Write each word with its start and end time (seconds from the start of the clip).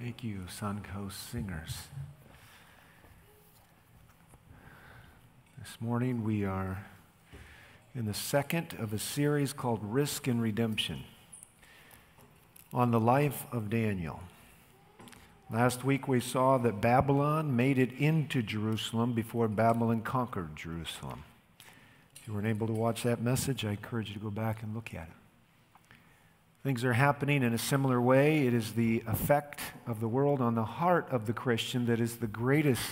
Thank 0.00 0.22
you, 0.22 0.42
Suncoast 0.48 1.28
Singers. 1.32 1.88
This 5.58 5.76
morning 5.80 6.22
we 6.22 6.44
are 6.44 6.84
in 7.96 8.06
the 8.06 8.14
second 8.14 8.76
of 8.78 8.92
a 8.92 8.98
series 9.00 9.52
called 9.52 9.80
Risk 9.82 10.28
and 10.28 10.40
Redemption 10.40 11.02
on 12.72 12.92
the 12.92 13.00
life 13.00 13.46
of 13.50 13.70
Daniel. 13.70 14.20
Last 15.50 15.84
week 15.84 16.06
we 16.06 16.20
saw 16.20 16.58
that 16.58 16.80
Babylon 16.80 17.56
made 17.56 17.76
it 17.76 17.90
into 17.98 18.40
Jerusalem 18.40 19.14
before 19.14 19.48
Babylon 19.48 20.02
conquered 20.02 20.54
Jerusalem. 20.54 21.24
If 22.14 22.28
you 22.28 22.34
weren't 22.34 22.46
able 22.46 22.68
to 22.68 22.72
watch 22.72 23.02
that 23.02 23.20
message, 23.20 23.64
I 23.64 23.70
encourage 23.70 24.10
you 24.10 24.14
to 24.14 24.20
go 24.20 24.30
back 24.30 24.62
and 24.62 24.76
look 24.76 24.94
at 24.94 25.08
it. 25.08 25.17
Things 26.68 26.84
are 26.84 26.92
happening 26.92 27.42
in 27.42 27.54
a 27.54 27.58
similar 27.58 27.98
way. 27.98 28.46
It 28.46 28.52
is 28.52 28.74
the 28.74 29.02
effect 29.06 29.62
of 29.86 30.00
the 30.00 30.06
world 30.06 30.42
on 30.42 30.54
the 30.54 30.66
heart 30.66 31.08
of 31.10 31.26
the 31.26 31.32
Christian 31.32 31.86
that 31.86 31.98
is 31.98 32.16
the 32.16 32.26
greatest 32.26 32.82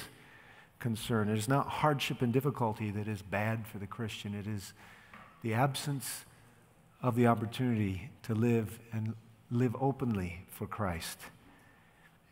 concern. 0.79 1.29
It 1.29 1.37
is 1.37 1.47
not 1.47 1.66
hardship 1.66 2.23
and 2.23 2.33
difficulty 2.33 2.91
that 2.93 3.07
is 3.07 3.21
bad 3.21 3.66
for 3.66 3.77
the 3.77 3.87
Christian, 3.87 4.35
it 4.35 4.47
is 4.47 4.73
the 5.43 5.52
absence 5.52 6.25
of 7.02 7.16
the 7.16 7.27
opportunity 7.27 8.09
to 8.23 8.35
live 8.35 8.79
and 8.95 9.12
live 9.51 9.77
openly 9.79 10.47
for 10.49 10.66
Christ 10.66 11.19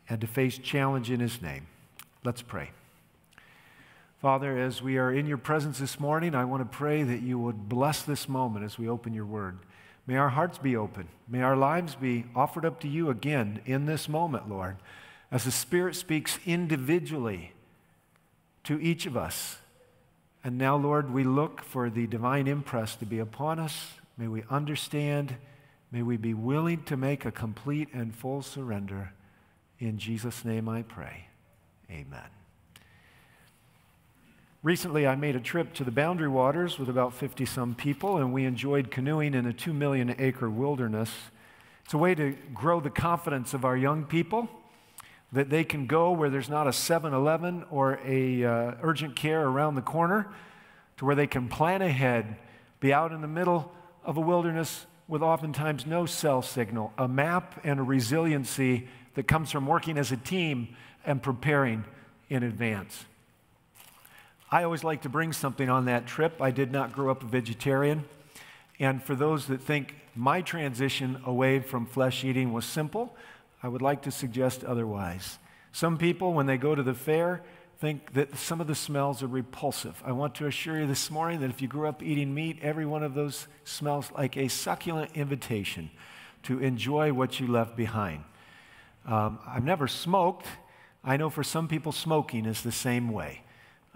and 0.09 0.19
to 0.21 0.25
face 0.25 0.57
challenge 0.57 1.11
in 1.11 1.19
His 1.19 1.43
name. 1.43 1.67
Let's 2.23 2.41
pray. 2.41 2.71
Father, 4.19 4.57
as 4.57 4.81
we 4.81 4.97
are 4.97 5.13
in 5.13 5.27
your 5.27 5.37
presence 5.37 5.77
this 5.77 5.99
morning, 5.99 6.33
I 6.33 6.45
want 6.45 6.63
to 6.63 6.75
pray 6.75 7.03
that 7.03 7.21
you 7.21 7.37
would 7.37 7.69
bless 7.69 8.01
this 8.01 8.27
moment 8.27 8.65
as 8.65 8.79
we 8.79 8.89
open 8.89 9.13
your 9.13 9.27
word. 9.27 9.59
May 10.07 10.17
our 10.17 10.29
hearts 10.29 10.57
be 10.57 10.75
open. 10.75 11.07
May 11.27 11.41
our 11.41 11.57
lives 11.57 11.95
be 11.95 12.25
offered 12.35 12.65
up 12.65 12.79
to 12.81 12.87
you 12.87 13.09
again 13.09 13.61
in 13.65 13.85
this 13.85 14.07
moment, 14.07 14.47
Lord, 14.49 14.77
as 15.31 15.43
the 15.43 15.51
Spirit 15.51 15.95
speaks 15.95 16.39
individually 16.45 17.53
to 18.65 18.79
each 18.79 19.05
of 19.05 19.17
us. 19.17 19.57
And 20.43 20.57
now, 20.57 20.75
Lord, 20.75 21.11
we 21.11 21.23
look 21.23 21.61
for 21.61 21.89
the 21.89 22.05
divine 22.05 22.47
impress 22.47 22.95
to 22.97 23.05
be 23.05 23.17
upon 23.17 23.57
us. 23.59 23.93
May 24.17 24.27
we 24.27 24.43
understand. 24.49 25.35
May 25.91 26.03
we 26.03 26.17
be 26.17 26.35
willing 26.35 26.83
to 26.83 26.95
make 26.95 27.25
a 27.25 27.31
complete 27.31 27.89
and 27.93 28.13
full 28.13 28.43
surrender. 28.43 29.11
In 29.79 29.97
Jesus' 29.97 30.45
name 30.45 30.69
I 30.69 30.83
pray. 30.83 31.27
Amen. 31.89 32.44
Recently, 34.65 35.05
I 35.05 35.13
made 35.13 35.35
a 35.35 35.39
trip 35.39 35.75
to 35.75 35.83
the 35.83 35.91
Boundary 35.91 36.27
Waters 36.27 36.79
with 36.79 36.89
about 36.89 37.13
50 37.13 37.45
some 37.45 37.75
people, 37.75 38.17
and 38.17 38.33
we 38.33 38.45
enjoyed 38.45 38.89
canoeing 38.89 39.35
in 39.35 39.45
a 39.45 39.53
2 39.53 39.71
million 39.71 40.15
acre 40.17 40.49
wilderness. 40.49 41.11
It's 41.83 41.93
a 41.93 41.99
way 41.99 42.15
to 42.15 42.35
grow 42.51 42.79
the 42.79 42.89
confidence 42.89 43.53
of 43.53 43.63
our 43.63 43.77
young 43.77 44.05
people 44.05 44.49
that 45.31 45.51
they 45.51 45.63
can 45.63 45.85
go 45.85 46.11
where 46.13 46.31
there's 46.31 46.49
not 46.49 46.65
a 46.65 46.73
7 46.73 47.13
Eleven 47.13 47.63
or 47.69 47.99
a 48.03 48.43
uh, 48.43 48.73
urgent 48.81 49.15
care 49.15 49.45
around 49.45 49.75
the 49.75 49.83
corner, 49.83 50.29
to 50.97 51.05
where 51.05 51.15
they 51.15 51.27
can 51.27 51.47
plan 51.47 51.83
ahead, 51.83 52.35
be 52.79 52.91
out 52.91 53.11
in 53.11 53.21
the 53.21 53.27
middle 53.27 53.71
of 54.03 54.17
a 54.17 54.21
wilderness 54.21 54.87
with 55.07 55.21
oftentimes 55.21 55.85
no 55.85 56.07
cell 56.07 56.41
signal, 56.41 56.91
a 56.97 57.07
map 57.07 57.61
and 57.63 57.79
a 57.79 57.83
resiliency 57.83 58.87
that 59.13 59.27
comes 59.27 59.51
from 59.51 59.67
working 59.67 59.95
as 59.99 60.11
a 60.11 60.17
team 60.17 60.75
and 61.05 61.21
preparing 61.21 61.83
in 62.31 62.41
advance. 62.41 63.05
I 64.55 64.63
always 64.63 64.85
like 64.85 65.01
to 65.01 65.09
bring 65.09 65.33
something 65.33 65.69
on 65.69 65.83
that 65.83 66.07
trip. 66.07 66.41
I 66.41 66.49
did 66.49 66.71
not 66.71 66.93
grow 66.93 67.11
up 67.11 67.21
a 67.21 67.25
vegetarian. 67.25 68.05
And 68.79 69.03
for 69.03 69.13
those 69.13 69.47
that 69.47 69.61
think 69.61 69.95
my 70.15 70.39
transition 70.39 71.21
away 71.25 71.59
from 71.59 71.85
flesh 71.85 72.23
eating 72.23 72.53
was 72.53 72.63
simple, 72.63 73.13
I 73.61 73.67
would 73.67 73.81
like 73.81 74.03
to 74.03 74.11
suggest 74.11 74.63
otherwise. 74.63 75.39
Some 75.73 75.97
people, 75.97 76.31
when 76.31 76.45
they 76.45 76.55
go 76.55 76.73
to 76.73 76.83
the 76.83 76.93
fair, 76.93 77.43
think 77.79 78.13
that 78.13 78.37
some 78.37 78.61
of 78.61 78.67
the 78.67 78.75
smells 78.75 79.21
are 79.21 79.27
repulsive. 79.27 80.01
I 80.05 80.13
want 80.13 80.35
to 80.35 80.47
assure 80.47 80.79
you 80.79 80.87
this 80.87 81.11
morning 81.11 81.41
that 81.41 81.49
if 81.49 81.61
you 81.61 81.67
grew 81.67 81.89
up 81.89 82.01
eating 82.01 82.33
meat, 82.33 82.59
every 82.61 82.85
one 82.85 83.03
of 83.03 83.13
those 83.13 83.49
smells 83.65 84.09
like 84.17 84.37
a 84.37 84.47
succulent 84.47 85.11
invitation 85.15 85.91
to 86.43 86.59
enjoy 86.59 87.11
what 87.11 87.41
you 87.41 87.47
left 87.47 87.75
behind. 87.75 88.23
Um, 89.05 89.37
I've 89.45 89.65
never 89.65 89.89
smoked. 89.89 90.47
I 91.03 91.17
know 91.17 91.29
for 91.29 91.43
some 91.43 91.67
people, 91.67 91.91
smoking 91.91 92.45
is 92.45 92.61
the 92.61 92.71
same 92.71 93.11
way. 93.11 93.41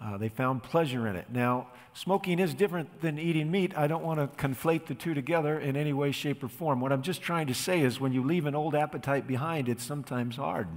Uh, 0.01 0.17
they 0.17 0.29
found 0.29 0.63
pleasure 0.63 1.07
in 1.07 1.15
it. 1.15 1.25
Now, 1.29 1.67
smoking 1.93 2.39
is 2.39 2.53
different 2.53 3.01
than 3.01 3.19
eating 3.19 3.51
meat. 3.51 3.77
I 3.77 3.87
don't 3.87 4.03
want 4.03 4.19
to 4.19 4.45
conflate 4.45 4.85
the 4.85 4.95
two 4.95 5.13
together 5.13 5.59
in 5.59 5.75
any 5.75 5.91
way, 5.91 6.11
shape, 6.11 6.41
or 6.41 6.47
form. 6.47 6.79
What 6.79 6.93
I'm 6.93 7.01
just 7.01 7.21
trying 7.21 7.47
to 7.47 7.53
say 7.53 7.81
is 7.81 7.99
when 7.99 8.13
you 8.13 8.23
leave 8.23 8.45
an 8.45 8.55
old 8.55 8.75
appetite 8.75 9.27
behind, 9.27 9.67
it's 9.67 9.83
sometimes 9.83 10.37
hard. 10.37 10.67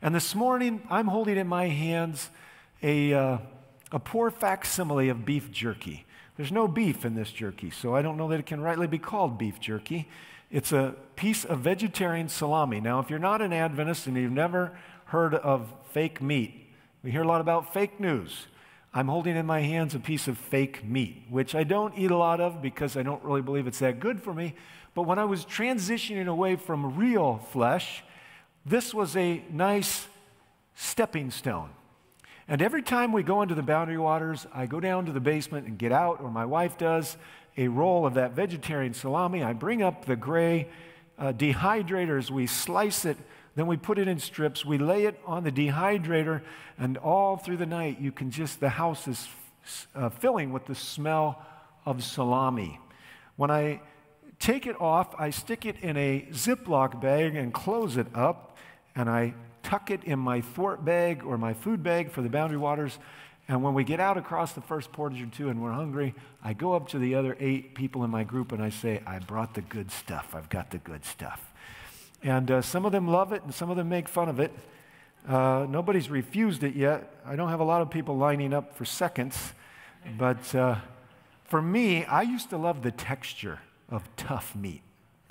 And 0.00 0.12
this 0.14 0.34
morning, 0.34 0.82
I'm 0.90 1.06
holding 1.06 1.36
in 1.36 1.46
my 1.46 1.68
hands 1.68 2.30
a, 2.82 3.14
uh, 3.14 3.38
a 3.92 4.00
poor 4.00 4.30
facsimile 4.32 5.08
of 5.08 5.24
beef 5.24 5.52
jerky. 5.52 6.04
There's 6.36 6.50
no 6.50 6.66
beef 6.66 7.04
in 7.04 7.14
this 7.14 7.30
jerky, 7.30 7.70
so 7.70 7.94
I 7.94 8.02
don't 8.02 8.16
know 8.16 8.28
that 8.28 8.40
it 8.40 8.46
can 8.46 8.60
rightly 8.60 8.88
be 8.88 8.98
called 8.98 9.38
beef 9.38 9.60
jerky. 9.60 10.08
It's 10.50 10.72
a 10.72 10.96
piece 11.14 11.44
of 11.44 11.60
vegetarian 11.60 12.28
salami. 12.28 12.80
Now, 12.80 12.98
if 12.98 13.08
you're 13.08 13.20
not 13.20 13.40
an 13.40 13.52
Adventist 13.52 14.08
and 14.08 14.16
you've 14.16 14.32
never 14.32 14.76
heard 15.06 15.34
of 15.34 15.72
fake 15.92 16.20
meat, 16.20 16.61
we 17.02 17.10
hear 17.10 17.22
a 17.22 17.26
lot 17.26 17.40
about 17.40 17.72
fake 17.72 17.98
news. 17.98 18.46
I'm 18.94 19.08
holding 19.08 19.36
in 19.36 19.46
my 19.46 19.60
hands 19.60 19.94
a 19.94 19.98
piece 19.98 20.28
of 20.28 20.38
fake 20.38 20.84
meat, 20.84 21.24
which 21.30 21.54
I 21.54 21.64
don't 21.64 21.96
eat 21.96 22.10
a 22.10 22.16
lot 22.16 22.40
of 22.40 22.62
because 22.62 22.96
I 22.96 23.02
don't 23.02 23.22
really 23.24 23.42
believe 23.42 23.66
it's 23.66 23.80
that 23.80 23.98
good 23.98 24.22
for 24.22 24.32
me. 24.32 24.54
But 24.94 25.02
when 25.02 25.18
I 25.18 25.24
was 25.24 25.44
transitioning 25.44 26.28
away 26.28 26.56
from 26.56 26.96
real 26.96 27.38
flesh, 27.50 28.04
this 28.66 28.92
was 28.92 29.16
a 29.16 29.42
nice 29.50 30.06
stepping 30.74 31.30
stone. 31.30 31.70
And 32.46 32.60
every 32.60 32.82
time 32.82 33.12
we 33.12 33.22
go 33.22 33.42
into 33.42 33.54
the 33.54 33.62
boundary 33.62 33.98
waters, 33.98 34.46
I 34.52 34.66
go 34.66 34.78
down 34.78 35.06
to 35.06 35.12
the 35.12 35.20
basement 35.20 35.66
and 35.66 35.78
get 35.78 35.90
out, 35.90 36.20
or 36.20 36.30
my 36.30 36.44
wife 36.44 36.76
does, 36.76 37.16
a 37.56 37.68
roll 37.68 38.06
of 38.06 38.14
that 38.14 38.32
vegetarian 38.32 38.94
salami. 38.94 39.42
I 39.42 39.54
bring 39.54 39.82
up 39.82 40.04
the 40.04 40.16
gray 40.16 40.68
uh, 41.18 41.32
dehydrators, 41.32 42.30
we 42.30 42.46
slice 42.46 43.04
it 43.04 43.16
then 43.54 43.66
we 43.66 43.76
put 43.76 43.98
it 43.98 44.08
in 44.08 44.18
strips. 44.18 44.64
We 44.64 44.78
lay 44.78 45.04
it 45.04 45.20
on 45.26 45.44
the 45.44 45.52
dehydrator, 45.52 46.42
and 46.78 46.96
all 46.98 47.36
through 47.36 47.58
the 47.58 47.66
night, 47.66 48.00
you 48.00 48.12
can 48.12 48.30
just, 48.30 48.60
the 48.60 48.70
house 48.70 49.06
is 49.06 49.28
uh, 49.94 50.08
filling 50.08 50.52
with 50.52 50.66
the 50.66 50.74
smell 50.74 51.44
of 51.84 52.02
salami. 52.02 52.80
When 53.36 53.50
I 53.50 53.80
take 54.38 54.66
it 54.66 54.80
off, 54.80 55.14
I 55.18 55.30
stick 55.30 55.66
it 55.66 55.76
in 55.82 55.96
a 55.96 56.26
Ziploc 56.30 57.00
bag 57.00 57.36
and 57.36 57.52
close 57.52 57.96
it 57.96 58.06
up, 58.14 58.56
and 58.94 59.08
I 59.08 59.34
tuck 59.62 59.90
it 59.90 60.04
in 60.04 60.18
my 60.18 60.40
thwart 60.40 60.84
bag 60.84 61.22
or 61.24 61.38
my 61.38 61.54
food 61.54 61.82
bag 61.82 62.10
for 62.10 62.22
the 62.22 62.28
boundary 62.28 62.58
waters. 62.58 62.98
And 63.48 63.62
when 63.62 63.74
we 63.74 63.84
get 63.84 64.00
out 64.00 64.16
across 64.16 64.52
the 64.52 64.60
first 64.60 64.92
portage 64.92 65.22
or 65.22 65.26
two 65.26 65.48
and 65.48 65.62
we're 65.62 65.72
hungry, 65.72 66.14
I 66.42 66.52
go 66.52 66.74
up 66.74 66.88
to 66.88 66.98
the 66.98 67.14
other 67.14 67.36
eight 67.40 67.74
people 67.74 68.04
in 68.04 68.10
my 68.10 68.24
group 68.24 68.52
and 68.52 68.62
I 68.62 68.70
say, 68.70 69.02
I 69.06 69.18
brought 69.18 69.54
the 69.54 69.62
good 69.62 69.90
stuff. 69.90 70.34
I've 70.34 70.48
got 70.48 70.70
the 70.70 70.78
good 70.78 71.04
stuff. 71.04 71.51
And 72.22 72.50
uh, 72.50 72.62
some 72.62 72.86
of 72.86 72.92
them 72.92 73.08
love 73.08 73.32
it 73.32 73.42
and 73.42 73.52
some 73.52 73.70
of 73.70 73.76
them 73.76 73.88
make 73.88 74.08
fun 74.08 74.28
of 74.28 74.38
it. 74.38 74.52
Uh, 75.28 75.66
nobody's 75.68 76.10
refused 76.10 76.62
it 76.62 76.74
yet. 76.74 77.14
I 77.24 77.36
don't 77.36 77.48
have 77.48 77.60
a 77.60 77.64
lot 77.64 77.82
of 77.82 77.90
people 77.90 78.16
lining 78.16 78.52
up 78.52 78.76
for 78.76 78.84
seconds. 78.84 79.52
But 80.18 80.54
uh, 80.54 80.76
for 81.44 81.62
me, 81.62 82.04
I 82.04 82.22
used 82.22 82.50
to 82.50 82.56
love 82.56 82.82
the 82.82 82.90
texture 82.90 83.60
of 83.88 84.08
tough 84.16 84.54
meat. 84.56 84.82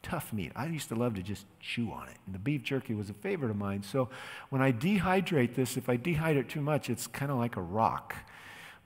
Tough 0.02 0.34
meat. 0.34 0.52
I 0.56 0.66
used 0.66 0.90
to 0.90 0.96
love 0.96 1.16
to 1.16 1.22
just 1.22 1.46
chew 1.60 1.92
on 1.92 2.08
it. 2.08 2.18
And 2.26 2.34
the 2.34 2.40
beef 2.40 2.64
jerky 2.64 2.94
was 2.94 3.10
a 3.10 3.14
favorite 3.14 3.52
of 3.52 3.58
mine. 3.58 3.84
So 3.84 4.10
when 4.50 4.62
I 4.62 4.72
dehydrate 4.72 5.56
this, 5.56 5.78
if 5.78 5.90
I 5.90 5.98
dehydrate 5.98 6.50
too 6.50 6.62
much, 6.62 6.90
it's 6.90 7.08
kind 7.08 7.32
of 7.32 7.38
like 7.38 7.56
a 7.56 7.62
rock. 7.62 8.16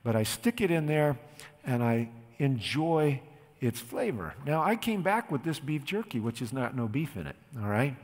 But 0.04 0.14
I 0.14 0.24
stick 0.24 0.60
it 0.60 0.70
in 0.70 0.86
there 0.86 1.18
and 1.64 1.82
I 1.82 2.10
enjoy 2.38 3.20
its 3.60 3.80
flavor. 3.80 4.34
Now, 4.44 4.62
I 4.62 4.76
came 4.76 5.02
back 5.02 5.30
with 5.30 5.42
this 5.44 5.58
beef 5.58 5.84
jerky, 5.84 6.20
which 6.20 6.42
is 6.42 6.52
not 6.52 6.76
no 6.76 6.88
beef 6.88 7.16
in 7.16 7.26
it, 7.26 7.36
all 7.60 7.68
right? 7.68 7.96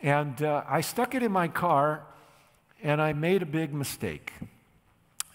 And 0.00 0.42
uh, 0.42 0.64
I 0.68 0.80
stuck 0.80 1.14
it 1.14 1.22
in 1.22 1.32
my 1.32 1.48
car, 1.48 2.02
and 2.82 3.00
I 3.00 3.12
made 3.12 3.42
a 3.42 3.46
big 3.46 3.72
mistake. 3.72 4.32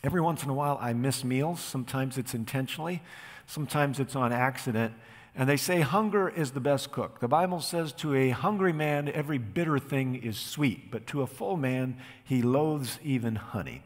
Every 0.04 0.22
once 0.22 0.44
in 0.44 0.50
a 0.50 0.54
while, 0.54 0.78
I 0.80 0.94
miss 0.94 1.24
meals. 1.24 1.60
Sometimes 1.60 2.18
it's 2.18 2.34
intentionally, 2.34 3.02
sometimes 3.48 4.00
it's 4.00 4.16
on 4.16 4.32
accident. 4.32 4.94
And 5.36 5.48
they 5.48 5.58
say 5.58 5.82
hunger 5.82 6.30
is 6.30 6.52
the 6.52 6.60
best 6.60 6.92
cook. 6.92 7.20
The 7.20 7.28
Bible 7.28 7.62
says 7.62 7.94
to 7.94 8.16
a 8.16 8.32
hungry 8.32 8.74
man, 8.74 9.08
every 9.08 9.38
bitter 9.38 9.78
thing 9.78 10.16
is 10.16 10.38
sweet, 10.38 10.90
but 10.90 11.06
to 11.08 11.22
a 11.22 11.28
full 11.28 11.58
man, 11.58 11.98
he 12.24 12.42
loathes 12.42 13.00
even 13.04 13.36
honey. 13.36 13.84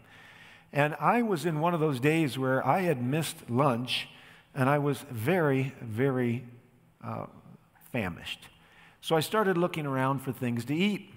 And 0.72 0.96
I 1.00 1.22
was 1.22 1.46
in 1.46 1.60
one 1.60 1.74
of 1.74 1.82
those 1.82 2.00
days 2.00 2.38
where 2.38 2.66
I 2.66 2.82
had 2.82 3.04
missed 3.04 3.50
lunch 3.50 4.08
and 4.56 4.70
I 4.70 4.80
was 4.80 5.00
very, 5.10 5.74
very 5.82 6.44
uh, 7.04 7.26
famished. 7.92 8.48
So 9.02 9.16
I 9.16 9.20
started 9.20 9.58
looking 9.58 9.86
around 9.86 10.20
for 10.20 10.32
things 10.32 10.66
to 10.66 10.76
eat. 10.76 11.10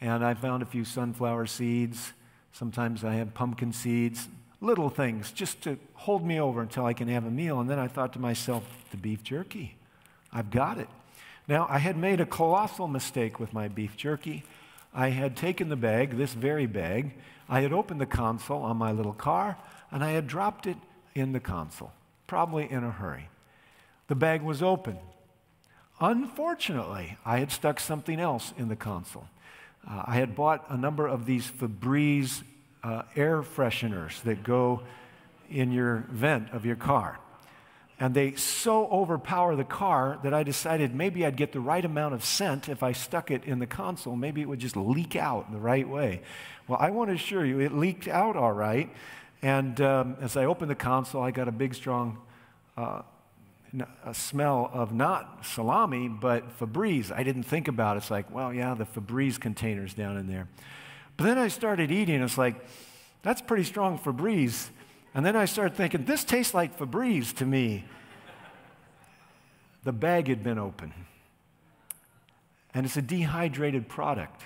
And 0.00 0.24
I 0.24 0.34
found 0.34 0.62
a 0.62 0.66
few 0.66 0.84
sunflower 0.84 1.46
seeds. 1.46 2.12
Sometimes 2.52 3.04
I 3.04 3.14
have 3.14 3.34
pumpkin 3.34 3.72
seeds, 3.72 4.28
little 4.60 4.88
things 4.88 5.30
just 5.30 5.60
to 5.62 5.78
hold 5.94 6.24
me 6.24 6.40
over 6.40 6.62
until 6.62 6.86
I 6.86 6.94
can 6.94 7.08
have 7.08 7.26
a 7.26 7.30
meal. 7.30 7.60
And 7.60 7.68
then 7.68 7.78
I 7.78 7.86
thought 7.86 8.12
to 8.14 8.18
myself, 8.18 8.64
the 8.90 8.96
beef 8.96 9.22
jerky, 9.22 9.76
I've 10.32 10.50
got 10.50 10.78
it. 10.78 10.88
Now, 11.48 11.66
I 11.68 11.78
had 11.78 11.96
made 11.96 12.20
a 12.20 12.26
colossal 12.26 12.88
mistake 12.88 13.38
with 13.38 13.52
my 13.52 13.68
beef 13.68 13.96
jerky. 13.96 14.44
I 14.94 15.10
had 15.10 15.36
taken 15.36 15.68
the 15.68 15.76
bag, 15.76 16.16
this 16.16 16.32
very 16.32 16.66
bag, 16.66 17.14
I 17.48 17.60
had 17.60 17.72
opened 17.72 18.00
the 18.00 18.06
console 18.06 18.62
on 18.62 18.76
my 18.76 18.92
little 18.92 19.12
car, 19.12 19.58
and 19.90 20.04
I 20.04 20.12
had 20.12 20.28
dropped 20.28 20.66
it 20.66 20.76
in 21.14 21.32
the 21.32 21.40
console, 21.40 21.92
probably 22.30 22.70
in 22.70 22.84
a 22.84 22.90
hurry. 22.92 23.28
The 24.06 24.14
bag 24.14 24.42
was 24.42 24.62
open. 24.62 24.96
Unfortunately, 26.00 27.18
I 27.24 27.40
had 27.40 27.50
stuck 27.50 27.80
something 27.80 28.20
else 28.20 28.54
in 28.56 28.68
the 28.68 28.76
console. 28.76 29.26
Uh, 29.84 30.04
I 30.06 30.14
had 30.14 30.36
bought 30.36 30.64
a 30.68 30.76
number 30.76 31.08
of 31.08 31.26
these 31.26 31.50
Febreze 31.50 32.44
uh, 32.84 33.02
air 33.16 33.42
fresheners 33.42 34.22
that 34.22 34.44
go 34.44 34.82
in 35.50 35.72
your 35.72 36.04
vent 36.08 36.52
of 36.52 36.64
your 36.64 36.76
car. 36.76 37.18
And 37.98 38.14
they 38.14 38.36
so 38.36 38.86
overpower 38.86 39.56
the 39.56 39.64
car 39.64 40.20
that 40.22 40.32
I 40.32 40.44
decided 40.44 40.94
maybe 40.94 41.26
I'd 41.26 41.36
get 41.36 41.50
the 41.50 41.58
right 41.58 41.84
amount 41.84 42.14
of 42.14 42.24
scent 42.24 42.68
if 42.68 42.84
I 42.84 42.92
stuck 42.92 43.32
it 43.32 43.42
in 43.42 43.58
the 43.58 43.66
console. 43.66 44.14
Maybe 44.14 44.40
it 44.40 44.48
would 44.48 44.60
just 44.60 44.76
leak 44.76 45.16
out 45.16 45.50
the 45.50 45.58
right 45.58 45.88
way. 45.88 46.22
Well, 46.68 46.78
I 46.80 46.90
want 46.90 47.10
to 47.10 47.16
assure 47.16 47.44
you, 47.44 47.58
it 47.58 47.72
leaked 47.72 48.06
out 48.06 48.36
all 48.36 48.52
right. 48.52 48.88
And 49.42 49.80
um, 49.80 50.16
as 50.20 50.36
I 50.36 50.44
opened 50.44 50.70
the 50.70 50.74
console, 50.74 51.22
I 51.22 51.30
got 51.30 51.48
a 51.48 51.52
big, 51.52 51.74
strong 51.74 52.18
uh, 52.76 53.02
a 54.04 54.14
smell 54.14 54.70
of 54.72 54.92
not 54.92 55.44
salami, 55.44 56.08
but 56.08 56.58
Febreze. 56.58 57.12
I 57.12 57.22
didn't 57.22 57.44
think 57.44 57.68
about 57.68 57.96
it. 57.96 57.98
It's 57.98 58.10
like, 58.10 58.32
well, 58.34 58.52
yeah, 58.52 58.74
the 58.74 58.84
Febreze 58.84 59.38
container's 59.38 59.94
down 59.94 60.16
in 60.16 60.26
there. 60.26 60.48
But 61.16 61.24
then 61.24 61.38
I 61.38 61.48
started 61.48 61.90
eating. 61.90 62.20
It's 62.20 62.38
like, 62.38 62.56
that's 63.22 63.40
pretty 63.40 63.64
strong 63.64 63.98
Febreze. 63.98 64.70
And 65.14 65.24
then 65.24 65.36
I 65.36 65.44
started 65.44 65.76
thinking, 65.76 66.04
this 66.04 66.24
tastes 66.24 66.54
like 66.54 66.78
Febreze 66.78 67.34
to 67.36 67.46
me. 67.46 67.84
The 69.84 69.92
bag 69.92 70.28
had 70.28 70.42
been 70.42 70.58
open. 70.58 70.92
And 72.74 72.86
it's 72.86 72.96
a 72.96 73.02
dehydrated 73.02 73.88
product. 73.88 74.42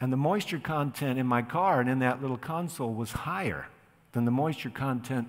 And 0.00 0.12
the 0.12 0.16
moisture 0.16 0.58
content 0.58 1.18
in 1.18 1.26
my 1.26 1.42
car 1.42 1.80
and 1.80 1.88
in 1.88 1.98
that 1.98 2.22
little 2.22 2.38
console 2.38 2.92
was 2.92 3.12
higher 3.12 3.66
than 4.12 4.24
the 4.24 4.30
moisture 4.30 4.70
content 4.70 5.28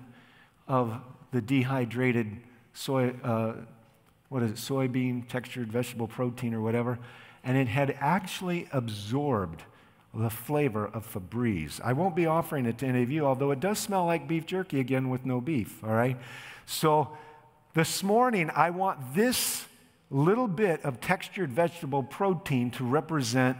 of 0.68 1.00
the 1.32 1.40
dehydrated 1.40 2.38
soy, 2.72 3.14
uh, 3.22 3.54
what 4.28 4.42
is 4.42 4.50
it, 4.50 4.56
soybean 4.56 5.26
textured 5.28 5.72
vegetable 5.72 6.08
protein 6.08 6.54
or 6.54 6.60
whatever. 6.60 6.98
And 7.44 7.56
it 7.56 7.68
had 7.68 7.96
actually 8.00 8.68
absorbed 8.72 9.62
the 10.14 10.30
flavor 10.30 10.86
of 10.86 11.10
Febreze. 11.10 11.80
I 11.82 11.94
won't 11.94 12.14
be 12.14 12.26
offering 12.26 12.66
it 12.66 12.78
to 12.78 12.86
any 12.86 13.02
of 13.02 13.10
you, 13.10 13.24
although 13.24 13.50
it 13.50 13.60
does 13.60 13.78
smell 13.78 14.04
like 14.04 14.28
beef 14.28 14.46
jerky 14.46 14.78
again 14.78 15.08
with 15.08 15.24
no 15.24 15.40
beef, 15.40 15.82
all 15.82 15.90
right? 15.90 16.18
So 16.66 17.16
this 17.74 18.02
morning, 18.02 18.50
I 18.50 18.70
want 18.70 19.14
this 19.14 19.64
little 20.10 20.48
bit 20.48 20.84
of 20.84 21.00
textured 21.00 21.50
vegetable 21.50 22.02
protein 22.02 22.70
to 22.72 22.84
represent 22.84 23.56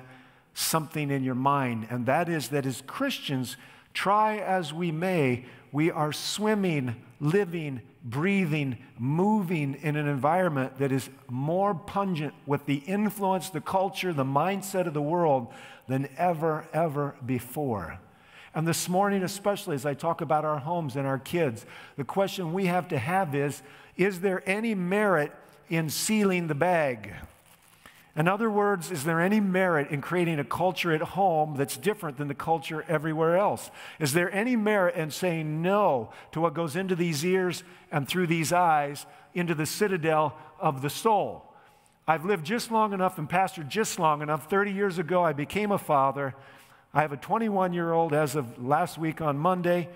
something 0.52 1.10
in 1.10 1.24
your 1.24 1.34
mind, 1.34 1.86
and 1.88 2.04
that 2.04 2.28
is 2.28 2.48
that 2.50 2.66
as 2.66 2.82
Christians, 2.86 3.56
try 3.94 4.38
as 4.38 4.72
we 4.72 4.90
may, 4.90 5.44
we 5.70 5.90
are 5.90 6.12
swimming, 6.12 6.96
living, 7.20 7.80
breathing, 8.04 8.78
moving 8.98 9.74
in 9.82 9.96
an 9.96 10.06
environment 10.06 10.78
that 10.78 10.92
is 10.92 11.08
more 11.28 11.74
pungent 11.74 12.34
with 12.46 12.66
the 12.66 12.76
influence, 12.76 13.50
the 13.50 13.60
culture, 13.60 14.12
the 14.12 14.24
mindset 14.24 14.86
of 14.86 14.94
the 14.94 15.02
world 15.02 15.52
than 15.88 16.08
ever, 16.16 16.66
ever 16.72 17.14
before. 17.24 17.98
And 18.54 18.66
this 18.66 18.88
morning, 18.88 19.22
especially 19.22 19.76
as 19.76 19.86
I 19.86 19.94
talk 19.94 20.20
about 20.20 20.44
our 20.44 20.58
homes 20.58 20.96
and 20.96 21.06
our 21.06 21.18
kids, 21.18 21.64
the 21.96 22.04
question 22.04 22.52
we 22.52 22.66
have 22.66 22.88
to 22.88 22.98
have 22.98 23.34
is 23.34 23.62
Is 23.96 24.20
there 24.20 24.42
any 24.48 24.74
merit 24.74 25.32
in 25.68 25.88
sealing 25.88 26.48
the 26.48 26.54
bag? 26.54 27.14
In 28.14 28.28
other 28.28 28.50
words, 28.50 28.90
is 28.90 29.04
there 29.04 29.20
any 29.20 29.40
merit 29.40 29.90
in 29.90 30.02
creating 30.02 30.38
a 30.38 30.44
culture 30.44 30.92
at 30.92 31.00
home 31.00 31.56
that's 31.56 31.78
different 31.78 32.18
than 32.18 32.28
the 32.28 32.34
culture 32.34 32.84
everywhere 32.86 33.38
else? 33.38 33.70
Is 33.98 34.12
there 34.12 34.30
any 34.34 34.54
merit 34.54 34.96
in 34.96 35.10
saying 35.10 35.62
no 35.62 36.10
to 36.32 36.40
what 36.40 36.52
goes 36.52 36.76
into 36.76 36.94
these 36.94 37.24
ears 37.24 37.64
and 37.90 38.06
through 38.06 38.26
these 38.26 38.52
eyes 38.52 39.06
into 39.32 39.54
the 39.54 39.64
citadel 39.64 40.36
of 40.60 40.82
the 40.82 40.90
soul? 40.90 41.54
I've 42.06 42.26
lived 42.26 42.44
just 42.44 42.70
long 42.70 42.92
enough 42.92 43.16
and 43.16 43.28
pastored 43.28 43.68
just 43.68 43.98
long 43.98 44.20
enough. 44.20 44.50
30 44.50 44.72
years 44.72 44.98
ago, 44.98 45.24
I 45.24 45.32
became 45.32 45.70
a 45.70 45.78
father. 45.78 46.34
I 46.92 47.00
have 47.00 47.12
a 47.12 47.16
21 47.16 47.72
year 47.72 47.92
old 47.92 48.12
as 48.12 48.36
of 48.36 48.62
last 48.62 48.98
week 48.98 49.22
on 49.22 49.38
Monday, 49.38 49.88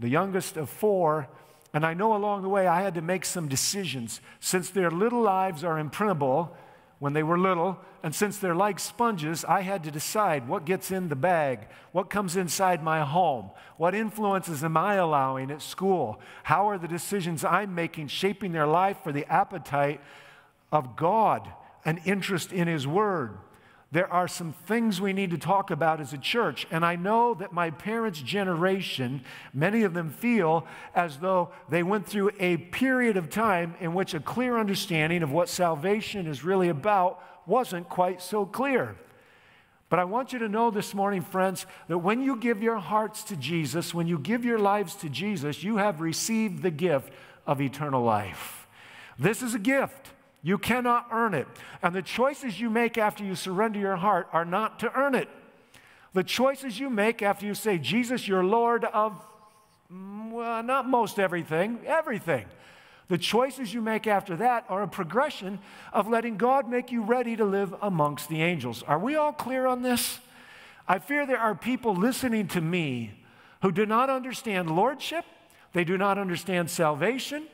the 0.00 0.08
youngest 0.08 0.56
of 0.56 0.68
four. 0.68 1.28
And 1.72 1.86
I 1.86 1.94
know 1.94 2.16
along 2.16 2.42
the 2.42 2.48
way 2.48 2.66
I 2.66 2.82
had 2.82 2.94
to 2.94 3.02
make 3.02 3.24
some 3.24 3.46
decisions. 3.46 4.20
Since 4.40 4.70
their 4.70 4.90
little 4.90 5.20
lives 5.20 5.62
are 5.62 5.78
imprintable, 5.78 6.56
when 7.04 7.12
they 7.12 7.22
were 7.22 7.38
little, 7.38 7.78
and 8.02 8.14
since 8.14 8.38
they're 8.38 8.54
like 8.54 8.80
sponges, 8.80 9.44
I 9.44 9.60
had 9.60 9.84
to 9.84 9.90
decide 9.90 10.48
what 10.48 10.64
gets 10.64 10.90
in 10.90 11.10
the 11.10 11.14
bag, 11.14 11.66
what 11.92 12.08
comes 12.08 12.34
inside 12.34 12.82
my 12.82 13.04
home, 13.04 13.50
what 13.76 13.94
influences 13.94 14.64
am 14.64 14.78
I 14.78 14.94
allowing 14.94 15.50
at 15.50 15.60
school, 15.60 16.18
how 16.44 16.70
are 16.70 16.78
the 16.78 16.88
decisions 16.88 17.44
I'm 17.44 17.74
making 17.74 18.08
shaping 18.08 18.52
their 18.52 18.66
life 18.66 18.96
for 19.04 19.12
the 19.12 19.30
appetite 19.30 20.00
of 20.72 20.96
God, 20.96 21.46
an 21.84 22.00
interest 22.06 22.54
in 22.54 22.68
His 22.68 22.86
Word 22.86 23.36
there 23.94 24.12
are 24.12 24.26
some 24.26 24.52
things 24.66 25.00
we 25.00 25.12
need 25.12 25.30
to 25.30 25.38
talk 25.38 25.70
about 25.70 26.00
as 26.00 26.12
a 26.12 26.18
church. 26.18 26.66
And 26.72 26.84
I 26.84 26.96
know 26.96 27.32
that 27.34 27.52
my 27.52 27.70
parents' 27.70 28.20
generation, 28.20 29.24
many 29.52 29.84
of 29.84 29.94
them 29.94 30.10
feel 30.10 30.66
as 30.96 31.18
though 31.18 31.50
they 31.68 31.84
went 31.84 32.04
through 32.04 32.32
a 32.40 32.56
period 32.56 33.16
of 33.16 33.30
time 33.30 33.76
in 33.78 33.94
which 33.94 34.12
a 34.12 34.18
clear 34.18 34.58
understanding 34.58 35.22
of 35.22 35.30
what 35.30 35.48
salvation 35.48 36.26
is 36.26 36.42
really 36.42 36.70
about 36.70 37.22
wasn't 37.46 37.88
quite 37.88 38.20
so 38.20 38.44
clear. 38.44 38.96
But 39.90 40.00
I 40.00 40.04
want 40.04 40.32
you 40.32 40.40
to 40.40 40.48
know 40.48 40.72
this 40.72 40.92
morning, 40.92 41.22
friends, 41.22 41.64
that 41.86 41.98
when 41.98 42.20
you 42.20 42.34
give 42.34 42.64
your 42.64 42.78
hearts 42.78 43.22
to 43.22 43.36
Jesus, 43.36 43.94
when 43.94 44.08
you 44.08 44.18
give 44.18 44.44
your 44.44 44.58
lives 44.58 44.96
to 44.96 45.08
Jesus, 45.08 45.62
you 45.62 45.76
have 45.76 46.00
received 46.00 46.64
the 46.64 46.72
gift 46.72 47.12
of 47.46 47.60
eternal 47.60 48.02
life. 48.02 48.66
This 49.20 49.40
is 49.40 49.54
a 49.54 49.60
gift. 49.60 50.10
You 50.44 50.58
cannot 50.58 51.08
earn 51.10 51.32
it. 51.32 51.48
And 51.82 51.94
the 51.94 52.02
choices 52.02 52.60
you 52.60 52.68
make 52.68 52.98
after 52.98 53.24
you 53.24 53.34
surrender 53.34 53.78
your 53.78 53.96
heart 53.96 54.28
are 54.30 54.44
not 54.44 54.78
to 54.80 54.92
earn 54.94 55.14
it. 55.14 55.30
The 56.12 56.22
choices 56.22 56.78
you 56.78 56.90
make 56.90 57.22
after 57.22 57.46
you 57.46 57.54
say, 57.54 57.78
Jesus, 57.78 58.28
you're 58.28 58.44
Lord 58.44 58.84
of, 58.84 59.18
mm, 59.90 60.30
well, 60.30 60.62
not 60.62 60.86
most 60.86 61.18
everything, 61.18 61.80
everything. 61.86 62.44
The 63.08 63.16
choices 63.16 63.72
you 63.72 63.80
make 63.80 64.06
after 64.06 64.36
that 64.36 64.66
are 64.68 64.82
a 64.82 64.88
progression 64.88 65.60
of 65.94 66.08
letting 66.08 66.36
God 66.36 66.68
make 66.68 66.92
you 66.92 67.02
ready 67.02 67.36
to 67.36 67.44
live 67.46 67.74
amongst 67.80 68.28
the 68.28 68.42
angels. 68.42 68.82
Are 68.82 68.98
we 68.98 69.16
all 69.16 69.32
clear 69.32 69.66
on 69.66 69.80
this? 69.80 70.20
I 70.86 70.98
fear 70.98 71.24
there 71.24 71.38
are 71.38 71.54
people 71.54 71.94
listening 71.94 72.48
to 72.48 72.60
me 72.60 73.12
who 73.62 73.72
do 73.72 73.86
not 73.86 74.10
understand 74.10 74.70
lordship, 74.70 75.24
they 75.72 75.84
do 75.84 75.96
not 75.96 76.18
understand 76.18 76.70
salvation, 76.70 77.44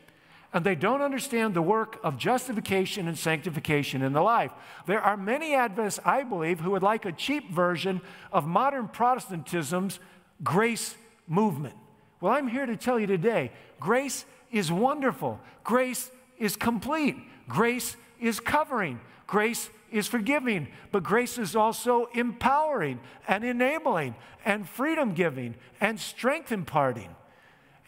and 0.52 0.64
they 0.64 0.74
don't 0.74 1.00
understand 1.00 1.54
the 1.54 1.62
work 1.62 2.00
of 2.02 2.18
justification 2.18 3.06
and 3.06 3.16
sanctification 3.16 4.02
in 4.02 4.12
the 4.12 4.22
life. 4.22 4.50
There 4.86 5.00
are 5.00 5.16
many 5.16 5.54
Adventists, 5.54 6.00
I 6.04 6.24
believe, 6.24 6.60
who 6.60 6.72
would 6.72 6.82
like 6.82 7.04
a 7.04 7.12
cheap 7.12 7.50
version 7.50 8.00
of 8.32 8.46
modern 8.46 8.88
Protestantism's 8.88 10.00
grace 10.42 10.96
movement. 11.28 11.74
Well, 12.20 12.32
I'm 12.32 12.48
here 12.48 12.66
to 12.66 12.76
tell 12.76 12.98
you 12.98 13.06
today 13.06 13.52
grace 13.78 14.24
is 14.50 14.72
wonderful, 14.72 15.40
grace 15.62 16.10
is 16.38 16.56
complete, 16.56 17.16
grace 17.48 17.96
is 18.20 18.40
covering, 18.40 19.00
grace 19.26 19.70
is 19.92 20.06
forgiving, 20.06 20.68
but 20.92 21.02
grace 21.02 21.38
is 21.38 21.54
also 21.54 22.08
empowering 22.14 23.00
and 23.28 23.44
enabling 23.44 24.14
and 24.44 24.68
freedom 24.68 25.14
giving 25.14 25.54
and 25.80 25.98
strength 25.98 26.52
imparting. 26.52 27.14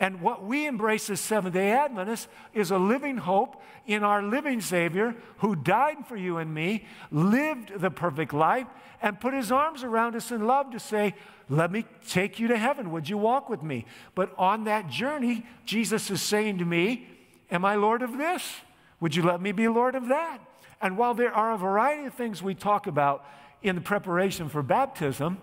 And 0.02 0.20
what 0.20 0.44
we 0.44 0.66
embrace 0.66 1.08
as 1.10 1.20
Seventh 1.20 1.54
day 1.54 1.70
Adventists 1.70 2.26
is 2.52 2.72
a 2.72 2.76
living 2.76 3.18
hope 3.18 3.62
in 3.86 4.02
our 4.02 4.20
living 4.20 4.60
Savior 4.60 5.14
who 5.38 5.54
died 5.54 6.08
for 6.08 6.16
you 6.16 6.38
and 6.38 6.52
me, 6.52 6.86
lived 7.12 7.78
the 7.78 7.88
perfect 7.88 8.34
life, 8.34 8.66
and 9.00 9.20
put 9.20 9.32
his 9.32 9.52
arms 9.52 9.84
around 9.84 10.16
us 10.16 10.32
in 10.32 10.44
love 10.44 10.72
to 10.72 10.80
say, 10.80 11.14
Let 11.48 11.70
me 11.70 11.84
take 12.08 12.40
you 12.40 12.48
to 12.48 12.58
heaven. 12.58 12.90
Would 12.90 13.08
you 13.08 13.16
walk 13.16 13.48
with 13.48 13.62
me? 13.62 13.86
But 14.16 14.34
on 14.36 14.64
that 14.64 14.88
journey, 14.88 15.46
Jesus 15.64 16.10
is 16.10 16.20
saying 16.20 16.58
to 16.58 16.64
me, 16.64 17.06
Am 17.52 17.64
I 17.64 17.76
Lord 17.76 18.02
of 18.02 18.18
this? 18.18 18.42
Would 18.98 19.14
you 19.14 19.22
let 19.22 19.40
me 19.40 19.52
be 19.52 19.68
Lord 19.68 19.94
of 19.94 20.08
that? 20.08 20.40
And 20.80 20.98
while 20.98 21.14
there 21.14 21.32
are 21.32 21.52
a 21.52 21.58
variety 21.58 22.06
of 22.06 22.14
things 22.14 22.42
we 22.42 22.56
talk 22.56 22.88
about 22.88 23.24
in 23.62 23.76
the 23.76 23.80
preparation 23.80 24.48
for 24.48 24.64
baptism, 24.64 25.38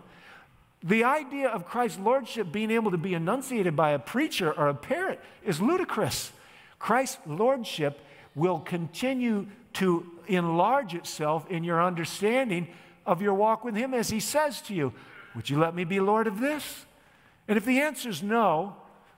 the 0.81 1.03
idea 1.03 1.49
of 1.49 1.65
Christ's 1.65 1.99
lordship 1.99 2.51
being 2.51 2.71
able 2.71 2.91
to 2.91 2.97
be 2.97 3.13
enunciated 3.13 3.75
by 3.75 3.91
a 3.91 3.99
preacher 3.99 4.51
or 4.51 4.69
a 4.69 4.73
parent 4.73 5.19
is 5.43 5.61
ludicrous. 5.61 6.31
Christ's 6.77 7.19
lordship 7.25 7.99
will 8.35 8.59
continue 8.59 9.47
to 9.73 10.09
enlarge 10.27 10.93
itself 10.93 11.49
in 11.49 11.63
your 11.63 11.83
understanding 11.83 12.67
of 13.05 13.21
your 13.21 13.33
walk 13.33 13.63
with 13.63 13.75
Him 13.75 13.93
as 13.93 14.09
He 14.09 14.19
says 14.19 14.61
to 14.61 14.73
you, 14.73 14.93
Would 15.35 15.49
you 15.49 15.59
let 15.59 15.75
me 15.75 15.83
be 15.83 15.99
Lord 15.99 16.27
of 16.27 16.39
this? 16.39 16.85
And 17.47 17.57
if 17.57 17.65
the 17.65 17.81
answer 17.81 18.09
is 18.09 18.23
no, 18.23 18.75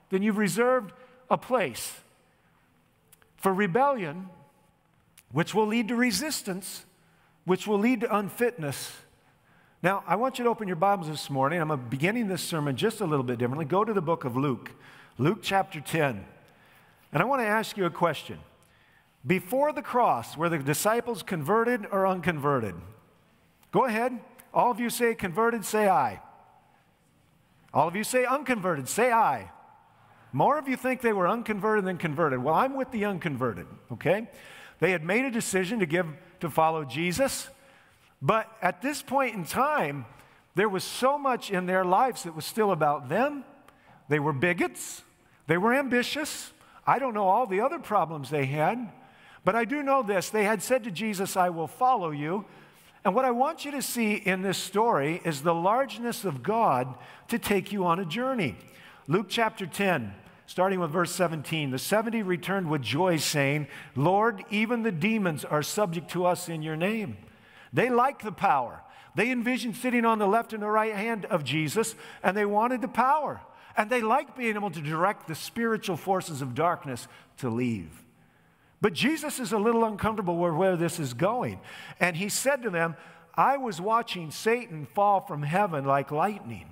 then 0.09 0.23
you've 0.23 0.37
reserved 0.37 0.93
a 1.29 1.37
place 1.37 1.99
for 3.35 3.53
rebellion, 3.53 4.29
which 5.31 5.53
will 5.53 5.67
lead 5.67 5.87
to 5.89 5.95
resistance, 5.95 6.85
which 7.45 7.67
will 7.67 7.79
lead 7.79 8.01
to 8.01 8.15
unfitness, 8.15 8.91
Now, 9.83 10.03
I 10.05 10.15
want 10.15 10.37
you 10.37 10.43
to 10.43 10.49
open 10.51 10.67
your 10.67 10.75
Bibles 10.75 11.07
this 11.07 11.27
morning. 11.27 11.59
I'm 11.59 11.89
beginning 11.89 12.27
this 12.27 12.43
sermon 12.43 12.75
just 12.75 13.01
a 13.01 13.05
little 13.05 13.23
bit 13.23 13.39
differently. 13.39 13.65
Go 13.65 13.83
to 13.83 13.93
the 13.93 14.01
book 14.01 14.25
of 14.25 14.37
Luke, 14.37 14.69
Luke 15.17 15.39
chapter 15.41 15.81
10. 15.81 16.23
And 17.11 17.21
I 17.21 17.25
want 17.25 17.41
to 17.41 17.47
ask 17.47 17.75
you 17.75 17.85
a 17.85 17.89
question. 17.89 18.37
Before 19.25 19.73
the 19.73 19.81
cross, 19.81 20.37
were 20.37 20.49
the 20.49 20.59
disciples 20.59 21.23
converted 21.23 21.87
or 21.91 22.05
unconverted? 22.05 22.75
Go 23.71 23.85
ahead. 23.85 24.19
All 24.53 24.69
of 24.69 24.79
you 24.79 24.91
say 24.91 25.15
converted, 25.15 25.65
say 25.65 25.89
I. 25.89 26.21
All 27.73 27.87
of 27.87 27.95
you 27.95 28.03
say 28.03 28.23
unconverted, 28.23 28.87
say 28.87 29.11
I. 29.11 29.49
More 30.31 30.59
of 30.59 30.67
you 30.67 30.77
think 30.77 31.01
they 31.01 31.13
were 31.13 31.27
unconverted 31.27 31.85
than 31.85 31.97
converted. 31.97 32.43
Well, 32.43 32.53
I'm 32.53 32.75
with 32.75 32.91
the 32.91 33.05
unconverted, 33.05 33.65
okay? 33.93 34.29
They 34.79 34.91
had 34.91 35.03
made 35.03 35.25
a 35.25 35.31
decision 35.31 35.79
to 35.79 35.87
give 35.87 36.05
to 36.39 36.51
follow 36.51 36.85
Jesus, 36.85 37.49
but 38.21 38.47
at 38.61 38.81
this 38.81 39.01
point 39.01 39.35
in 39.35 39.45
time, 39.45 40.05
there 40.55 40.69
was 40.69 40.83
so 40.83 41.17
much 41.17 41.49
in 41.49 41.65
their 41.65 41.85
lives 41.85 42.23
that 42.23 42.35
was 42.35 42.45
still 42.45 42.71
about 42.71 43.09
them. 43.09 43.43
They 44.09 44.19
were 44.19 44.33
bigots, 44.33 45.01
they 45.47 45.57
were 45.57 45.73
ambitious. 45.73 46.51
I 46.85 46.97
don't 46.99 47.13
know 47.13 47.27
all 47.27 47.45
the 47.45 47.61
other 47.61 47.79
problems 47.79 48.29
they 48.29 48.45
had, 48.45 48.91
but 49.45 49.55
I 49.55 49.65
do 49.65 49.83
know 49.83 50.01
this. 50.01 50.29
They 50.29 50.43
had 50.43 50.63
said 50.63 50.83
to 50.85 50.91
Jesus, 50.91 51.37
I 51.37 51.49
will 51.49 51.67
follow 51.67 52.09
you. 52.09 52.45
And 53.03 53.15
what 53.15 53.25
I 53.25 53.31
want 53.31 53.65
you 53.65 53.71
to 53.71 53.81
see 53.81 54.13
in 54.13 54.41
this 54.41 54.57
story 54.57 55.21
is 55.23 55.41
the 55.41 55.53
largeness 55.53 56.25
of 56.25 56.43
God 56.43 56.93
to 57.29 57.39
take 57.39 57.71
you 57.71 57.85
on 57.85 57.99
a 57.99 58.05
journey. 58.05 58.55
Luke 59.07 59.27
chapter 59.29 59.65
10, 59.65 60.13
starting 60.45 60.79
with 60.79 60.91
verse 60.91 61.11
17. 61.11 61.71
The 61.71 61.79
70 61.79 62.23
returned 62.23 62.69
with 62.69 62.81
joy, 62.81 63.17
saying, 63.17 63.67
Lord, 63.95 64.43
even 64.49 64.83
the 64.83 64.91
demons 64.91 65.45
are 65.45 65.63
subject 65.63 66.11
to 66.11 66.25
us 66.25 66.49
in 66.49 66.61
your 66.61 66.75
name. 66.75 67.17
They 67.73 67.89
like 67.89 68.21
the 68.21 68.31
power. 68.31 68.81
They 69.15 69.31
envisioned 69.31 69.75
sitting 69.75 70.05
on 70.05 70.19
the 70.19 70.27
left 70.27 70.53
and 70.53 70.63
the 70.63 70.69
right 70.69 70.95
hand 70.95 71.25
of 71.25 71.43
Jesus, 71.43 71.95
and 72.23 72.35
they 72.35 72.45
wanted 72.45 72.81
the 72.81 72.87
power. 72.87 73.41
And 73.75 73.89
they 73.89 74.01
liked 74.01 74.37
being 74.37 74.55
able 74.55 74.71
to 74.71 74.81
direct 74.81 75.27
the 75.27 75.35
spiritual 75.35 75.97
forces 75.97 76.41
of 76.41 76.55
darkness 76.55 77.07
to 77.37 77.49
leave. 77.49 78.03
But 78.81 78.93
Jesus 78.93 79.39
is 79.39 79.51
a 79.51 79.57
little 79.57 79.85
uncomfortable 79.85 80.37
with 80.37 80.53
where 80.53 80.75
this 80.75 80.99
is 80.99 81.13
going. 81.13 81.59
And 81.99 82.17
he 82.17 82.29
said 82.29 82.63
to 82.63 82.69
them, 82.69 82.95
I 83.35 83.57
was 83.57 83.79
watching 83.79 84.31
Satan 84.31 84.85
fall 84.85 85.21
from 85.21 85.43
heaven 85.43 85.85
like 85.85 86.11
lightning. 86.11 86.70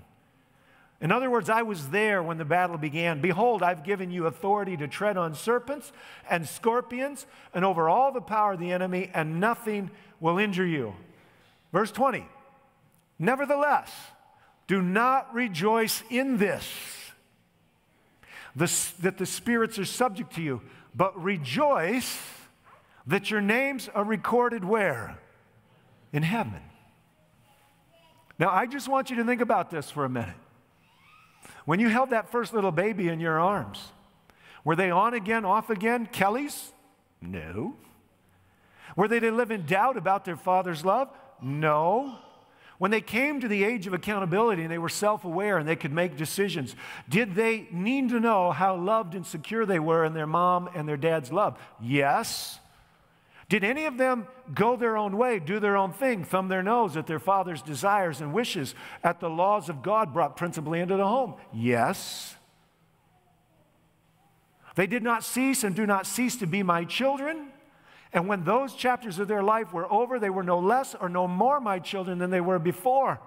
In 1.02 1.12
other 1.14 1.30
words, 1.30 1.50
I 1.50 1.62
was 1.62 1.90
there 1.90 2.22
when 2.22 2.38
the 2.38 2.46
battle 2.46 2.78
began. 2.78 3.22
Behold, 3.22 3.64
I've 3.64 3.84
given 3.84 4.12
you 4.12 4.26
authority 4.26 4.76
to 4.78 4.88
tread 4.88 5.16
on 5.16 5.34
serpents 5.34 5.94
and 6.30 6.48
scorpions 6.48 7.26
and 7.54 7.64
over 7.64 7.88
all 7.88 8.12
the 8.12 8.22
power 8.22 8.54
of 8.54 8.60
the 8.60 8.74
enemy, 8.74 9.10
and 9.14 9.40
nothing 9.40 9.92
will 10.20 10.38
injure 10.38 10.66
you. 10.66 10.94
Verse 11.72 11.92
20 11.92 12.26
Nevertheless, 13.18 13.92
do 14.68 14.82
not 14.82 15.34
rejoice 15.34 16.04
in 16.10 16.38
this, 16.38 16.70
that 18.56 19.18
the 19.18 19.26
spirits 19.26 19.80
are 19.80 19.86
subject 19.86 20.36
to 20.36 20.42
you, 20.42 20.62
but 20.94 21.22
rejoice 21.22 22.22
that 23.08 23.32
your 23.32 23.42
names 23.42 23.90
are 23.96 24.04
recorded 24.04 24.64
where? 24.64 25.18
In 26.12 26.24
heaven. 26.24 26.62
Now, 28.38 28.50
I 28.50 28.66
just 28.66 28.88
want 28.88 29.10
you 29.10 29.16
to 29.18 29.26
think 29.26 29.42
about 29.42 29.70
this 29.70 29.90
for 29.90 30.06
a 30.06 30.10
minute. 30.10 30.36
When 31.70 31.80
you 31.80 31.88
held 31.88 32.10
that 32.10 32.32
first 32.32 32.52
little 32.52 32.72
baby 32.72 33.10
in 33.10 33.20
your 33.20 33.40
arms, 33.40 33.92
were 34.64 34.76
they 34.76 34.90
on 34.90 35.14
again, 35.14 35.46
off 35.46 35.70
again? 35.70 36.08
Kelly's? 36.08 36.74
No. 37.22 37.76
Were 38.96 39.08
they 39.08 39.20
to 39.20 39.32
live 39.32 39.52
in 39.52 39.68
doubt 39.68 39.96
about 39.96 40.26
their 40.26 40.36
father's 40.36 40.84
love? 40.84 41.10
No. 41.44 42.16
When 42.80 42.90
they 42.90 43.02
came 43.02 43.40
to 43.42 43.48
the 43.48 43.64
age 43.64 43.86
of 43.86 43.94
accountability 43.94 44.64
and 44.64 44.72
they 44.72 44.80
were 44.80 44.90
self 44.90 45.26
aware 45.26 45.60
and 45.60 45.70
they 45.70 45.76
could 45.76 45.94
make 45.94 46.18
decisions, 46.18 46.76
did 47.08 47.36
they 47.36 47.68
need 47.72 48.10
to 48.10 48.20
know 48.20 48.50
how 48.50 48.76
loved 48.76 49.14
and 49.14 49.24
secure 49.24 49.64
they 49.64 49.78
were 49.78 50.04
in 50.06 50.16
their 50.16 50.26
mom 50.26 50.72
and 50.74 50.90
their 50.90 50.98
dad's 50.98 51.32
love? 51.32 51.60
Yes. 51.80 52.60
Did 53.50 53.64
any 53.64 53.86
of 53.86 53.98
them 53.98 54.28
go 54.54 54.76
their 54.76 54.96
own 54.96 55.18
way, 55.18 55.40
do 55.40 55.60
their 55.60 55.76
own 55.76 55.92
thing, 55.92 56.24
thumb 56.24 56.48
their 56.48 56.62
nose 56.62 56.96
at 56.96 57.08
their 57.08 57.20
father's 57.20 57.64
desires 57.64 58.22
and 58.22 58.32
wishes, 58.32 58.76
at 59.04 59.20
the 59.20 59.30
laws 59.30 59.70
of 59.70 59.82
God 59.82 60.14
brought 60.14 60.38
principally 60.38 60.80
into 60.80 60.96
the 60.96 61.08
home? 61.08 61.34
Yes. 61.52 62.36
They 64.76 64.86
did 64.86 65.02
not 65.02 65.24
cease 65.24 65.64
and 65.64 65.76
do 65.76 65.88
not 65.88 66.06
cease 66.06 66.38
to 66.38 66.46
be 66.46 66.62
my 66.62 66.86
children. 66.86 67.48
And 68.14 68.28
when 68.28 68.44
those 68.44 68.76
chapters 68.76 69.18
of 69.18 69.28
their 69.28 69.44
life 69.44 69.74
were 69.74 69.92
over, 69.92 70.20
they 70.20 70.30
were 70.30 70.44
no 70.44 70.60
less 70.60 70.94
or 70.94 71.10
no 71.10 71.28
more 71.28 71.60
my 71.60 71.80
children 71.80 72.20
than 72.20 72.30
they 72.30 72.42
were 72.42 72.60
before. 72.60 73.20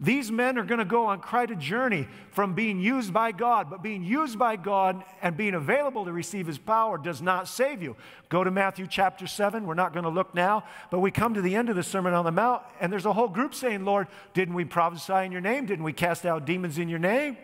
These 0.00 0.30
men 0.30 0.58
are 0.58 0.64
going 0.64 0.78
to 0.78 0.84
go 0.84 1.06
on 1.06 1.20
quite 1.20 1.50
a 1.50 1.56
journey 1.56 2.06
from 2.30 2.54
being 2.54 2.78
used 2.78 3.12
by 3.12 3.32
God, 3.32 3.68
but 3.68 3.82
being 3.82 4.04
used 4.04 4.38
by 4.38 4.54
God 4.54 5.02
and 5.20 5.36
being 5.36 5.54
available 5.54 6.04
to 6.04 6.12
receive 6.12 6.46
His 6.46 6.58
power 6.58 6.98
does 6.98 7.20
not 7.20 7.48
save 7.48 7.82
you. 7.82 7.96
Go 8.28 8.44
to 8.44 8.50
Matthew 8.52 8.86
chapter 8.88 9.26
7. 9.26 9.66
We're 9.66 9.74
not 9.74 9.92
going 9.92 10.04
to 10.04 10.10
look 10.10 10.36
now, 10.36 10.62
but 10.92 11.00
we 11.00 11.10
come 11.10 11.34
to 11.34 11.42
the 11.42 11.56
end 11.56 11.68
of 11.68 11.74
the 11.74 11.82
Sermon 11.82 12.14
on 12.14 12.24
the 12.24 12.30
Mount, 12.30 12.62
and 12.80 12.92
there's 12.92 13.06
a 13.06 13.12
whole 13.12 13.26
group 13.26 13.54
saying, 13.54 13.84
Lord, 13.84 14.06
didn't 14.34 14.54
we 14.54 14.64
prophesy 14.64 15.24
in 15.24 15.32
your 15.32 15.40
name? 15.40 15.66
Didn't 15.66 15.84
we 15.84 15.92
cast 15.92 16.24
out 16.24 16.44
demons 16.44 16.78
in 16.78 16.88
your 16.88 17.00
name? 17.00 17.36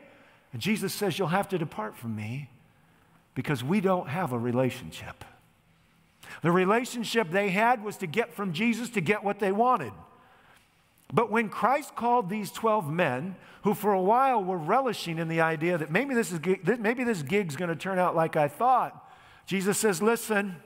And 0.53 0.63
Jesus 0.63 0.95
says, 0.95 1.19
You'll 1.19 1.29
have 1.29 1.49
to 1.49 1.59
depart 1.59 1.97
from 1.97 2.15
me 2.15 2.51
because 3.35 3.65
we 3.65 3.81
don't 3.81 4.09
have 4.09 4.33
a 4.33 4.39
relationship. 4.39 5.25
The 6.43 6.53
relationship 6.53 7.33
they 7.33 7.51
had 7.51 7.83
was 7.83 7.97
to 7.97 8.07
get 8.07 8.33
from 8.33 8.53
Jesus 8.53 8.91
to 8.91 9.01
get 9.01 9.25
what 9.25 9.41
they 9.41 9.51
wanted. 9.51 9.93
But 11.15 11.31
when 11.31 11.49
Christ 11.49 11.95
called 11.95 12.29
these 12.29 12.51
12 12.51 12.93
men, 12.93 13.37
who 13.63 13.73
for 13.73 13.93
a 13.93 14.03
while 14.03 14.43
were 14.43 14.59
relishing 14.59 15.19
in 15.19 15.29
the 15.29 15.41
idea 15.41 15.79
that 15.79 15.91
maybe 15.91 16.13
this, 16.13 16.33
is, 16.33 16.41
maybe 16.81 17.05
this 17.05 17.23
gig's 17.23 17.55
going 17.55 17.71
to 17.71 17.77
turn 17.77 18.01
out 18.01 18.17
like 18.17 18.35
I 18.35 18.49
thought, 18.49 19.01
Jesus 19.47 19.79
says, 19.79 20.03
Listen, 20.03 20.57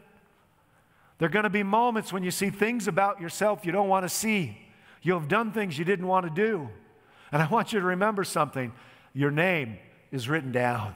there 1.19 1.26
are 1.26 1.31
going 1.31 1.43
to 1.43 1.50
be 1.50 1.62
moments 1.62 2.14
when 2.14 2.23
you 2.23 2.31
see 2.31 2.49
things 2.49 2.88
about 2.88 3.21
yourself 3.21 3.67
you 3.67 3.73
don't 3.73 3.88
want 3.88 4.05
to 4.05 4.09
see. 4.09 4.59
You'll 5.02 5.21
have 5.21 5.28
done 5.28 5.52
things 5.52 5.78
you 5.78 5.85
didn't 5.85 6.07
want 6.07 6.26
to 6.26 6.33
do. 6.33 6.71
And 7.31 7.43
I 7.43 7.47
want 7.47 7.75
you 7.75 7.81
to 7.81 7.87
remember 7.87 8.25
something 8.25 8.73
your 9.12 9.31
name 9.31 9.76
is 10.11 10.31
written 10.31 10.50
down 10.50 10.95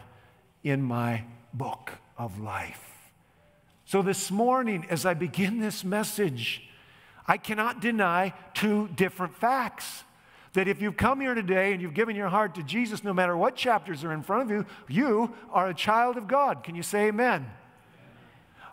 in 0.65 0.81
my 0.81 1.25
book 1.53 1.93
of 2.17 2.41
life. 2.41 2.89
So, 3.85 4.01
this 4.01 4.31
morning, 4.31 4.87
as 4.89 5.05
I 5.05 5.13
begin 5.13 5.61
this 5.61 5.85
message, 5.85 6.63
I 7.27 7.37
cannot 7.37 7.81
deny 7.81 8.35
two 8.55 8.89
different 8.89 9.35
facts. 9.37 10.05
That 10.55 10.69
if 10.69 10.83
you've 10.83 10.99
come 10.99 11.21
here 11.21 11.35
today 11.35 11.73
and 11.73 11.81
you've 11.81 11.95
given 11.95 12.15
your 12.15 12.29
heart 12.29 12.57
to 12.57 12.63
Jesus, 12.63 13.03
no 13.03 13.15
matter 13.15 13.35
what 13.37 13.57
chapters 13.57 14.05
are 14.05 14.13
in 14.13 14.23
front 14.23 14.43
of 14.43 14.51
you, 14.51 14.67
you 14.87 15.33
are 15.51 15.69
a 15.69 15.75
child 15.75 16.19
of 16.19 16.29
God. 16.29 16.63
Can 16.63 16.75
you 16.75 16.83
say 16.83 17.09
amen? 17.09 17.51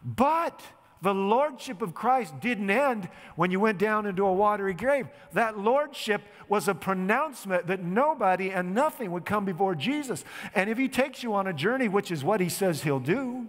But 0.03 0.61
the 1.01 1.13
lordship 1.13 1.81
of 1.81 1.93
Christ 1.93 2.39
didn't 2.41 2.69
end 2.69 3.07
when 3.37 3.51
you 3.51 3.59
went 3.59 3.77
down 3.77 4.05
into 4.05 4.25
a 4.25 4.33
watery 4.33 4.73
grave. 4.73 5.07
That 5.31 5.57
lordship 5.57 6.21
was 6.49 6.67
a 6.67 6.75
pronouncement 6.75 7.67
that 7.67 7.81
nobody 7.81 8.51
and 8.51 8.75
nothing 8.75 9.11
would 9.11 9.25
come 9.25 9.45
before 9.45 9.75
Jesus. 9.75 10.25
And 10.53 10.69
if 10.69 10.77
he 10.77 10.89
takes 10.89 11.23
you 11.23 11.33
on 11.33 11.47
a 11.47 11.53
journey, 11.53 11.87
which 11.87 12.11
is 12.11 12.23
what 12.23 12.41
he 12.41 12.49
says 12.49 12.83
he'll 12.83 12.99
do, 12.99 13.47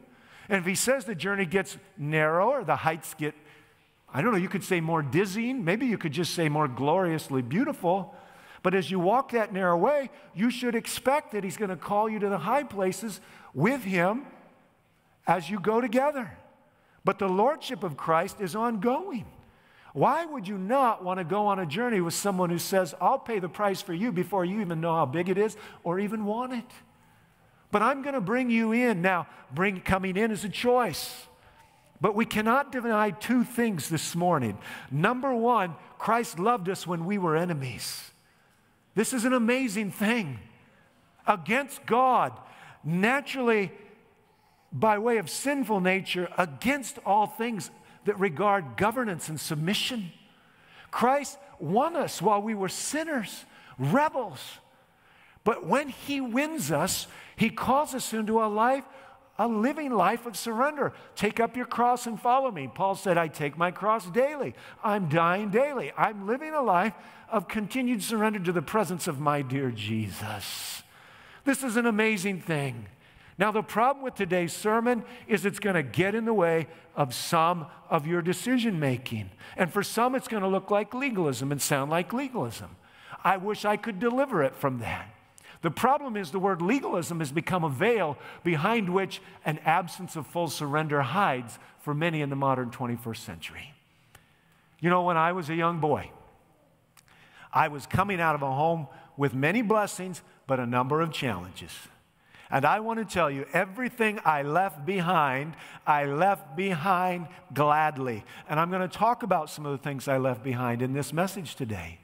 and 0.49 0.59
if 0.59 0.67
he 0.67 0.75
says 0.77 1.05
the 1.05 1.15
journey 1.15 1.47
gets 1.47 1.77
narrower, 1.97 2.63
the 2.63 2.77
heights 2.77 3.15
get, 3.15 3.35
I 4.13 4.23
don't 4.23 4.33
know, 4.33 4.39
you 4.39 4.49
could 4.49 4.65
say 4.65 4.81
more 4.81 5.03
dizzying. 5.03 5.65
Maybe 5.65 5.87
you 5.87 5.99
could 5.99 6.13
just 6.13 6.35
say 6.35 6.49
more 6.49 6.67
gloriously 6.69 7.43
beautiful. 7.43 8.15
But 8.63 8.75
as 8.75 8.91
you 8.91 8.99
walk 8.99 9.33
that 9.33 9.53
narrow 9.53 9.77
way, 9.77 10.11
you 10.35 10.51
should 10.51 10.75
expect 10.75 11.33
that 11.33 11.45
he's 11.45 11.57
going 11.57 11.71
to 11.71 11.77
call 11.77 12.09
you 12.09 12.19
to 12.19 12.29
the 12.29 12.39
high 12.39 12.65
places 12.65 13.21
with 13.55 13.83
him 13.83 14.27
as 15.27 15.49
you 15.49 15.61
go 15.61 15.81
together. 15.81 16.37
But 17.05 17.19
the 17.19 17.29
lordship 17.29 17.83
of 17.83 17.97
Christ 17.97 18.41
is 18.41 18.55
ongoing. 18.55 19.25
Why 19.93 20.25
would 20.25 20.47
you 20.47 20.59
not 20.59 21.03
want 21.03 21.19
to 21.19 21.25
go 21.25 21.47
on 21.47 21.59
a 21.59 21.67
journey 21.67 22.01
with 22.01 22.15
someone 22.15 22.51
who 22.51 22.59
says, 22.59 22.95
I'll 23.01 23.19
pay 23.19 23.39
the 23.39 23.49
price 23.49 23.81
for 23.81 23.95
you 23.95 24.13
before 24.13 24.45
you 24.45 24.61
even 24.61 24.81
know 24.81 24.95
how 24.95 25.07
big 25.07 25.29
it 25.29 25.39
is 25.39 25.57
or 25.83 25.99
even 25.99 26.25
want 26.27 26.53
it? 26.53 26.71
But 27.73 27.83
I'm 27.83 28.03
going 28.03 28.15
to 28.15 28.21
bring 28.21 28.51
you 28.51 28.73
in. 28.73 29.03
Now, 29.03 29.27
bring 29.53 29.81
coming 29.81 30.17
in 30.17 30.31
is 30.31 30.45
a 30.45 30.49
choice. 30.49 31.27
But 32.01 32.15
we 32.15 32.25
cannot 32.25 32.73
deny 32.73 33.11
two 33.11 33.45
things 33.45 33.89
this 33.89 34.17
morning. 34.17 34.59
Number 34.91 35.35
one, 35.35 35.75
Christ 35.99 36.39
loved 36.39 36.69
us 36.69 36.87
when 36.87 37.05
we 37.05 37.19
were 37.19 37.37
enemies. 37.37 38.11
This 38.95 39.13
is 39.13 39.25
an 39.25 39.35
amazing 39.35 39.91
thing. 39.91 40.39
Against 41.27 41.85
God, 41.85 42.33
naturally, 42.83 43.71
by 44.73 44.99
way 44.99 45.19
of 45.19 45.29
sinful 45.29 45.81
nature, 45.81 46.29
against 46.39 46.99
all 47.05 47.27
things 47.27 47.71
that 48.07 48.19
regard 48.19 48.77
governance 48.77 49.29
and 49.29 49.39
submission. 49.39 50.11
Christ 50.91 51.39
won 51.59 51.97
us 51.97 52.23
while 52.23 52.41
we 52.41 52.55
were 52.55 52.69
sinners, 52.69 53.45
rebels. 53.79 54.41
But 55.45 55.67
when 55.67 55.89
He 55.91 56.21
wins 56.21 56.73
us, 56.73 57.07
He 57.37 57.51
calls 57.51 57.95
us 57.95 58.13
into 58.13 58.43
a 58.43 58.47
life 58.47 58.85
a 59.41 59.49
living 59.49 59.91
life 59.91 60.27
of 60.27 60.37
surrender. 60.37 60.93
Take 61.17 61.41
up 61.41 61.57
your 61.57 61.65
cross 61.65 62.07
and 62.07 62.21
follow 62.21 62.51
me. 62.51 62.69
Paul 62.73 62.95
said, 62.95 63.17
I 63.17 63.29
take 63.29 63.57
my 63.57 63.71
cross 63.71 64.05
daily. 64.11 64.55
I'm 64.85 65.09
dying 65.09 65.49
daily. 65.49 65.93
I'm 65.97 66.27
living 66.27 66.53
a 66.53 66.61
life 66.61 66.93
of 67.31 67.49
continued 67.49 68.03
surrender 68.03 68.39
to 68.41 68.53
the 68.53 68.61
presence 68.61 69.09
of 69.09 69.19
my 69.19 69.41
dear 69.41 69.71
Jesus. 69.71 70.83
This 71.47 71.63
is 71.63 71.79
an 71.79 71.87
amazing 71.87 72.43
thing. 72.43 72.85
Now, 73.39 73.51
the 73.51 73.63
problem 73.63 74.05
with 74.05 74.15
today's 74.15 74.53
sermon 74.53 75.05
is 75.27 75.47
it's 75.47 75.59
going 75.59 75.77
to 75.77 75.83
get 75.83 76.15
in 76.15 76.27
the 76.27 76.35
way 76.35 76.67
of 76.95 77.15
some 77.15 77.65
of 77.89 78.07
your 78.07 78.21
decision 78.21 78.79
making. 78.79 79.31
And 79.57 79.73
for 79.73 79.83
some, 79.83 80.15
it's 80.15 80.29
going 80.29 80.43
to 80.43 80.51
look 80.51 80.71
like 80.71 80.93
legalism 80.93 81.51
and 81.51 81.63
sound 81.63 81.91
like 81.91 82.13
legalism. 82.13 82.77
I 83.25 83.39
wish 83.39 83.65
I 83.65 83.79
could 83.79 83.99
deliver 83.99 84.43
it 84.43 84.55
from 84.55 84.81
that. 84.81 85.15
The 85.63 85.71
problem 85.71 86.17
is 86.17 86.31
the 86.31 86.39
word 86.39 86.63
legalism 86.63 87.19
has 87.19 87.33
become 87.33 87.65
a 87.65 87.69
veil 87.69 88.17
behind 88.43 88.89
which 88.89 89.21
an 89.45 89.59
absence 89.65 90.17
of 90.17 90.27
full 90.27 90.49
surrender 90.49 91.03
hides 91.03 91.59
for 91.81 91.95
many 91.95 92.23
in 92.23 92.31
the 92.31 92.37
modern 92.37 92.71
21st 92.71 93.19
century. 93.19 93.75
You 94.81 94.89
know, 94.89 95.03
when 95.03 95.19
I 95.19 95.33
was 95.33 95.51
a 95.51 95.55
young 95.55 95.79
boy, 95.79 96.11
I 97.53 97.69
was 97.69 97.87
coming 97.87 98.21
out 98.21 98.35
of 98.35 98.43
a 98.43 98.51
home 98.51 98.87
with 99.17 99.35
many 99.35 99.61
blessings, 99.61 100.23
but 100.47 100.59
a 100.59 100.67
number 100.67 101.03
of 101.03 101.13
challenges. 101.13 101.73
And 102.51 102.65
I 102.65 102.81
want 102.81 102.99
to 102.99 103.05
tell 103.05 103.31
you, 103.31 103.47
everything 103.53 104.19
I 104.25 104.43
left 104.43 104.85
behind, 104.85 105.55
I 105.87 106.07
left 106.07 106.57
behind 106.57 107.29
gladly. 107.53 108.25
And 108.49 108.59
I'm 108.59 108.71
going 108.71 108.89
to 108.89 108.89
talk 108.89 109.23
about 109.23 109.51
some 109.51 109.67
of 109.67 109.73
the 109.73 109.79
things 109.79 110.09
I 110.09 110.17
left 110.17 110.43
behind 110.43 110.83
in 110.83 110.93
this 110.93 111.13
message 111.13 111.55
today. 111.55 112.01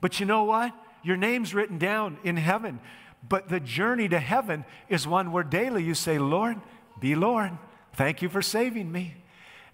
But 0.00 0.20
you 0.20 0.26
know 0.26 0.44
what? 0.44 0.72
Your 1.02 1.16
name's 1.16 1.54
written 1.54 1.78
down 1.78 2.18
in 2.24 2.36
heaven. 2.36 2.80
But 3.26 3.48
the 3.48 3.60
journey 3.60 4.08
to 4.08 4.20
heaven 4.20 4.64
is 4.88 5.06
one 5.06 5.32
where 5.32 5.44
daily 5.44 5.82
you 5.82 5.94
say, 5.94 6.18
Lord, 6.18 6.60
be 7.00 7.14
Lord. 7.14 7.52
Thank 7.94 8.22
you 8.22 8.28
for 8.28 8.42
saving 8.42 8.90
me. 8.90 9.16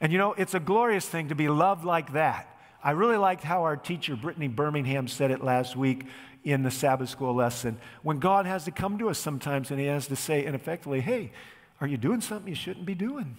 And 0.01 0.13
you 0.13 0.19
know, 0.19 0.33
it's 0.33 0.55
a 0.55 0.61
glorious 0.61 1.07
thing 1.07 1.29
to 1.29 1.35
be 1.35 1.49
loved 1.49 1.85
like 1.85 2.13
that. 2.13 2.49
I 2.83 2.93
really 2.93 3.17
liked 3.17 3.45
how 3.45 3.63
our 3.63 3.77
teacher, 3.77 4.17
Brittany 4.17 4.49
Birmingham, 4.49 5.09
said 5.09 5.31
it 5.31 5.43
last 5.43 5.77
week 5.77 6.07
in 6.43 6.63
the 6.63 6.71
Sabbath 6.71 7.09
school 7.09 7.35
lesson. 7.35 7.79
When 8.03 8.19
God 8.19 8.45
has 8.45 8.65
to 8.65 8.71
come 8.71 8.99
to 8.99 9.09
us 9.09 9.19
sometimes 9.19 9.71
and 9.71 9.81
He 9.81 9.87
has 9.87 10.07
to 10.09 10.17
say, 10.17 10.45
ineffectively, 10.45 11.01
hey, 11.01 11.33
are 11.81 11.87
you 11.87 11.97
doing 11.97 12.21
something 12.21 12.49
you 12.49 12.55
shouldn't 12.55 12.87
be 12.87 12.95
doing? 12.95 13.37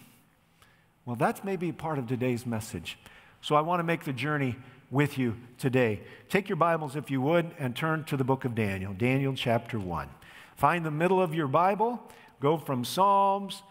Well, 1.06 1.15
that's 1.15 1.44
maybe 1.44 1.72
part 1.72 2.00
of 2.00 2.08
today's 2.08 2.46
message. 2.46 2.98
So 3.42 3.56
I 3.56 3.62
want 3.62 3.80
to 3.80 3.84
make 3.84 4.04
the 4.04 4.13
journey 4.13 4.56
with 4.96 5.18
you 5.18 5.36
today. 5.58 6.00
Take 6.30 6.48
your 6.48 6.56
Bibles, 6.56 6.96
if 6.96 7.12
you 7.12 7.20
would, 7.20 7.52
and 7.60 7.75
turn 7.75 8.06
to 8.06 8.16
the 8.16 8.24
book 8.24 8.46
of 8.46 8.56
Daniel, 8.56 8.94
Daniel 8.94 9.34
chapter 9.36 9.78
1. 9.78 10.08
Find 10.56 10.86
the 10.86 10.90
middle 10.90 11.22
of 11.22 11.36
your 11.36 11.48
Bible, 11.48 12.02
go 12.40 12.58
from 12.58 12.86
Psalms 12.86 13.62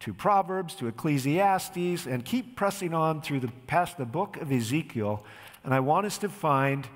to 0.00 0.14
Proverbs 0.14 0.74
to 0.76 0.86
Ecclesiastes, 0.86 2.06
and 2.06 2.24
keep 2.24 2.56
pressing 2.56 2.94
on 2.94 3.20
through 3.20 3.40
the, 3.40 3.52
past 3.66 3.98
the 3.98 4.06
book 4.06 4.38
of 4.38 4.50
Ezekiel. 4.50 5.22
And 5.64 5.74
I 5.74 5.80
want 5.80 6.06
us 6.06 6.16
to 6.16 6.30
find 6.30 6.88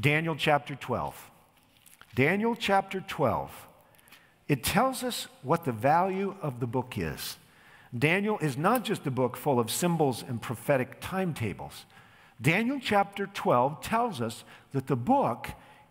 Daniel 0.00 0.34
chapter 0.34 0.74
12. 0.74 1.30
Daniel 2.14 2.56
chapter 2.56 3.02
12. 3.06 3.68
It 4.48 4.64
tells 4.64 5.04
us 5.04 5.28
what 5.42 5.66
the 5.66 5.72
value 5.72 6.36
of 6.40 6.58
the 6.58 6.66
book 6.66 6.94
is. 6.96 7.36
Daniel 7.96 8.38
is 8.38 8.56
not 8.56 8.82
just 8.82 9.06
a 9.06 9.10
book 9.10 9.36
full 9.36 9.60
of 9.60 9.70
symbols 9.70 10.24
and 10.26 10.40
prophetic 10.40 10.96
timetables. 11.02 11.84
Daniel 12.40 12.78
chapter 12.80 13.26
12 13.26 13.80
tells 13.80 14.20
us 14.20 14.44
that 14.72 14.86
the 14.86 14.96
book 14.96 15.48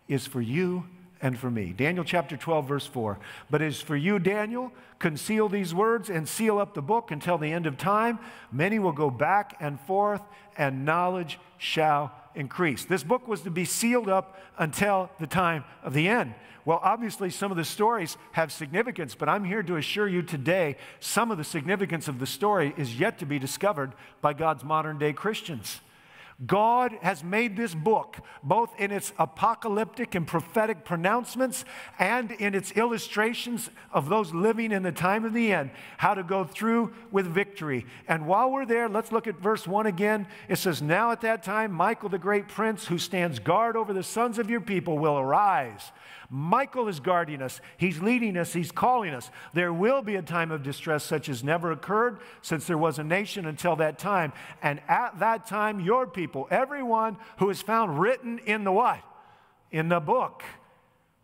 is 0.08 0.26
for 0.26 0.40
you 0.40 0.84
and 1.20 1.38
for 1.38 1.50
me. 1.50 1.72
Daniel 1.76 2.04
chapter 2.04 2.36
12, 2.36 2.68
verse 2.68 2.86
4. 2.86 3.18
But 3.50 3.60
as 3.60 3.80
for 3.80 3.96
you, 3.96 4.18
Daniel, 4.18 4.72
conceal 4.98 5.48
these 5.48 5.74
words 5.74 6.08
and 6.08 6.28
seal 6.28 6.58
up 6.58 6.74
the 6.74 6.82
book 6.82 7.10
until 7.10 7.38
the 7.38 7.52
end 7.52 7.66
of 7.66 7.76
time. 7.76 8.18
Many 8.50 8.78
will 8.78 8.92
go 8.92 9.10
back 9.10 9.56
and 9.60 9.80
forth, 9.80 10.22
and 10.56 10.84
knowledge 10.84 11.38
shall 11.58 12.12
increase. 12.34 12.84
This 12.84 13.02
book 13.02 13.28
was 13.28 13.42
to 13.42 13.50
be 13.50 13.64
sealed 13.64 14.08
up 14.08 14.38
until 14.58 15.10
the 15.18 15.26
time 15.26 15.64
of 15.82 15.92
the 15.92 16.08
end. 16.08 16.34
Well, 16.64 16.80
obviously, 16.82 17.30
some 17.30 17.50
of 17.50 17.56
the 17.56 17.64
stories 17.64 18.16
have 18.32 18.52
significance, 18.52 19.14
but 19.14 19.28
I'm 19.28 19.44
here 19.44 19.62
to 19.62 19.76
assure 19.76 20.06
you 20.06 20.22
today 20.22 20.76
some 21.00 21.30
of 21.30 21.38
the 21.38 21.44
significance 21.44 22.08
of 22.08 22.18
the 22.18 22.26
story 22.26 22.74
is 22.76 22.98
yet 23.00 23.18
to 23.18 23.26
be 23.26 23.38
discovered 23.38 23.92
by 24.20 24.34
God's 24.34 24.64
modern 24.64 24.98
day 24.98 25.12
Christians. 25.12 25.80
God 26.46 26.92
has 27.02 27.24
made 27.24 27.56
this 27.56 27.74
book, 27.74 28.18
both 28.44 28.72
in 28.78 28.92
its 28.92 29.12
apocalyptic 29.18 30.14
and 30.14 30.24
prophetic 30.24 30.84
pronouncements 30.84 31.64
and 31.98 32.30
in 32.30 32.54
its 32.54 32.70
illustrations 32.72 33.70
of 33.92 34.08
those 34.08 34.32
living 34.32 34.70
in 34.70 34.84
the 34.84 34.92
time 34.92 35.24
of 35.24 35.32
the 35.32 35.52
end, 35.52 35.70
how 35.96 36.14
to 36.14 36.22
go 36.22 36.44
through 36.44 36.94
with 37.10 37.26
victory. 37.26 37.86
And 38.06 38.26
while 38.26 38.52
we're 38.52 38.66
there, 38.66 38.88
let's 38.88 39.10
look 39.10 39.26
at 39.26 39.40
verse 39.40 39.66
1 39.66 39.86
again. 39.86 40.28
It 40.48 40.56
says, 40.56 40.80
Now 40.80 41.10
at 41.10 41.22
that 41.22 41.42
time, 41.42 41.72
Michael 41.72 42.08
the 42.08 42.18
great 42.18 42.46
prince, 42.46 42.86
who 42.86 42.98
stands 42.98 43.40
guard 43.40 43.76
over 43.76 43.92
the 43.92 44.04
sons 44.04 44.38
of 44.38 44.48
your 44.48 44.60
people, 44.60 44.96
will 44.96 45.18
arise 45.18 45.90
Michael 46.30 46.88
is 46.88 47.00
guarding 47.00 47.40
us, 47.40 47.60
he's 47.78 48.02
leading 48.02 48.36
us, 48.36 48.52
he's 48.52 48.70
calling 48.70 49.14
us. 49.14 49.30
There 49.54 49.72
will 49.72 50.02
be 50.02 50.16
a 50.16 50.22
time 50.22 50.50
of 50.50 50.62
distress 50.62 51.02
such 51.02 51.28
as 51.30 51.42
never 51.42 51.72
occurred 51.72 52.18
since 52.42 52.66
there 52.66 52.76
was 52.76 52.98
a 52.98 53.04
nation 53.04 53.46
until 53.46 53.76
that 53.76 53.98
time. 53.98 54.34
And 54.62 54.80
at 54.88 55.18
that 55.20 55.46
time, 55.46 55.80
your 55.80 56.06
people, 56.06 56.46
everyone 56.50 57.16
who 57.38 57.48
is 57.48 57.62
found 57.62 57.98
written 57.98 58.40
in 58.40 58.64
the 58.64 58.72
what? 58.72 59.00
In 59.70 59.88
the 59.88 60.00
book, 60.00 60.42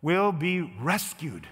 will 0.01 0.31
be 0.31 0.61
rescued. 0.61 1.47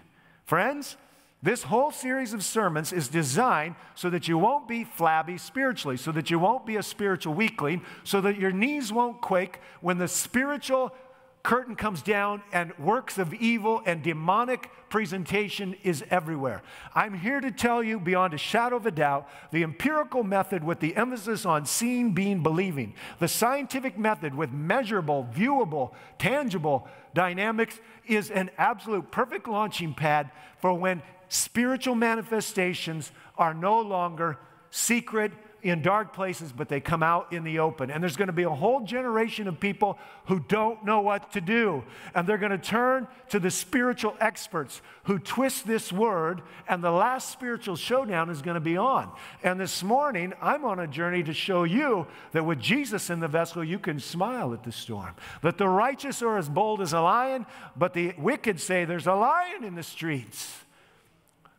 Friends, 0.45 0.97
this 1.43 1.63
whole 1.63 1.91
series 1.91 2.33
of 2.33 2.41
sermons 2.41 2.93
is 2.93 3.09
designed 3.09 3.75
so 3.95 4.09
that 4.09 4.29
you 4.29 4.37
won't 4.37 4.65
be 4.65 4.85
flabby 4.85 5.37
spiritually, 5.37 5.97
so 5.97 6.11
that 6.13 6.31
you 6.31 6.39
won't 6.39 6.65
be 6.65 6.77
a 6.77 6.83
spiritual 6.83 7.33
weakling, 7.33 7.81
so 8.05 8.21
that 8.21 8.37
your 8.39 8.51
knees 8.51 8.93
won't 8.93 9.19
quake 9.19 9.59
when 9.81 9.97
the 9.97 10.07
spiritual 10.07 10.95
curtain 11.43 11.75
comes 11.75 12.01
down 12.01 12.41
and 12.53 12.77
works 12.79 13.17
of 13.17 13.33
evil 13.33 13.81
and 13.85 14.01
demonic 14.01 14.69
presentation 14.89 15.75
is 15.83 16.03
everywhere. 16.09 16.61
I'm 16.95 17.13
here 17.13 17.41
to 17.41 17.51
tell 17.51 17.83
you 17.83 17.99
beyond 17.99 18.33
a 18.33 18.37
shadow 18.37 18.77
of 18.77 18.85
a 18.85 18.91
doubt 18.91 19.27
the 19.51 19.63
empirical 19.63 20.23
method 20.23 20.63
with 20.63 20.79
the 20.79 20.95
emphasis 20.95 21.45
on 21.45 21.65
seeing, 21.65 22.13
being, 22.13 22.41
believing, 22.41 22.93
the 23.19 23.27
scientific 23.27 23.97
method 23.97 24.33
with 24.33 24.51
measurable, 24.51 25.27
viewable, 25.35 25.91
tangible 26.17 26.87
dynamics 27.13 27.79
is 28.07 28.31
an 28.31 28.49
absolute 28.57 29.11
perfect 29.11 29.47
launching 29.47 29.93
pad 29.93 30.31
for 30.59 30.73
when 30.73 31.01
spiritual 31.27 31.95
manifestations 31.95 33.11
are 33.37 33.53
no 33.53 33.81
longer 33.81 34.37
secret 34.69 35.33
in 35.63 35.81
dark 35.81 36.13
places, 36.13 36.51
but 36.51 36.67
they 36.67 36.81
come 36.81 37.01
out 37.01 37.31
in 37.31 37.43
the 37.43 37.59
open. 37.59 37.89
And 37.89 38.03
there's 38.03 38.17
going 38.17 38.27
to 38.27 38.33
be 38.33 38.43
a 38.43 38.49
whole 38.49 38.81
generation 38.81 39.47
of 39.47 39.59
people 39.59 39.97
who 40.25 40.39
don't 40.41 40.83
know 40.83 40.99
what 40.99 41.31
to 41.33 41.41
do. 41.41 41.83
And 42.13 42.27
they're 42.27 42.37
going 42.37 42.51
to 42.51 42.57
turn 42.57 43.07
to 43.29 43.39
the 43.39 43.49
spiritual 43.49 44.15
experts 44.19 44.81
who 45.05 45.19
twist 45.19 45.65
this 45.65 45.91
word, 45.91 46.41
and 46.67 46.83
the 46.83 46.91
last 46.91 47.31
spiritual 47.31 47.75
showdown 47.75 48.29
is 48.29 48.41
going 48.41 48.55
to 48.55 48.61
be 48.61 48.77
on. 48.77 49.11
And 49.41 49.59
this 49.59 49.83
morning, 49.83 50.33
I'm 50.41 50.65
on 50.65 50.79
a 50.79 50.87
journey 50.87 51.23
to 51.23 51.33
show 51.33 51.63
you 51.63 52.07
that 52.33 52.45
with 52.45 52.59
Jesus 52.59 53.09
in 53.09 53.21
the 53.21 53.27
vessel, 53.27 53.63
you 53.63 53.79
can 53.79 53.99
smile 53.99 54.53
at 54.53 54.63
the 54.63 54.71
storm. 54.71 55.15
That 55.41 55.57
the 55.57 55.67
righteous 55.67 56.21
are 56.21 56.37
as 56.37 56.49
bold 56.49 56.81
as 56.81 56.93
a 56.93 57.01
lion, 57.01 57.45
but 57.75 57.93
the 57.93 58.13
wicked 58.17 58.59
say 58.59 58.85
there's 58.85 59.07
a 59.07 59.13
lion 59.13 59.63
in 59.63 59.75
the 59.75 59.83
streets. 59.83 60.62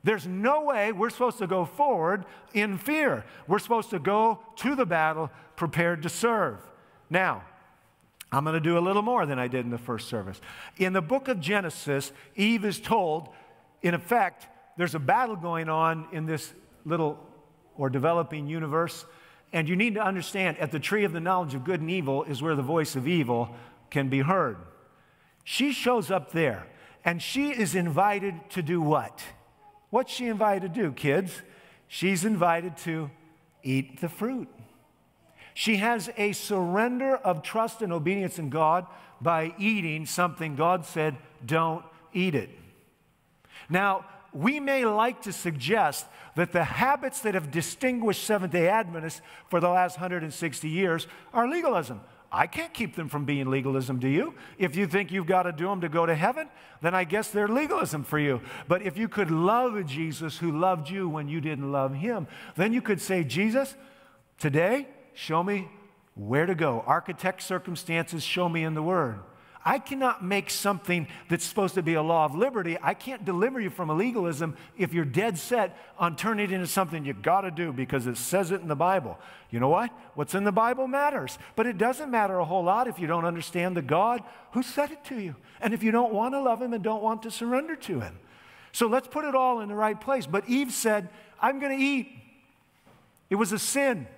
There's 0.04 0.26
no 0.26 0.62
way 0.64 0.92
we're 0.92 1.10
supposed 1.10 1.38
to 1.38 1.46
go 1.46 1.64
forward 1.64 2.26
in 2.52 2.76
fear. 2.78 3.24
We're 3.48 3.58
supposed 3.58 3.90
to 3.90 3.98
go 3.98 4.38
to 4.56 4.76
the 4.76 4.86
battle 4.86 5.30
prepared 5.56 6.02
to 6.02 6.08
serve. 6.10 6.58
Now, 7.08 7.42
I'm 8.30 8.44
going 8.44 8.54
to 8.54 8.60
do 8.60 8.76
a 8.76 8.80
little 8.80 9.02
more 9.02 9.24
than 9.24 9.38
I 9.38 9.48
did 9.48 9.64
in 9.64 9.70
the 9.70 9.78
first 9.78 10.08
service. 10.08 10.40
In 10.76 10.92
the 10.92 11.00
book 11.00 11.28
of 11.28 11.40
Genesis, 11.40 12.12
Eve 12.36 12.64
is 12.64 12.78
told, 12.80 13.28
in 13.80 13.94
effect, 13.94 14.46
there's 14.76 14.94
a 14.94 14.98
battle 14.98 15.36
going 15.36 15.68
on 15.68 16.06
in 16.12 16.26
this 16.26 16.52
little 16.84 17.18
or 17.76 17.88
developing 17.88 18.46
universe. 18.46 19.06
And 19.52 19.68
you 19.68 19.76
need 19.76 19.94
to 19.94 20.04
understand 20.04 20.58
at 20.58 20.70
the 20.70 20.80
tree 20.80 21.04
of 21.04 21.12
the 21.12 21.20
knowledge 21.20 21.54
of 21.54 21.64
good 21.64 21.80
and 21.80 21.90
evil 21.90 22.24
is 22.24 22.42
where 22.42 22.56
the 22.56 22.62
voice 22.62 22.96
of 22.96 23.08
evil 23.08 23.54
can 23.90 24.08
be 24.08 24.20
heard. 24.20 24.58
She 25.44 25.72
shows 25.72 26.10
up 26.10 26.32
there, 26.32 26.66
and 27.04 27.22
she 27.22 27.50
is 27.50 27.74
invited 27.74 28.34
to 28.50 28.62
do 28.62 28.80
what? 28.80 29.22
What's 29.94 30.12
she 30.12 30.26
invited 30.26 30.74
to 30.74 30.80
do, 30.80 30.90
kids? 30.90 31.30
She's 31.86 32.24
invited 32.24 32.76
to 32.78 33.12
eat 33.62 34.00
the 34.00 34.08
fruit. 34.08 34.48
She 35.54 35.76
has 35.76 36.10
a 36.16 36.32
surrender 36.32 37.14
of 37.14 37.44
trust 37.44 37.80
and 37.80 37.92
obedience 37.92 38.36
in 38.40 38.50
God 38.50 38.88
by 39.20 39.54
eating 39.56 40.04
something 40.04 40.56
God 40.56 40.84
said, 40.84 41.16
don't 41.46 41.84
eat 42.12 42.34
it. 42.34 42.50
Now, 43.68 44.04
we 44.32 44.58
may 44.58 44.84
like 44.84 45.22
to 45.22 45.32
suggest 45.32 46.06
that 46.34 46.50
the 46.50 46.64
habits 46.64 47.20
that 47.20 47.34
have 47.34 47.52
distinguished 47.52 48.24
Seventh 48.24 48.52
day 48.52 48.66
Adventists 48.66 49.20
for 49.48 49.60
the 49.60 49.68
last 49.68 49.98
160 49.98 50.68
years 50.68 51.06
are 51.32 51.48
legalism. 51.48 52.00
I 52.34 52.48
can't 52.48 52.74
keep 52.74 52.96
them 52.96 53.08
from 53.08 53.24
being 53.24 53.48
legalism, 53.48 54.00
do 54.00 54.08
you? 54.08 54.34
If 54.58 54.74
you 54.74 54.88
think 54.88 55.12
you've 55.12 55.26
got 55.26 55.44
to 55.44 55.52
do 55.52 55.68
them 55.68 55.80
to 55.82 55.88
go 55.88 56.04
to 56.04 56.16
heaven, 56.16 56.48
then 56.82 56.92
I 56.92 57.04
guess 57.04 57.30
they're 57.30 57.46
legalism 57.46 58.02
for 58.02 58.18
you. 58.18 58.40
But 58.66 58.82
if 58.82 58.98
you 58.98 59.08
could 59.08 59.30
love 59.30 59.86
Jesus 59.86 60.38
who 60.38 60.50
loved 60.50 60.90
you 60.90 61.08
when 61.08 61.28
you 61.28 61.40
didn't 61.40 61.70
love 61.70 61.94
him, 61.94 62.26
then 62.56 62.72
you 62.72 62.82
could 62.82 63.00
say, 63.00 63.22
Jesus, 63.22 63.76
today, 64.36 64.88
show 65.12 65.44
me 65.44 65.68
where 66.16 66.44
to 66.44 66.56
go. 66.56 66.82
Architect 66.88 67.40
circumstances, 67.40 68.24
show 68.24 68.48
me 68.48 68.64
in 68.64 68.74
the 68.74 68.82
Word. 68.82 69.20
I 69.64 69.78
cannot 69.78 70.22
make 70.22 70.50
something 70.50 71.08
that's 71.30 71.44
supposed 71.44 71.74
to 71.74 71.82
be 71.82 71.94
a 71.94 72.02
law 72.02 72.26
of 72.26 72.34
liberty. 72.34 72.76
I 72.82 72.92
can't 72.92 73.24
deliver 73.24 73.58
you 73.58 73.70
from 73.70 73.88
a 73.88 73.94
legalism 73.94 74.56
if 74.76 74.92
you're 74.92 75.06
dead 75.06 75.38
set 75.38 75.78
on 75.98 76.16
turning 76.16 76.44
it 76.44 76.52
into 76.52 76.66
something 76.66 77.04
you 77.04 77.14
got 77.14 77.42
to 77.42 77.50
do 77.50 77.72
because 77.72 78.06
it 78.06 78.18
says 78.18 78.50
it 78.50 78.60
in 78.60 78.68
the 78.68 78.76
Bible. 78.76 79.18
You 79.50 79.60
know 79.60 79.70
what? 79.70 79.90
What's 80.14 80.34
in 80.34 80.44
the 80.44 80.52
Bible 80.52 80.86
matters. 80.86 81.38
But 81.56 81.66
it 81.66 81.78
doesn't 81.78 82.10
matter 82.10 82.38
a 82.38 82.44
whole 82.44 82.64
lot 82.64 82.88
if 82.88 82.98
you 82.98 83.06
don't 83.06 83.24
understand 83.24 83.74
the 83.74 83.82
God 83.82 84.22
who 84.52 84.62
said 84.62 84.90
it 84.90 85.02
to 85.06 85.18
you. 85.18 85.34
And 85.62 85.72
if 85.72 85.82
you 85.82 85.92
don't 85.92 86.12
want 86.12 86.34
to 86.34 86.40
love 86.40 86.60
Him 86.60 86.74
and 86.74 86.84
don't 86.84 87.02
want 87.02 87.22
to 87.22 87.30
surrender 87.30 87.74
to 87.76 88.00
Him. 88.00 88.18
So 88.72 88.86
let's 88.86 89.08
put 89.08 89.24
it 89.24 89.34
all 89.34 89.60
in 89.60 89.70
the 89.70 89.74
right 89.74 89.98
place. 89.98 90.26
But 90.26 90.46
Eve 90.46 90.72
said, 90.72 91.08
I'm 91.40 91.58
going 91.58 91.78
to 91.78 91.82
eat. 91.82 92.10
It 93.30 93.36
was 93.36 93.52
a 93.52 93.58
sin. 93.58 94.08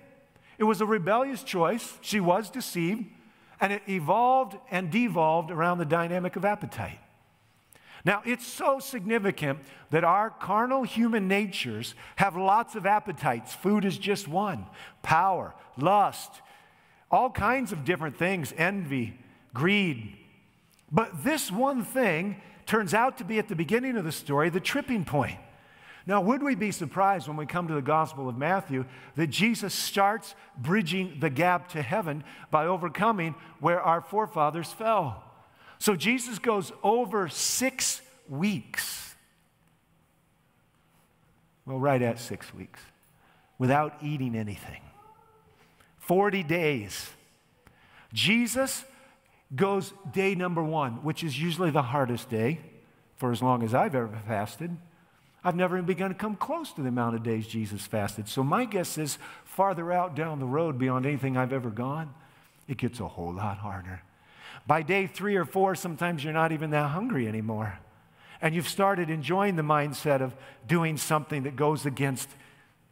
It 0.57 0.65
was 0.65 0.81
a 0.81 0.85
rebellious 0.85 1.43
choice. 1.43 1.97
She 2.01 2.19
was 2.19 2.49
deceived. 2.49 3.05
And 3.59 3.73
it 3.73 3.81
evolved 3.87 4.57
and 4.69 4.91
devolved 4.91 5.51
around 5.51 5.79
the 5.79 5.85
dynamic 5.85 6.35
of 6.35 6.45
appetite. 6.45 6.99
Now, 8.05 8.21
it's 8.25 8.47
so 8.47 8.79
significant 8.79 9.59
that 9.89 10.03
our 10.03 10.29
carnal 10.29 10.83
human 10.83 11.27
natures 11.27 11.95
have 12.17 12.37
lots 12.37 12.75
of 12.75 12.85
appetites. 12.85 13.53
Food 13.53 13.83
is 13.83 13.97
just 13.97 14.27
one 14.27 14.65
power, 15.01 15.53
lust, 15.77 16.31
all 17.09 17.29
kinds 17.29 17.71
of 17.71 17.83
different 17.83 18.17
things, 18.17 18.53
envy, 18.57 19.19
greed. 19.53 20.17
But 20.91 21.23
this 21.23 21.51
one 21.51 21.83
thing 21.83 22.41
turns 22.65 22.93
out 22.93 23.17
to 23.17 23.23
be 23.23 23.39
at 23.39 23.47
the 23.47 23.55
beginning 23.55 23.97
of 23.97 24.05
the 24.05 24.11
story 24.11 24.49
the 24.49 24.59
tripping 24.59 25.03
point. 25.03 25.39
Now, 26.07 26.21
would 26.21 26.41
we 26.41 26.55
be 26.55 26.71
surprised 26.71 27.27
when 27.27 27.35
we 27.35 27.45
come 27.45 27.67
to 27.67 27.73
the 27.73 27.81
Gospel 27.81 28.29
of 28.29 28.37
Matthew 28.37 28.85
that 29.15 29.27
Jesus 29.27 29.73
starts 29.73 30.35
bridging 30.57 31.19
the 31.19 31.29
gap 31.29 31.67
to 31.69 31.81
heaven 31.81 32.23
by 32.49 32.65
overcoming 32.65 33.35
where 33.59 33.81
our 33.81 33.99
forefathers 33.99 34.71
fell? 34.71 35.21
So 35.79 35.97
Jesus 35.97 36.39
goes 36.39 36.71
over 36.81 37.27
six 37.27 38.01
weeks, 38.29 39.15
well, 41.65 41.77
right 41.77 42.01
at 42.01 42.19
six 42.19 42.53
weeks, 42.53 42.79
without 43.57 43.95
eating 44.01 44.33
anything. 44.33 44.81
40 45.97 46.41
days. 46.43 47.09
Jesus 48.13 48.85
goes 49.53 49.93
day 50.13 50.35
number 50.35 50.63
one, 50.63 51.03
which 51.03 51.21
is 51.21 51.37
usually 51.37 51.69
the 51.69 51.81
hardest 51.81 52.29
day 52.29 52.59
for 53.17 53.33
as 53.33 53.41
long 53.41 53.61
as 53.61 53.73
I've 53.73 53.93
ever 53.93 54.21
fasted. 54.25 54.77
I've 55.47 55.55
never 55.55 55.77
even 55.77 55.85
begun 55.85 56.09
to 56.09 56.13
come 56.13 56.35
close 56.35 56.73
to 56.73 56.81
the 56.81 56.89
amount 56.89 57.15
of 57.15 57.23
days 57.23 57.47
Jesus 57.47 57.87
fasted. 57.87 58.27
So 58.27 58.43
my 58.43 58.65
guess 58.65 58.97
is 58.97 59.17
farther 59.45 59.93
out 59.93 60.13
down 60.13 60.41
the 60.41 60.45
road 60.45 60.77
beyond 60.77 61.05
anything 61.05 61.37
I've 61.37 61.53
ever 61.53 61.69
gone, 61.69 62.13
it 62.67 62.75
gets 62.75 62.99
a 62.99 63.07
whole 63.07 63.31
lot 63.31 63.59
harder. 63.59 64.01
By 64.67 64.81
day 64.81 65.07
three 65.07 65.37
or 65.37 65.45
four, 65.45 65.73
sometimes 65.73 66.21
you're 66.21 66.33
not 66.33 66.51
even 66.51 66.71
that 66.71 66.89
hungry 66.89 67.29
anymore. 67.29 67.79
And 68.41 68.53
you've 68.53 68.67
started 68.67 69.09
enjoying 69.09 69.55
the 69.55 69.61
mindset 69.61 70.19
of 70.19 70.35
doing 70.67 70.97
something 70.97 71.43
that 71.43 71.55
goes 71.55 71.85
against 71.85 72.27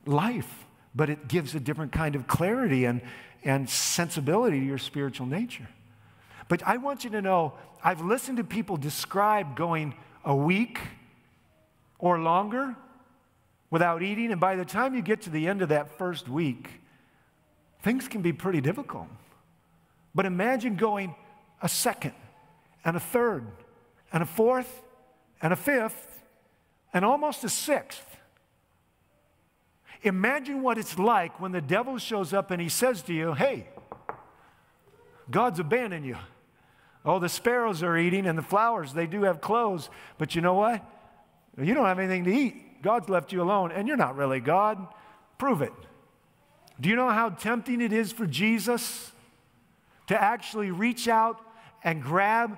life, 0.06 0.66
but 0.96 1.10
it 1.10 1.28
gives 1.28 1.56
a 1.56 1.60
different 1.60 1.92
kind 1.92 2.16
of 2.16 2.26
clarity 2.26 2.86
and, 2.86 3.02
and 3.44 3.70
sensibility 3.70 4.62
to 4.62 4.66
your 4.66 4.78
spiritual 4.78 5.28
nature. 5.28 5.68
But 6.48 6.64
I 6.64 6.78
want 6.78 7.04
you 7.04 7.10
to 7.10 7.22
know 7.22 7.56
I've 7.84 8.00
listened 8.00 8.38
to 8.38 8.46
people 8.46 8.78
describe 8.78 9.58
going 9.58 9.94
a 10.24 10.34
week 10.34 10.80
or 12.00 12.20
longer 12.20 12.76
without 13.70 14.04
eating. 14.04 14.32
And 14.32 14.40
by 14.40 14.56
the 14.56 14.66
time 14.66 14.96
you 14.96 15.02
get 15.02 15.22
to 15.24 15.30
the 15.30 15.48
end 15.48 15.62
of 15.62 15.70
that 15.70 15.98
first 15.98 16.30
week, 16.30 16.70
things 17.82 18.08
can 18.08 18.22
be 18.22 18.34
pretty 18.34 18.62
difficult. 18.62 19.08
But 20.14 20.26
imagine 20.26 20.76
going 20.76 21.16
a 21.62 21.70
second 21.70 22.14
and 22.84 22.96
a 22.96 23.00
third 23.00 23.46
and 24.14 24.24
a 24.24 24.26
fourth 24.26 24.82
and 25.42 25.52
a 25.52 25.56
fifth 25.56 26.24
and 26.94 27.04
almost 27.04 27.44
a 27.44 27.50
sixth. 27.50 28.04
Imagine 30.04 30.62
what 30.62 30.78
it's 30.78 30.98
like 30.98 31.40
when 31.40 31.52
the 31.52 31.62
devil 31.62 31.98
shows 31.98 32.34
up 32.34 32.52
and 32.52 32.62
he 32.62 32.70
says 32.70 33.02
to 33.04 33.14
you, 33.14 33.34
Hey, 33.34 33.68
God's 35.30 35.60
abandoned 35.60 36.06
you. 36.06 36.18
Oh, 37.04 37.20
the 37.20 37.30
sparrows 37.30 37.84
are 37.84 37.98
eating 37.98 38.26
and 38.26 38.38
the 38.38 38.44
flowers, 38.44 38.94
they 38.94 39.08
do 39.08 39.24
have 39.24 39.42
clothes. 39.42 39.90
But 40.18 40.36
you 40.36 40.42
know 40.42 40.54
what? 40.54 40.84
You 41.58 41.74
don't 41.74 41.86
have 41.86 42.00
anything 42.00 42.26
to 42.26 42.34
eat. 42.34 42.82
God's 42.82 43.10
left 43.10 43.32
you 43.32 43.42
alone, 43.42 43.72
and 43.72 43.88
you're 43.88 43.98
not 43.98 44.16
really 44.16 44.40
God. 44.40 44.86
Prove 45.38 45.62
it. 45.62 45.74
Do 46.80 46.90
you 46.90 46.96
know 46.96 47.10
how 47.10 47.30
tempting 47.30 47.82
it 47.82 47.94
is 47.94 48.12
for 48.12 48.26
Jesus 48.26 49.12
to 50.08 50.22
actually 50.22 50.72
reach 50.72 51.08
out 51.08 51.40
and 51.84 52.02
grab 52.02 52.58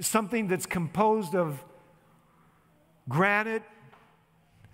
something 0.00 0.48
that's 0.48 0.66
composed 0.66 1.34
of 1.34 1.62
granite 3.08 3.62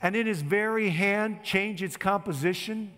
and 0.01 0.17
in 0.17 0.27
his 0.27 0.43
very 0.43 0.91
hand 0.91 1.43
change 1.43 1.83
its 1.83 1.97
composition 1.97 2.93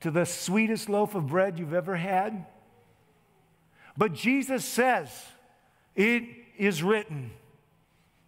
to 0.00 0.10
the 0.10 0.24
sweetest 0.26 0.88
loaf 0.88 1.14
of 1.14 1.28
bread 1.28 1.58
you've 1.58 1.74
ever 1.74 1.96
had? 1.96 2.44
But 3.96 4.12
Jesus 4.12 4.64
says, 4.64 5.10
It 5.94 6.24
is 6.58 6.82
written. 6.82 7.30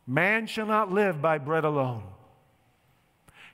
Man 0.06 0.46
shall 0.46 0.66
not 0.66 0.92
live 0.92 1.22
by 1.22 1.38
bread 1.38 1.64
alone. 1.64 2.02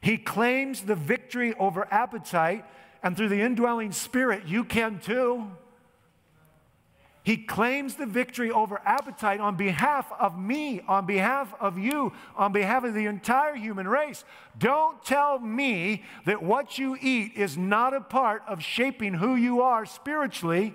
He 0.00 0.16
claims 0.16 0.82
the 0.82 0.94
victory 0.94 1.54
over 1.54 1.86
appetite, 1.90 2.64
and 3.02 3.16
through 3.16 3.28
the 3.28 3.40
indwelling 3.40 3.92
spirit, 3.92 4.46
you 4.46 4.64
can 4.64 5.00
too. 5.00 5.50
He 7.22 7.36
claims 7.36 7.96
the 7.96 8.06
victory 8.06 8.50
over 8.50 8.80
appetite 8.86 9.38
on 9.38 9.56
behalf 9.56 10.10
of 10.18 10.38
me, 10.38 10.80
on 10.88 11.04
behalf 11.04 11.52
of 11.60 11.78
you, 11.78 12.12
on 12.36 12.52
behalf 12.52 12.84
of 12.84 12.94
the 12.94 13.04
entire 13.04 13.54
human 13.54 13.86
race. 13.86 14.24
Don't 14.56 15.04
tell 15.04 15.38
me 15.38 16.04
that 16.24 16.42
what 16.42 16.78
you 16.78 16.96
eat 16.98 17.32
is 17.34 17.58
not 17.58 17.92
a 17.92 18.00
part 18.00 18.42
of 18.48 18.62
shaping 18.62 19.12
who 19.12 19.36
you 19.36 19.60
are 19.60 19.84
spiritually 19.84 20.74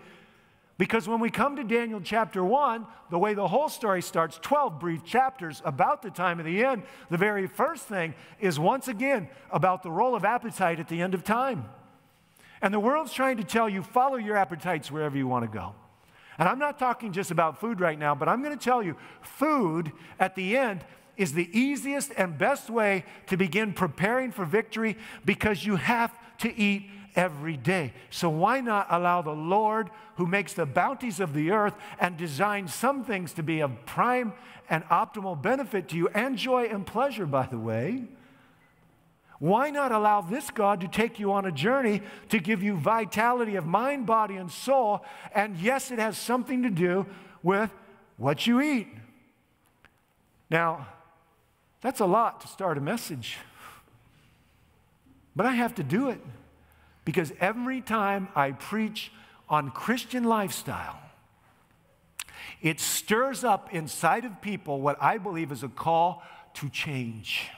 because 0.78 1.08
when 1.08 1.20
we 1.20 1.30
come 1.30 1.56
to 1.58 1.64
Daniel 1.64 2.02
chapter 2.02 2.44
1, 2.44 2.86
the 3.12 3.20
way 3.20 3.36
the 3.36 3.48
whole 3.48 3.70
story 3.70 4.02
starts, 4.02 4.40
12 4.42 4.80
brief 4.80 5.04
chapters 5.04 5.62
about 5.64 6.02
the 6.02 6.10
time 6.10 6.40
of 6.40 6.46
the 6.46 6.64
end, 6.64 6.84
the 7.12 7.18
very 7.18 7.46
first 7.46 7.84
thing 7.84 8.16
is 8.40 8.60
once 8.60 8.88
again 8.88 9.30
about 9.52 9.84
the 9.84 9.92
role 9.92 10.16
of 10.16 10.26
appetite 10.26 10.80
at 10.80 10.88
the 10.88 11.02
end 11.02 11.14
of 11.14 11.24
time. 11.24 11.66
And 12.62 12.74
the 12.74 12.80
world's 12.80 13.14
trying 13.14 13.38
to 13.38 13.44
tell 13.44 13.70
you, 13.70 13.84
follow 13.84 14.16
your 14.16 14.36
appetites 14.36 14.90
wherever 14.90 15.16
you 15.16 15.28
want 15.28 15.44
to 15.44 15.52
go. 15.58 15.76
And 16.40 16.50
I'm 16.50 16.60
not 16.60 16.80
talking 16.80 17.12
just 17.12 17.30
about 17.30 17.60
food 17.60 17.80
right 17.80 18.00
now, 18.00 18.16
but 18.16 18.28
I'm 18.28 18.42
going 18.42 18.58
to 18.58 18.64
tell 18.64 18.82
you, 18.82 18.96
food 19.22 19.92
at 20.20 20.36
the 20.36 20.58
end 20.58 20.84
is 21.18 21.34
the 21.34 21.50
easiest 21.58 22.12
and 22.18 22.38
best 22.38 22.72
way 22.72 23.06
to 23.28 23.38
begin 23.38 23.74
preparing 23.74 24.32
for 24.32 24.46
victory 24.46 24.98
because 25.26 25.64
you 25.64 25.76
have 25.76 26.18
to 26.40 26.58
eat 26.58 26.90
every 27.16 27.58
day. 27.58 27.94
So 28.10 28.30
why 28.30 28.62
not 28.62 28.88
allow 28.90 29.22
the 29.22 29.32
Lord, 29.32 29.90
who 30.18 30.26
makes 30.26 30.54
the 30.54 30.66
bounties 30.66 31.20
of 31.20 31.34
the 31.34 31.52
earth 31.52 31.76
and 32.00 32.18
designs 32.18 32.74
some 32.74 33.04
things 33.04 33.34
to 33.34 33.44
be 33.44 33.60
of 33.60 33.86
prime 33.86 34.34
and 34.70 34.84
optimal 34.86 35.42
benefit 35.42 35.90
to 35.90 35.98
you 35.98 36.08
and 36.10 36.38
joy 36.38 36.66
and 36.66 36.86
pleasure, 36.86 37.26
by 37.26 37.48
the 37.48 37.60
way? 37.60 38.04
Why 39.40 39.72
not 39.72 39.92
allow 39.92 40.22
this 40.22 40.50
God 40.52 40.80
to 40.82 40.88
take 40.88 41.20
you 41.20 41.34
on 41.34 41.46
a 41.46 41.52
journey 41.52 42.02
to 42.30 42.40
give 42.40 42.64
you 42.64 42.78
vitality 42.78 43.56
of 43.56 43.66
mind, 43.66 44.06
body, 44.06 44.38
and 44.38 44.50
soul? 44.50 45.04
And 45.36 45.58
yes, 45.58 45.92
it 45.92 46.00
has 46.00 46.18
something 46.18 46.64
to 46.64 46.70
do 46.70 47.06
with 47.42 47.70
what 48.18 48.48
you 48.48 48.62
eat. 48.62 48.88
Now, 50.50 50.88
that's 51.82 52.00
a 52.00 52.06
lot 52.06 52.40
to 52.42 52.48
start 52.48 52.78
a 52.78 52.82
message, 52.82 53.38
but 55.36 55.46
I 55.46 55.52
have 55.52 55.76
to 55.76 55.84
do 55.84 56.10
it. 56.10 56.22
Because 57.06 57.34
every 57.40 57.82
time 57.82 58.30
I 58.36 58.52
preach 58.52 59.12
on 59.50 59.72
Christian 59.72 60.24
lifestyle, 60.24 61.00
it 62.62 62.80
stirs 62.80 63.44
up 63.44 63.74
inside 63.74 64.26
of 64.26 64.42
people 64.42 64.82
what 64.82 65.02
I 65.02 65.18
believe 65.18 65.52
is 65.52 65.64
a 65.64 65.68
call 65.68 66.24
to 66.56 66.70
change. 66.70 67.50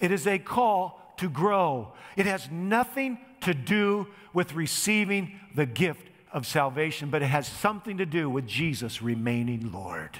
It 0.00 0.10
is 0.10 0.26
a 0.26 0.38
call 0.38 1.14
to 1.18 1.28
grow. 1.28 1.92
It 2.16 2.26
has 2.26 2.50
nothing 2.50 3.18
to 3.42 3.54
do 3.54 4.08
with 4.32 4.54
receiving 4.54 5.38
the 5.54 5.66
gift 5.66 6.08
of 6.32 6.46
salvation, 6.46 7.10
but 7.10 7.22
it 7.22 7.26
has 7.26 7.46
something 7.46 7.98
to 7.98 8.06
do 8.06 8.28
with 8.28 8.46
Jesus 8.46 9.00
remaining 9.00 9.70
Lord. 9.72 10.18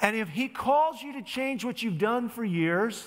And 0.00 0.16
if 0.16 0.30
He 0.30 0.48
calls 0.48 1.02
you 1.02 1.12
to 1.12 1.22
change 1.22 1.64
what 1.64 1.82
you've 1.82 1.98
done 1.98 2.28
for 2.28 2.44
years, 2.44 3.06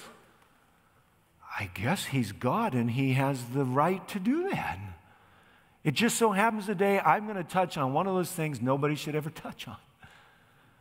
I 1.59 1.69
guess 1.73 2.05
he's 2.05 2.31
God 2.31 2.73
and 2.73 2.89
he 2.89 3.13
has 3.13 3.43
the 3.53 3.63
right 3.63 4.05
to 4.09 4.19
do 4.19 4.49
that. 4.49 4.79
It 5.83 5.93
just 5.93 6.17
so 6.17 6.31
happens 6.31 6.65
today 6.65 6.99
I'm 6.99 7.25
going 7.25 7.37
to 7.37 7.43
touch 7.43 7.77
on 7.77 7.93
one 7.93 8.07
of 8.07 8.15
those 8.15 8.31
things 8.31 8.61
nobody 8.61 8.95
should 8.95 9.15
ever 9.15 9.29
touch 9.29 9.67
on. 9.67 9.77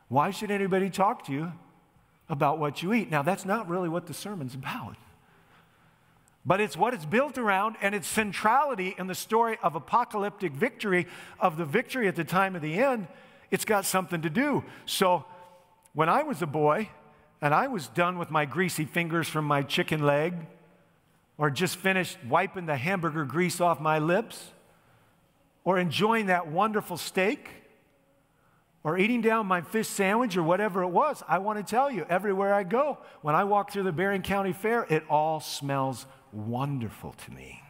Why 0.08 0.30
should 0.30 0.50
anybody 0.50 0.90
talk 0.90 1.26
to 1.26 1.32
you 1.32 1.52
about 2.28 2.58
what 2.58 2.82
you 2.82 2.92
eat? 2.92 3.10
Now, 3.10 3.22
that's 3.22 3.44
not 3.44 3.68
really 3.68 3.88
what 3.88 4.06
the 4.06 4.14
sermon's 4.14 4.54
about. 4.54 4.96
But 6.44 6.60
it's 6.60 6.76
what 6.76 6.92
it's 6.92 7.04
built 7.04 7.38
around 7.38 7.76
and 7.80 7.94
its 7.94 8.08
centrality 8.08 8.94
in 8.98 9.06
the 9.06 9.14
story 9.14 9.58
of 9.62 9.76
apocalyptic 9.76 10.52
victory, 10.52 11.06
of 11.38 11.56
the 11.56 11.64
victory 11.64 12.08
at 12.08 12.16
the 12.16 12.24
time 12.24 12.56
of 12.56 12.62
the 12.62 12.74
end, 12.74 13.06
it's 13.50 13.64
got 13.64 13.84
something 13.84 14.22
to 14.22 14.30
do. 14.30 14.64
So 14.86 15.24
when 15.92 16.08
I 16.08 16.24
was 16.24 16.42
a 16.42 16.46
boy 16.46 16.88
and 17.40 17.54
I 17.54 17.68
was 17.68 17.88
done 17.88 18.18
with 18.18 18.30
my 18.30 18.44
greasy 18.44 18.84
fingers 18.84 19.28
from 19.28 19.44
my 19.44 19.62
chicken 19.62 20.04
leg, 20.04 20.34
or 21.38 21.50
just 21.50 21.76
finished 21.76 22.18
wiping 22.28 22.66
the 22.66 22.76
hamburger 22.76 23.24
grease 23.24 23.60
off 23.60 23.80
my 23.80 23.98
lips, 23.98 24.52
or 25.64 25.78
enjoying 25.78 26.26
that 26.26 26.48
wonderful 26.48 26.96
steak, 26.96 27.48
or 28.84 28.98
eating 28.98 29.20
down 29.20 29.46
my 29.46 29.60
fish 29.60 29.88
sandwich, 29.88 30.36
or 30.36 30.42
whatever 30.42 30.82
it 30.82 30.88
was, 30.88 31.22
I 31.28 31.38
want 31.38 31.58
to 31.58 31.64
tell 31.64 31.90
you, 31.90 32.04
everywhere 32.08 32.52
I 32.52 32.64
go, 32.64 32.98
when 33.20 33.34
I 33.34 33.44
walk 33.44 33.70
through 33.70 33.84
the 33.84 33.92
Berrien 33.92 34.22
County 34.22 34.52
Fair, 34.52 34.86
it 34.88 35.04
all 35.08 35.40
smells 35.40 36.06
wonderful 36.32 37.12
to 37.12 37.30
me. 37.32 37.62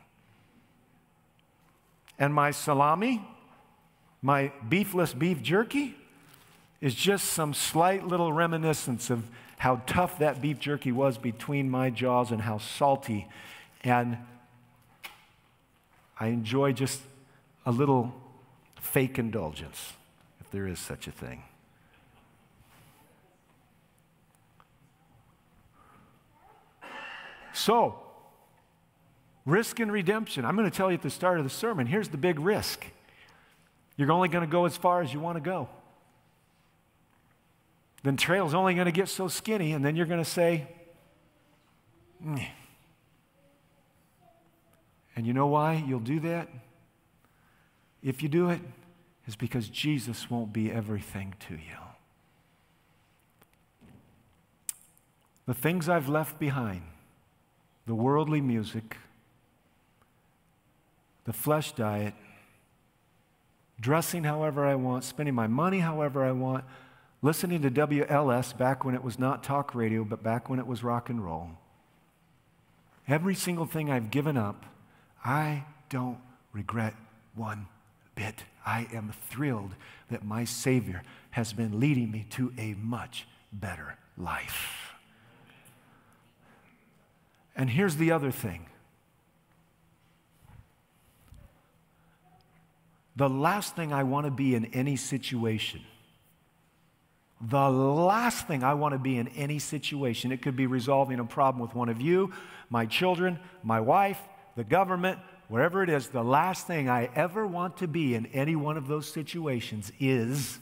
And 2.18 2.32
my 2.32 2.50
salami, 2.50 3.26
my 4.22 4.52
beefless 4.68 5.18
beef 5.18 5.42
jerky, 5.42 5.96
is 6.80 6.94
just 6.94 7.26
some 7.26 7.52
slight 7.54 8.06
little 8.06 8.32
reminiscence 8.32 9.10
of 9.10 9.28
how 9.62 9.80
tough 9.86 10.18
that 10.18 10.42
beef 10.42 10.58
jerky 10.58 10.90
was 10.90 11.16
between 11.18 11.70
my 11.70 11.88
jaws 11.88 12.32
and 12.32 12.42
how 12.42 12.58
salty. 12.58 13.28
And 13.84 14.18
I 16.18 16.26
enjoy 16.26 16.72
just 16.72 17.00
a 17.64 17.70
little 17.70 18.12
fake 18.80 19.20
indulgence, 19.20 19.92
if 20.40 20.50
there 20.50 20.66
is 20.66 20.80
such 20.80 21.06
a 21.06 21.12
thing. 21.12 21.44
So, 27.52 28.00
risk 29.46 29.78
and 29.78 29.92
redemption. 29.92 30.44
I'm 30.44 30.56
going 30.56 30.68
to 30.68 30.76
tell 30.76 30.90
you 30.90 30.96
at 30.96 31.02
the 31.02 31.08
start 31.10 31.38
of 31.38 31.44
the 31.44 31.50
sermon 31.50 31.86
here's 31.86 32.08
the 32.08 32.16
big 32.16 32.40
risk. 32.40 32.84
You're 33.96 34.10
only 34.10 34.28
going 34.28 34.44
to 34.44 34.50
go 34.50 34.64
as 34.64 34.76
far 34.76 35.02
as 35.02 35.14
you 35.14 35.20
want 35.20 35.36
to 35.36 35.40
go. 35.40 35.68
Then 38.02 38.16
trail's 38.16 38.54
only 38.54 38.74
going 38.74 38.86
to 38.86 38.92
get 38.92 39.08
so 39.08 39.28
skinny, 39.28 39.72
and 39.72 39.84
then 39.84 39.94
you're 39.94 40.06
going 40.06 40.22
to 40.22 40.28
say, 40.28 40.66
Meh. 42.20 42.46
and 45.14 45.26
you 45.26 45.32
know 45.32 45.46
why 45.46 45.84
you'll 45.86 46.00
do 46.00 46.20
that? 46.20 46.48
If 48.02 48.22
you 48.22 48.28
do 48.28 48.50
it, 48.50 48.60
is 49.26 49.36
because 49.36 49.68
Jesus 49.68 50.28
won't 50.28 50.52
be 50.52 50.70
everything 50.70 51.34
to 51.48 51.54
you. 51.54 51.78
The 55.46 55.54
things 55.54 55.88
I've 55.88 56.08
left 56.08 56.38
behind, 56.38 56.82
the 57.86 57.94
worldly 57.94 58.40
music, 58.40 58.96
the 61.24 61.32
flesh 61.32 61.72
diet, 61.72 62.14
dressing 63.80 64.24
however 64.24 64.66
I 64.66 64.74
want, 64.74 65.04
spending 65.04 65.34
my 65.34 65.46
money 65.46 65.80
however 65.80 66.24
I 66.24 66.32
want, 66.32 66.64
listening 67.22 67.62
to 67.62 67.70
WLS 67.70 68.56
back 68.56 68.84
when 68.84 68.94
it 68.94 69.02
was 69.02 69.18
not 69.18 69.44
talk 69.44 69.74
radio, 69.74 70.04
but 70.04 70.22
back 70.22 70.50
when 70.50 70.58
it 70.58 70.66
was 70.66 70.82
rock 70.82 71.08
and 71.08 71.24
roll. 71.24 71.50
Every 73.06 73.34
single 73.34 73.66
thing 73.66 73.90
I've 73.90 74.10
given 74.10 74.36
up, 74.36 74.66
I 75.24 75.64
don't 75.88 76.18
regret 76.52 76.94
one 77.34 77.66
bit. 78.14 78.44
I 78.66 78.88
am 78.92 79.12
thrilled 79.28 79.74
that 80.10 80.24
my 80.24 80.44
Savior 80.44 81.02
has 81.30 81.52
been 81.52 81.80
leading 81.80 82.10
me 82.10 82.26
to 82.30 82.52
a 82.58 82.74
much 82.74 83.26
better 83.52 83.96
life. 84.18 84.92
And 87.54 87.70
here's 87.70 87.96
the 87.96 88.10
other 88.10 88.30
thing 88.30 88.66
the 93.14 93.28
last 93.28 93.76
thing 93.76 93.92
I 93.92 94.04
want 94.04 94.24
to 94.26 94.30
be 94.30 94.54
in 94.54 94.66
any 94.66 94.96
situation. 94.96 95.82
The 97.48 97.68
last 97.68 98.46
thing 98.46 98.62
I 98.62 98.74
want 98.74 98.92
to 98.92 98.98
be 98.98 99.18
in 99.18 99.26
any 99.28 99.58
situation, 99.58 100.30
it 100.30 100.42
could 100.42 100.54
be 100.54 100.66
resolving 100.66 101.18
a 101.18 101.24
problem 101.24 101.60
with 101.60 101.74
one 101.74 101.88
of 101.88 102.00
you, 102.00 102.32
my 102.70 102.86
children, 102.86 103.40
my 103.64 103.80
wife, 103.80 104.20
the 104.54 104.62
government, 104.62 105.18
wherever 105.48 105.82
it 105.82 105.90
is, 105.90 106.08
the 106.08 106.22
last 106.22 106.68
thing 106.68 106.88
I 106.88 107.10
ever 107.16 107.44
want 107.44 107.78
to 107.78 107.88
be 107.88 108.14
in 108.14 108.26
any 108.26 108.54
one 108.54 108.76
of 108.76 108.86
those 108.86 109.12
situations 109.12 109.90
is 109.98 110.58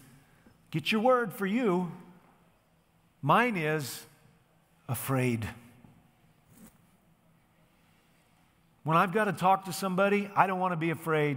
get 0.71 0.91
your 0.91 1.03
word 1.03 1.35
for 1.35 1.45
you. 1.45 1.93
Mine 3.21 3.59
is 3.59 4.07
afraid. 4.89 5.47
When 8.85 8.97
I've 8.97 9.13
got 9.13 9.25
to 9.25 9.33
talk 9.33 9.67
to 9.67 9.73
somebody, 9.75 10.31
I 10.35 10.47
don't 10.47 10.59
want 10.59 10.73
to 10.73 10.79
be 10.79 10.91
afraid. 10.91 11.37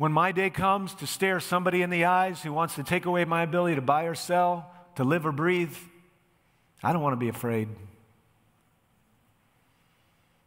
When 0.00 0.12
my 0.12 0.32
day 0.32 0.48
comes 0.48 0.94
to 0.94 1.06
stare 1.06 1.40
somebody 1.40 1.82
in 1.82 1.90
the 1.90 2.06
eyes 2.06 2.42
who 2.42 2.54
wants 2.54 2.76
to 2.76 2.82
take 2.82 3.04
away 3.04 3.26
my 3.26 3.42
ability 3.42 3.74
to 3.74 3.82
buy 3.82 4.04
or 4.04 4.14
sell, 4.14 4.72
to 4.94 5.04
live 5.04 5.26
or 5.26 5.30
breathe, 5.30 5.76
I 6.82 6.94
don't 6.94 7.02
want 7.02 7.12
to 7.12 7.18
be 7.18 7.28
afraid. 7.28 7.68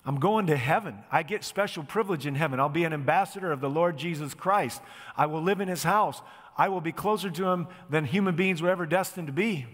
I'm 0.04 0.20
going 0.20 0.48
to 0.48 0.58
heaven. 0.58 0.98
I 1.12 1.22
get 1.22 1.44
special 1.44 1.84
privilege 1.84 2.26
in 2.26 2.34
heaven. 2.34 2.60
I'll 2.60 2.68
be 2.68 2.84
an 2.84 2.94
ambassador 2.94 3.52
of 3.52 3.62
the 3.62 3.70
Lord 3.70 3.96
Jesus 3.96 4.34
Christ. 4.34 4.82
I 5.16 5.28
will 5.28 5.44
live 5.44 5.62
in 5.62 5.68
his 5.68 5.84
house. 5.84 6.20
I 6.58 6.70
will 6.70 6.82
be 6.82 6.92
closer 6.92 7.30
to 7.30 7.46
him 7.50 7.68
than 7.92 8.06
human 8.06 8.36
beings 8.36 8.60
were 8.60 8.72
ever 8.72 8.88
destined 8.88 9.28
to 9.28 9.34
be. 9.34 9.68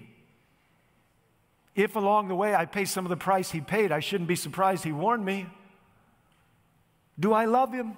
If 1.74 1.96
along 1.96 2.28
the 2.28 2.36
way 2.36 2.54
I 2.54 2.66
pay 2.66 2.84
some 2.84 3.06
of 3.06 3.10
the 3.10 3.16
price 3.16 3.52
he 3.52 3.62
paid, 3.62 3.94
I 3.94 4.02
shouldn't 4.02 4.28
be 4.28 4.36
surprised 4.36 4.84
he 4.84 4.92
warned 4.92 5.24
me. 5.24 5.46
Do 7.18 7.32
I 7.32 7.46
love 7.46 7.72
him? 7.72 7.94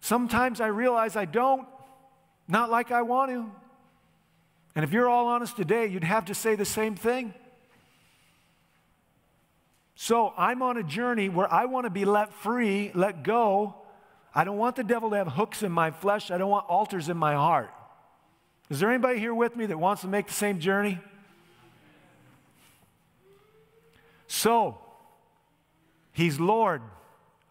Sometimes 0.00 0.60
I 0.60 0.68
realize 0.68 1.16
I 1.16 1.24
don't, 1.24 1.66
not 2.46 2.70
like 2.70 2.90
I 2.90 3.02
want 3.02 3.30
to. 3.30 3.50
And 4.74 4.84
if 4.84 4.92
you're 4.92 5.08
all 5.08 5.26
honest 5.26 5.56
today, 5.56 5.86
you'd 5.86 6.04
have 6.04 6.26
to 6.26 6.34
say 6.34 6.54
the 6.54 6.64
same 6.64 6.94
thing. 6.94 7.34
So 9.96 10.32
I'm 10.38 10.62
on 10.62 10.76
a 10.76 10.84
journey 10.84 11.28
where 11.28 11.52
I 11.52 11.64
want 11.64 11.84
to 11.86 11.90
be 11.90 12.04
let 12.04 12.32
free, 12.32 12.92
let 12.94 13.24
go. 13.24 13.74
I 14.32 14.44
don't 14.44 14.56
want 14.56 14.76
the 14.76 14.84
devil 14.84 15.10
to 15.10 15.16
have 15.16 15.26
hooks 15.26 15.64
in 15.64 15.72
my 15.72 15.90
flesh. 15.90 16.30
I 16.30 16.38
don't 16.38 16.50
want 16.50 16.68
altars 16.68 17.08
in 17.08 17.16
my 17.16 17.34
heart. 17.34 17.70
Is 18.70 18.78
there 18.78 18.90
anybody 18.90 19.18
here 19.18 19.34
with 19.34 19.56
me 19.56 19.66
that 19.66 19.78
wants 19.78 20.02
to 20.02 20.08
make 20.08 20.28
the 20.28 20.34
same 20.34 20.60
journey? 20.60 21.00
So, 24.28 24.78
He's 26.12 26.38
Lord 26.38 26.82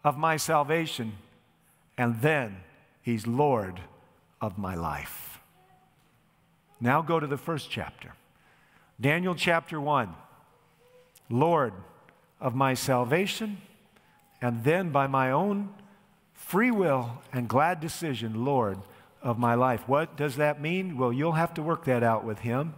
of 0.04 0.16
my 0.16 0.36
salvation 0.36 1.12
and 1.98 2.20
then 2.22 2.56
he's 3.02 3.26
Lord 3.26 3.80
of 4.40 4.56
my 4.56 4.74
life. 4.74 5.40
Now 6.80 7.02
go 7.02 7.18
to 7.18 7.26
the 7.26 7.36
first 7.36 7.70
chapter. 7.70 8.14
Daniel 9.00 9.34
chapter 9.34 9.80
1. 9.80 10.14
Lord 11.28 11.74
of 12.40 12.54
my 12.54 12.72
salvation, 12.74 13.58
and 14.40 14.64
then 14.64 14.90
by 14.90 15.06
my 15.06 15.30
own 15.30 15.74
free 16.32 16.70
will 16.70 17.20
and 17.32 17.48
glad 17.48 17.80
decision, 17.80 18.44
Lord 18.44 18.78
of 19.20 19.38
my 19.38 19.54
life. 19.54 19.86
What 19.88 20.16
does 20.16 20.36
that 20.36 20.60
mean? 20.60 20.96
Well, 20.96 21.12
you'll 21.12 21.32
have 21.32 21.52
to 21.54 21.62
work 21.62 21.84
that 21.84 22.02
out 22.02 22.24
with 22.24 22.38
Him. 22.38 22.74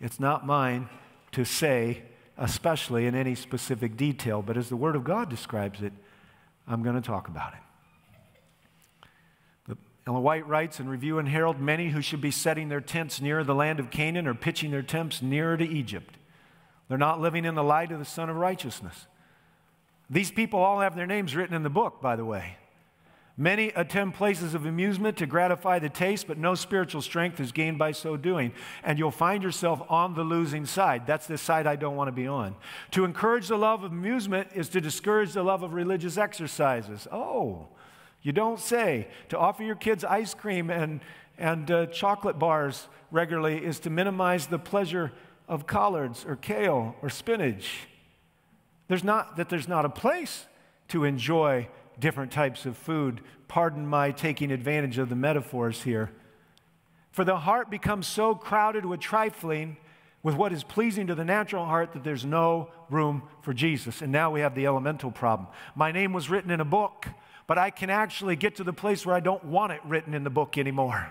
It's 0.00 0.20
not 0.20 0.46
mine 0.46 0.88
to 1.32 1.44
say, 1.44 2.02
especially 2.36 3.06
in 3.06 3.14
any 3.14 3.34
specific 3.34 3.96
detail, 3.96 4.42
but 4.42 4.56
as 4.56 4.68
the 4.68 4.76
Word 4.76 4.94
of 4.94 5.04
God 5.04 5.28
describes 5.28 5.82
it, 5.82 5.92
I'm 6.68 6.82
going 6.82 6.96
to 6.96 7.02
talk 7.02 7.28
about 7.28 7.54
it. 7.54 7.67
Ellen 10.08 10.22
White 10.22 10.48
writes 10.48 10.80
in 10.80 10.88
Review 10.88 11.18
and 11.18 11.28
Herald 11.28 11.60
many 11.60 11.90
who 11.90 12.00
should 12.00 12.22
be 12.22 12.30
setting 12.30 12.70
their 12.70 12.80
tents 12.80 13.20
near 13.20 13.44
the 13.44 13.54
land 13.54 13.78
of 13.78 13.90
Canaan 13.90 14.26
are 14.26 14.32
pitching 14.32 14.70
their 14.70 14.80
tents 14.80 15.20
nearer 15.20 15.54
to 15.58 15.68
Egypt. 15.68 16.16
They're 16.88 16.96
not 16.96 17.20
living 17.20 17.44
in 17.44 17.54
the 17.54 17.62
light 17.62 17.92
of 17.92 17.98
the 17.98 18.06
Sun 18.06 18.30
of 18.30 18.36
Righteousness. 18.36 19.06
These 20.08 20.30
people 20.30 20.60
all 20.60 20.80
have 20.80 20.96
their 20.96 21.06
names 21.06 21.36
written 21.36 21.54
in 21.54 21.62
the 21.62 21.68
book, 21.68 22.00
by 22.00 22.16
the 22.16 22.24
way. 22.24 22.56
Many 23.36 23.68
attend 23.76 24.14
places 24.14 24.54
of 24.54 24.64
amusement 24.64 25.18
to 25.18 25.26
gratify 25.26 25.78
the 25.78 25.90
taste, 25.90 26.26
but 26.26 26.38
no 26.38 26.54
spiritual 26.54 27.02
strength 27.02 27.38
is 27.38 27.52
gained 27.52 27.78
by 27.78 27.92
so 27.92 28.16
doing. 28.16 28.52
And 28.82 28.98
you'll 28.98 29.10
find 29.10 29.42
yourself 29.42 29.82
on 29.90 30.14
the 30.14 30.24
losing 30.24 30.64
side. 30.64 31.06
That's 31.06 31.26
the 31.26 31.36
side 31.36 31.66
I 31.66 31.76
don't 31.76 31.96
want 31.96 32.08
to 32.08 32.12
be 32.12 32.26
on. 32.26 32.56
To 32.92 33.04
encourage 33.04 33.48
the 33.48 33.58
love 33.58 33.84
of 33.84 33.92
amusement 33.92 34.48
is 34.54 34.70
to 34.70 34.80
discourage 34.80 35.34
the 35.34 35.42
love 35.42 35.62
of 35.62 35.74
religious 35.74 36.16
exercises. 36.16 37.06
Oh, 37.12 37.68
you 38.22 38.32
don't 38.32 38.60
say. 38.60 39.08
To 39.30 39.38
offer 39.38 39.62
your 39.62 39.76
kids 39.76 40.04
ice 40.04 40.34
cream 40.34 40.70
and, 40.70 41.00
and 41.38 41.70
uh, 41.70 41.86
chocolate 41.86 42.38
bars 42.38 42.88
regularly 43.10 43.64
is 43.64 43.80
to 43.80 43.90
minimize 43.90 44.46
the 44.46 44.58
pleasure 44.58 45.12
of 45.48 45.66
collards 45.66 46.24
or 46.26 46.36
kale 46.36 46.94
or 47.02 47.08
spinach. 47.08 47.86
There's 48.88 49.04
not 49.04 49.36
that 49.36 49.48
there's 49.48 49.68
not 49.68 49.84
a 49.84 49.90
place 49.90 50.46
to 50.88 51.04
enjoy 51.04 51.68
different 51.98 52.32
types 52.32 52.66
of 52.66 52.76
food. 52.76 53.20
Pardon 53.46 53.86
my 53.86 54.10
taking 54.10 54.50
advantage 54.50 54.98
of 54.98 55.08
the 55.08 55.16
metaphors 55.16 55.82
here. 55.82 56.10
For 57.10 57.24
the 57.24 57.38
heart 57.38 57.70
becomes 57.70 58.06
so 58.06 58.34
crowded 58.34 58.84
with 58.84 59.00
trifling, 59.00 59.76
with 60.22 60.34
what 60.34 60.52
is 60.52 60.62
pleasing 60.62 61.06
to 61.08 61.14
the 61.14 61.24
natural 61.24 61.64
heart, 61.64 61.92
that 61.92 62.04
there's 62.04 62.24
no 62.24 62.70
room 62.90 63.22
for 63.42 63.52
Jesus. 63.52 64.02
And 64.02 64.12
now 64.12 64.30
we 64.30 64.40
have 64.40 64.54
the 64.54 64.66
elemental 64.66 65.10
problem. 65.10 65.48
My 65.74 65.92
name 65.92 66.12
was 66.12 66.30
written 66.30 66.50
in 66.50 66.60
a 66.60 66.64
book, 66.64 67.06
but 67.48 67.58
I 67.58 67.70
can 67.70 67.90
actually 67.90 68.36
get 68.36 68.56
to 68.56 68.64
the 68.64 68.72
place 68.72 69.04
where 69.04 69.16
I 69.16 69.20
don't 69.20 69.42
want 69.46 69.72
it 69.72 69.80
written 69.84 70.14
in 70.14 70.22
the 70.22 70.30
book 70.30 70.56
anymore. 70.56 71.10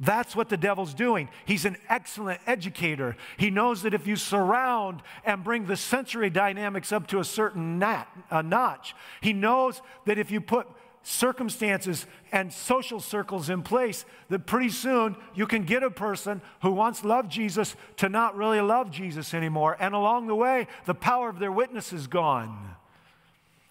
That's 0.00 0.34
what 0.34 0.48
the 0.48 0.56
devil's 0.56 0.94
doing. 0.94 1.28
He's 1.44 1.64
an 1.64 1.76
excellent 1.88 2.40
educator. 2.44 3.16
He 3.36 3.50
knows 3.50 3.82
that 3.82 3.94
if 3.94 4.08
you 4.08 4.16
surround 4.16 5.00
and 5.24 5.44
bring 5.44 5.66
the 5.66 5.76
sensory 5.76 6.28
dynamics 6.28 6.90
up 6.90 7.06
to 7.08 7.20
a 7.20 7.24
certain 7.24 7.78
nat, 7.78 8.06
a 8.28 8.42
notch, 8.42 8.96
he 9.20 9.32
knows 9.32 9.80
that 10.06 10.18
if 10.18 10.32
you 10.32 10.40
put 10.40 10.66
circumstances 11.04 12.06
and 12.32 12.52
social 12.52 12.98
circles 12.98 13.48
in 13.48 13.62
place, 13.62 14.04
that 14.30 14.46
pretty 14.46 14.70
soon 14.70 15.14
you 15.34 15.46
can 15.46 15.62
get 15.62 15.84
a 15.84 15.90
person 15.90 16.42
who 16.62 16.72
once 16.72 17.04
loved 17.04 17.30
Jesus 17.30 17.76
to 17.98 18.08
not 18.08 18.36
really 18.36 18.60
love 18.60 18.90
Jesus 18.90 19.32
anymore. 19.32 19.76
And 19.78 19.94
along 19.94 20.26
the 20.26 20.34
way, 20.34 20.66
the 20.86 20.94
power 20.94 21.28
of 21.28 21.38
their 21.38 21.52
witness 21.52 21.92
is 21.92 22.08
gone. 22.08 22.74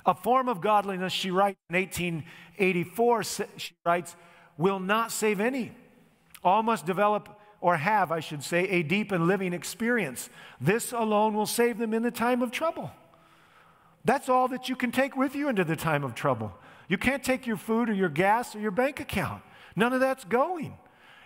A 0.06 0.16
form 0.16 0.50
of 0.50 0.62
godliness, 0.62 1.14
she 1.14 1.32
writes 1.32 1.60
in 1.70 1.76
1884, 1.76 3.24
she 3.58 3.74
writes, 3.86 4.16
will 4.58 4.80
not 4.80 5.12
save 5.12 5.40
any. 5.40 5.72
All 6.44 6.64
must 6.64 6.86
develop, 6.86 7.30
or 7.60 7.78
have, 7.78 8.12
I 8.12 8.20
should 8.20 8.44
say, 8.44 8.68
a 8.68 8.84
deep 8.84 9.12
and 9.12 9.28
living 9.28 9.54
experience. 9.54 10.30
This 10.60 10.92
alone 10.92 11.36
will 11.36 11.46
save 11.46 11.78
them 11.78 11.94
in 11.94 12.02
the 12.02 12.12
time 12.12 12.42
of 12.42 12.52
trouble. 12.52 12.92
That's 14.04 14.30
all 14.30 14.48
that 14.48 14.68
you 14.68 14.76
can 14.76 14.92
take 14.92 15.16
with 15.16 15.36
you 15.36 15.48
into 15.50 15.64
the 15.64 15.76
time 15.76 16.04
of 16.04 16.16
trouble. 16.16 16.54
You 16.88 16.98
can't 16.98 17.24
take 17.24 17.46
your 17.46 17.58
food 17.58 17.90
or 17.90 17.94
your 17.94 18.10
gas 18.10 18.56
or 18.56 18.60
your 18.60 18.72
bank 18.72 19.00
account. 19.00 19.44
None 19.76 19.94
of 19.94 20.00
that's 20.00 20.24
going. 20.24 20.78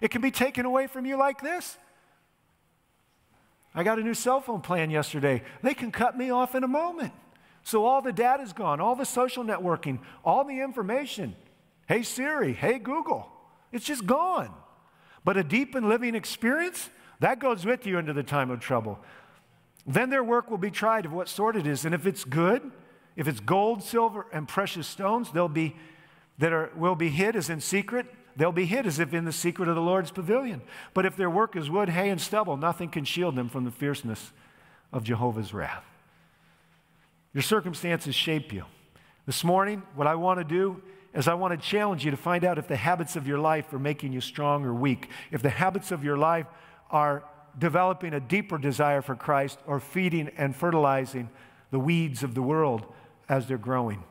It 0.01 0.11
can 0.11 0.21
be 0.21 0.31
taken 0.31 0.65
away 0.65 0.87
from 0.87 1.05
you 1.05 1.17
like 1.17 1.41
this. 1.41 1.77
I 3.73 3.83
got 3.83 3.97
a 3.97 4.03
new 4.03 4.13
cell 4.13 4.41
phone 4.41 4.61
plan 4.61 4.89
yesterday. 4.89 5.41
They 5.61 5.73
can 5.73 5.91
cut 5.91 6.17
me 6.17 6.29
off 6.29 6.53
in 6.55 6.63
a 6.63 6.67
moment. 6.67 7.13
So 7.65 7.83
all 7.83 8.03
the 8.03 8.13
data's 8.13 8.53
gone, 8.53 8.79
all 8.79 8.95
the 8.95 9.05
social 9.05 9.43
networking, 9.43 9.97
all 10.23 10.43
the 10.43 10.61
information. 10.61 11.35
Hey 11.87 12.03
Siri, 12.03 12.53
hey 12.53 12.77
Google. 12.77 13.27
It's 13.71 13.85
just 13.85 14.05
gone. 14.05 14.53
But 15.23 15.35
a 15.35 15.43
deep 15.43 15.73
and 15.73 15.89
living 15.89 16.13
experience, 16.13 16.91
that 17.21 17.39
goes 17.39 17.65
with 17.65 17.87
you 17.87 17.97
into 17.97 18.13
the 18.13 18.21
time 18.21 18.51
of 18.51 18.59
trouble. 18.59 18.99
Then 19.87 20.11
their 20.11 20.23
work 20.23 20.51
will 20.51 20.59
be 20.59 20.69
tried 20.69 21.07
of 21.07 21.13
what 21.13 21.27
sort 21.27 21.55
it 21.55 21.65
is. 21.65 21.85
And 21.85 21.95
if 21.95 22.05
it's 22.05 22.23
good, 22.23 22.71
if 23.15 23.27
it's 23.27 23.39
gold, 23.39 23.81
silver, 23.81 24.27
and 24.31 24.47
precious 24.47 24.85
stones, 24.85 25.31
they'll 25.31 25.47
be 25.49 25.75
that 26.37 26.53
are, 26.53 26.69
will 26.75 26.95
be 26.95 27.09
hid 27.09 27.35
as 27.35 27.49
in 27.49 27.61
secret. 27.61 28.05
They'll 28.35 28.51
be 28.51 28.65
hid 28.65 28.85
as 28.85 28.99
if 28.99 29.11
in 29.11 29.25
the 29.25 29.31
secret 29.31 29.69
of 29.69 29.75
the 29.75 29.81
Lord's 29.81 30.11
pavilion. 30.11 30.61
But 30.93 31.07
if 31.07 31.15
their 31.15 31.31
work 31.31 31.55
is 31.55 31.67
wood, 31.67 31.89
hay, 31.89 32.09
and 32.09 32.21
stubble, 32.21 32.57
nothing 32.57 32.89
can 32.89 33.05
shield 33.05 33.35
them 33.35 33.49
from 33.49 33.63
the 33.63 33.71
fierceness 33.71 34.33
of 34.93 35.03
Jehovah's 35.03 35.51
wrath. 35.51 35.94
Your 37.35 37.41
circumstances 37.41 38.15
shape 38.15 38.53
you. 38.53 38.63
This 39.25 39.43
morning, 39.43 39.83
what 39.93 40.07
I 40.07 40.15
want 40.15 40.39
to 40.39 40.45
do 40.45 40.81
is 41.13 41.27
I 41.27 41.33
want 41.33 41.51
to 41.51 41.67
challenge 41.67 42.05
you 42.05 42.11
to 42.11 42.17
find 42.17 42.45
out 42.45 42.57
if 42.57 42.69
the 42.69 42.77
habits 42.77 43.17
of 43.17 43.27
your 43.27 43.39
life 43.39 43.73
are 43.73 43.79
making 43.79 44.13
you 44.13 44.21
strong 44.21 44.63
or 44.63 44.73
weak, 44.73 45.09
if 45.31 45.41
the 45.41 45.49
habits 45.49 45.91
of 45.91 46.01
your 46.01 46.15
life 46.15 46.45
are 46.89 47.25
developing 47.59 48.13
a 48.13 48.21
deeper 48.21 48.57
desire 48.57 49.01
for 49.01 49.15
Christ 49.15 49.59
or 49.67 49.81
feeding 49.81 50.31
and 50.37 50.55
fertilizing 50.55 51.29
the 51.71 51.79
weeds 51.79 52.23
of 52.23 52.35
the 52.35 52.41
world 52.41 52.85
as 53.27 53.47
they're 53.47 53.57
growing. 53.57 54.01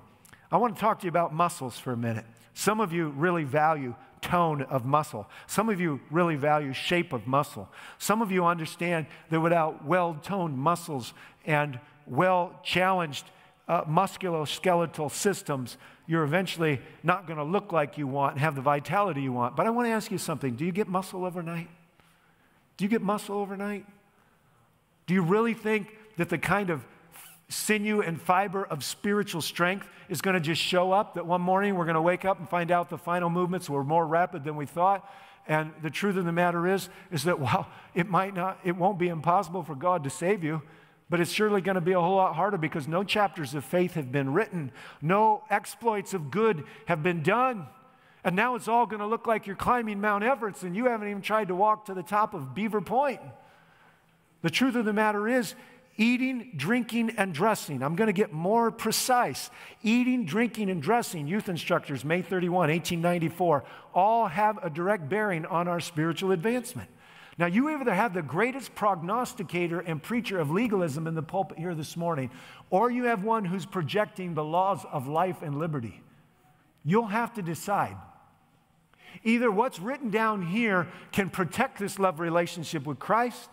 I 0.52 0.58
want 0.58 0.74
to 0.74 0.80
talk 0.80 1.00
to 1.00 1.04
you 1.06 1.10
about 1.10 1.32
muscles 1.32 1.78
for 1.78 1.92
a 1.92 1.96
minute. 1.96 2.26
Some 2.52 2.78
of 2.78 2.92
you 2.92 3.08
really 3.08 3.44
value 3.44 3.94
tone 4.20 4.62
of 4.62 4.84
muscle. 4.84 5.26
Some 5.46 5.70
of 5.70 5.80
you 5.80 5.98
really 6.10 6.36
value 6.36 6.74
shape 6.74 7.14
of 7.14 7.26
muscle. 7.26 7.70
Some 7.96 8.20
of 8.20 8.30
you 8.30 8.44
understand 8.44 9.06
that 9.30 9.40
without 9.40 9.86
well 9.86 10.18
toned 10.22 10.58
muscles 10.58 11.14
and 11.46 11.80
well 12.06 12.58
challenged 12.62 13.24
uh, 13.66 13.84
musculoskeletal 13.84 15.10
systems, 15.10 15.78
you're 16.06 16.24
eventually 16.24 16.80
not 17.02 17.26
going 17.26 17.38
to 17.38 17.44
look 17.44 17.72
like 17.72 17.96
you 17.96 18.06
want 18.06 18.38
have 18.38 18.54
the 18.54 18.60
vitality 18.60 19.22
you 19.22 19.32
want. 19.32 19.56
But 19.56 19.66
I 19.66 19.70
want 19.70 19.86
to 19.86 19.92
ask 19.92 20.10
you 20.10 20.18
something 20.18 20.54
do 20.54 20.64
you 20.64 20.72
get 20.72 20.88
muscle 20.88 21.24
overnight? 21.24 21.68
Do 22.76 22.84
you 22.84 22.88
get 22.88 23.02
muscle 23.02 23.38
overnight? 23.38 23.86
Do 25.06 25.14
you 25.14 25.22
really 25.22 25.54
think 25.54 25.96
that 26.16 26.28
the 26.28 26.38
kind 26.38 26.70
of 26.70 26.84
sinew 27.48 28.00
and 28.00 28.20
fiber 28.20 28.64
of 28.64 28.82
spiritual 28.82 29.42
strength 29.42 29.86
is 30.08 30.20
going 30.20 30.34
to 30.34 30.40
just 30.40 30.60
show 30.60 30.92
up? 30.92 31.14
That 31.14 31.26
one 31.26 31.40
morning 31.40 31.76
we're 31.76 31.84
going 31.84 31.94
to 31.94 32.02
wake 32.02 32.24
up 32.24 32.38
and 32.38 32.48
find 32.48 32.70
out 32.70 32.90
the 32.90 32.98
final 32.98 33.30
movements 33.30 33.68
were 33.68 33.84
more 33.84 34.06
rapid 34.06 34.44
than 34.44 34.56
we 34.56 34.66
thought? 34.66 35.08
And 35.46 35.72
the 35.82 35.90
truth 35.90 36.16
of 36.16 36.24
the 36.24 36.32
matter 36.32 36.66
is, 36.66 36.88
is 37.10 37.24
that 37.24 37.38
while 37.40 37.68
it 37.94 38.08
might 38.08 38.34
not, 38.34 38.58
it 38.64 38.76
won't 38.76 38.98
be 38.98 39.08
impossible 39.08 39.62
for 39.62 39.74
God 39.74 40.04
to 40.04 40.10
save 40.10 40.42
you, 40.42 40.62
but 41.10 41.20
it's 41.20 41.30
surely 41.30 41.60
going 41.60 41.74
to 41.74 41.80
be 41.80 41.92
a 41.92 42.00
whole 42.00 42.16
lot 42.16 42.34
harder 42.34 42.58
because 42.58 42.88
no 42.88 43.04
chapters 43.04 43.54
of 43.54 43.64
faith 43.64 43.94
have 43.94 44.10
been 44.10 44.32
written, 44.32 44.72
no 45.02 45.44
exploits 45.50 46.14
of 46.14 46.30
good 46.30 46.64
have 46.86 47.02
been 47.02 47.22
done. 47.22 47.66
And 48.24 48.34
now 48.34 48.54
it's 48.54 48.68
all 48.68 48.86
going 48.86 49.00
to 49.00 49.06
look 49.06 49.26
like 49.26 49.46
you're 49.46 49.54
climbing 49.54 50.00
Mount 50.00 50.24
Everest 50.24 50.62
and 50.62 50.74
you 50.74 50.86
haven't 50.86 51.08
even 51.08 51.20
tried 51.20 51.48
to 51.48 51.54
walk 51.54 51.86
to 51.86 51.94
the 51.94 52.02
top 52.02 52.32
of 52.32 52.54
Beaver 52.54 52.80
Point. 52.80 53.20
The 54.40 54.50
truth 54.50 54.76
of 54.76 54.86
the 54.86 54.94
matter 54.94 55.28
is, 55.28 55.54
eating, 55.96 56.52
drinking, 56.56 57.10
and 57.16 57.32
dressing. 57.32 57.82
I'm 57.82 57.96
going 57.96 58.08
to 58.08 58.12
get 58.12 58.32
more 58.32 58.70
precise. 58.70 59.50
Eating, 59.82 60.24
drinking, 60.24 60.70
and 60.70 60.82
dressing, 60.82 61.26
youth 61.26 61.48
instructors, 61.48 62.04
May 62.04 62.22
31, 62.22 62.70
1894, 62.70 63.64
all 63.94 64.26
have 64.26 64.58
a 64.62 64.70
direct 64.70 65.08
bearing 65.08 65.46
on 65.46 65.68
our 65.68 65.80
spiritual 65.80 66.32
advancement. 66.32 66.88
Now, 67.36 67.46
you 67.46 67.68
either 67.70 67.92
have 67.92 68.14
the 68.14 68.22
greatest 68.22 68.74
prognosticator 68.74 69.80
and 69.80 70.02
preacher 70.02 70.38
of 70.38 70.50
legalism 70.50 71.06
in 71.06 71.14
the 71.14 71.22
pulpit 71.22 71.58
here 71.58 71.74
this 71.74 71.96
morning, 71.96 72.30
or 72.70 72.90
you 72.90 73.04
have 73.04 73.24
one 73.24 73.44
who's 73.44 73.66
projecting 73.66 74.34
the 74.34 74.44
laws 74.44 74.84
of 74.92 75.08
life 75.08 75.42
and 75.42 75.58
liberty. 75.58 76.00
You'll 76.84 77.06
have 77.06 77.34
to 77.34 77.42
decide. 77.42 77.96
Either 79.24 79.50
what's 79.50 79.80
written 79.80 80.10
down 80.10 80.42
here 80.42 80.88
can 81.10 81.28
protect 81.28 81.78
this 81.78 81.98
love 81.98 82.20
relationship 82.20 82.86
with 82.86 82.98
Christ, 82.98 83.48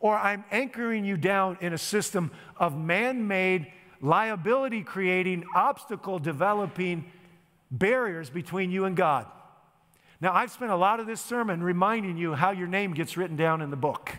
or 0.00 0.18
I'm 0.18 0.44
anchoring 0.50 1.04
you 1.04 1.16
down 1.16 1.56
in 1.62 1.72
a 1.72 1.78
system 1.78 2.30
of 2.58 2.76
man 2.76 3.26
made, 3.26 3.72
liability 4.02 4.82
creating, 4.82 5.44
obstacle 5.54 6.18
developing 6.18 7.10
barriers 7.70 8.28
between 8.28 8.70
you 8.70 8.84
and 8.84 8.96
God. 8.96 9.26
Now, 10.24 10.32
I've 10.32 10.50
spent 10.50 10.70
a 10.70 10.76
lot 10.76 11.00
of 11.00 11.06
this 11.06 11.20
sermon 11.20 11.62
reminding 11.62 12.16
you 12.16 12.32
how 12.32 12.52
your 12.52 12.66
name 12.66 12.94
gets 12.94 13.18
written 13.18 13.36
down 13.36 13.60
in 13.60 13.68
the 13.68 13.76
book. 13.76 14.10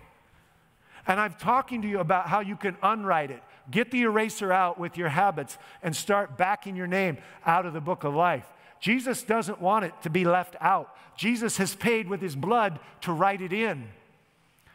And 1.07 1.19
I'm 1.19 1.33
talking 1.33 1.81
to 1.81 1.87
you 1.87 1.97
about 1.97 2.27
how 2.27 2.41
you 2.41 2.55
can 2.55 2.77
unwrite 2.83 3.31
it. 3.31 3.41
Get 3.71 3.89
the 3.89 4.03
eraser 4.03 4.53
out 4.53 4.77
with 4.77 4.97
your 4.97 5.09
habits 5.09 5.57
and 5.81 5.95
start 5.95 6.37
backing 6.37 6.75
your 6.75 6.85
name 6.85 7.17
out 7.43 7.65
of 7.65 7.73
the 7.73 7.81
book 7.81 8.03
of 8.03 8.13
life. 8.13 8.45
Jesus 8.79 9.23
doesn't 9.23 9.59
want 9.59 9.85
it 9.85 9.93
to 10.03 10.11
be 10.11 10.25
left 10.25 10.55
out. 10.61 10.95
Jesus 11.17 11.57
has 11.57 11.73
paid 11.73 12.07
with 12.07 12.21
his 12.21 12.35
blood 12.35 12.77
to 13.01 13.11
write 13.11 13.41
it 13.41 13.51
in. 13.51 13.87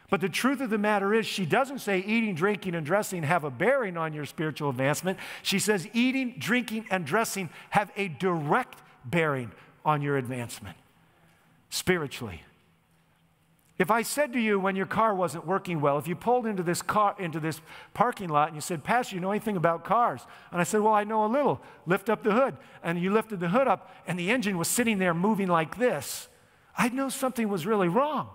But 0.09 0.19
the 0.19 0.27
truth 0.27 0.59
of 0.59 0.69
the 0.69 0.77
matter 0.77 1.13
is, 1.13 1.25
she 1.25 1.45
doesn't 1.45 1.79
say 1.79 1.99
eating, 1.99 2.35
drinking, 2.35 2.75
and 2.75 2.85
dressing 2.85 3.23
have 3.23 3.45
a 3.45 3.49
bearing 3.49 3.95
on 3.95 4.11
your 4.11 4.25
spiritual 4.25 4.69
advancement. 4.69 5.17
She 5.43 5.59
says 5.59 5.87
eating, 5.93 6.35
drinking, 6.39 6.87
and 6.91 7.05
dressing 7.05 7.49
have 7.69 7.89
a 7.95 8.09
direct 8.09 8.79
bearing 9.05 9.53
on 9.85 10.01
your 10.01 10.17
advancement 10.17 10.75
spiritually. 11.71 12.43
If 13.79 13.89
I 13.89 14.03
said 14.03 14.31
to 14.33 14.39
you 14.39 14.59
when 14.59 14.75
your 14.75 14.85
car 14.85 15.15
wasn't 15.15 15.47
working 15.47 15.81
well, 15.81 15.97
if 15.97 16.07
you 16.07 16.15
pulled 16.15 16.45
into 16.45 16.61
this 16.61 16.83
car 16.83 17.15
into 17.17 17.39
this 17.39 17.61
parking 17.95 18.29
lot 18.29 18.49
and 18.49 18.55
you 18.55 18.61
said, 18.61 18.83
"Pastor, 18.83 19.15
you 19.15 19.21
know 19.21 19.31
anything 19.31 19.57
about 19.57 19.83
cars?" 19.83 20.27
And 20.51 20.61
I 20.61 20.63
said, 20.63 20.81
"Well, 20.81 20.93
I 20.93 21.03
know 21.03 21.25
a 21.25 21.27
little." 21.27 21.59
Lift 21.87 22.07
up 22.07 22.21
the 22.21 22.33
hood, 22.33 22.57
and 22.83 22.99
you 22.99 23.11
lifted 23.11 23.39
the 23.39 23.49
hood 23.49 23.67
up, 23.67 23.91
and 24.05 24.19
the 24.19 24.29
engine 24.29 24.59
was 24.59 24.67
sitting 24.67 24.99
there 24.99 25.15
moving 25.15 25.47
like 25.47 25.77
this. 25.77 26.27
I'd 26.77 26.93
know 26.93 27.09
something 27.09 27.49
was 27.49 27.65
really 27.65 27.87
wrong. 27.87 28.29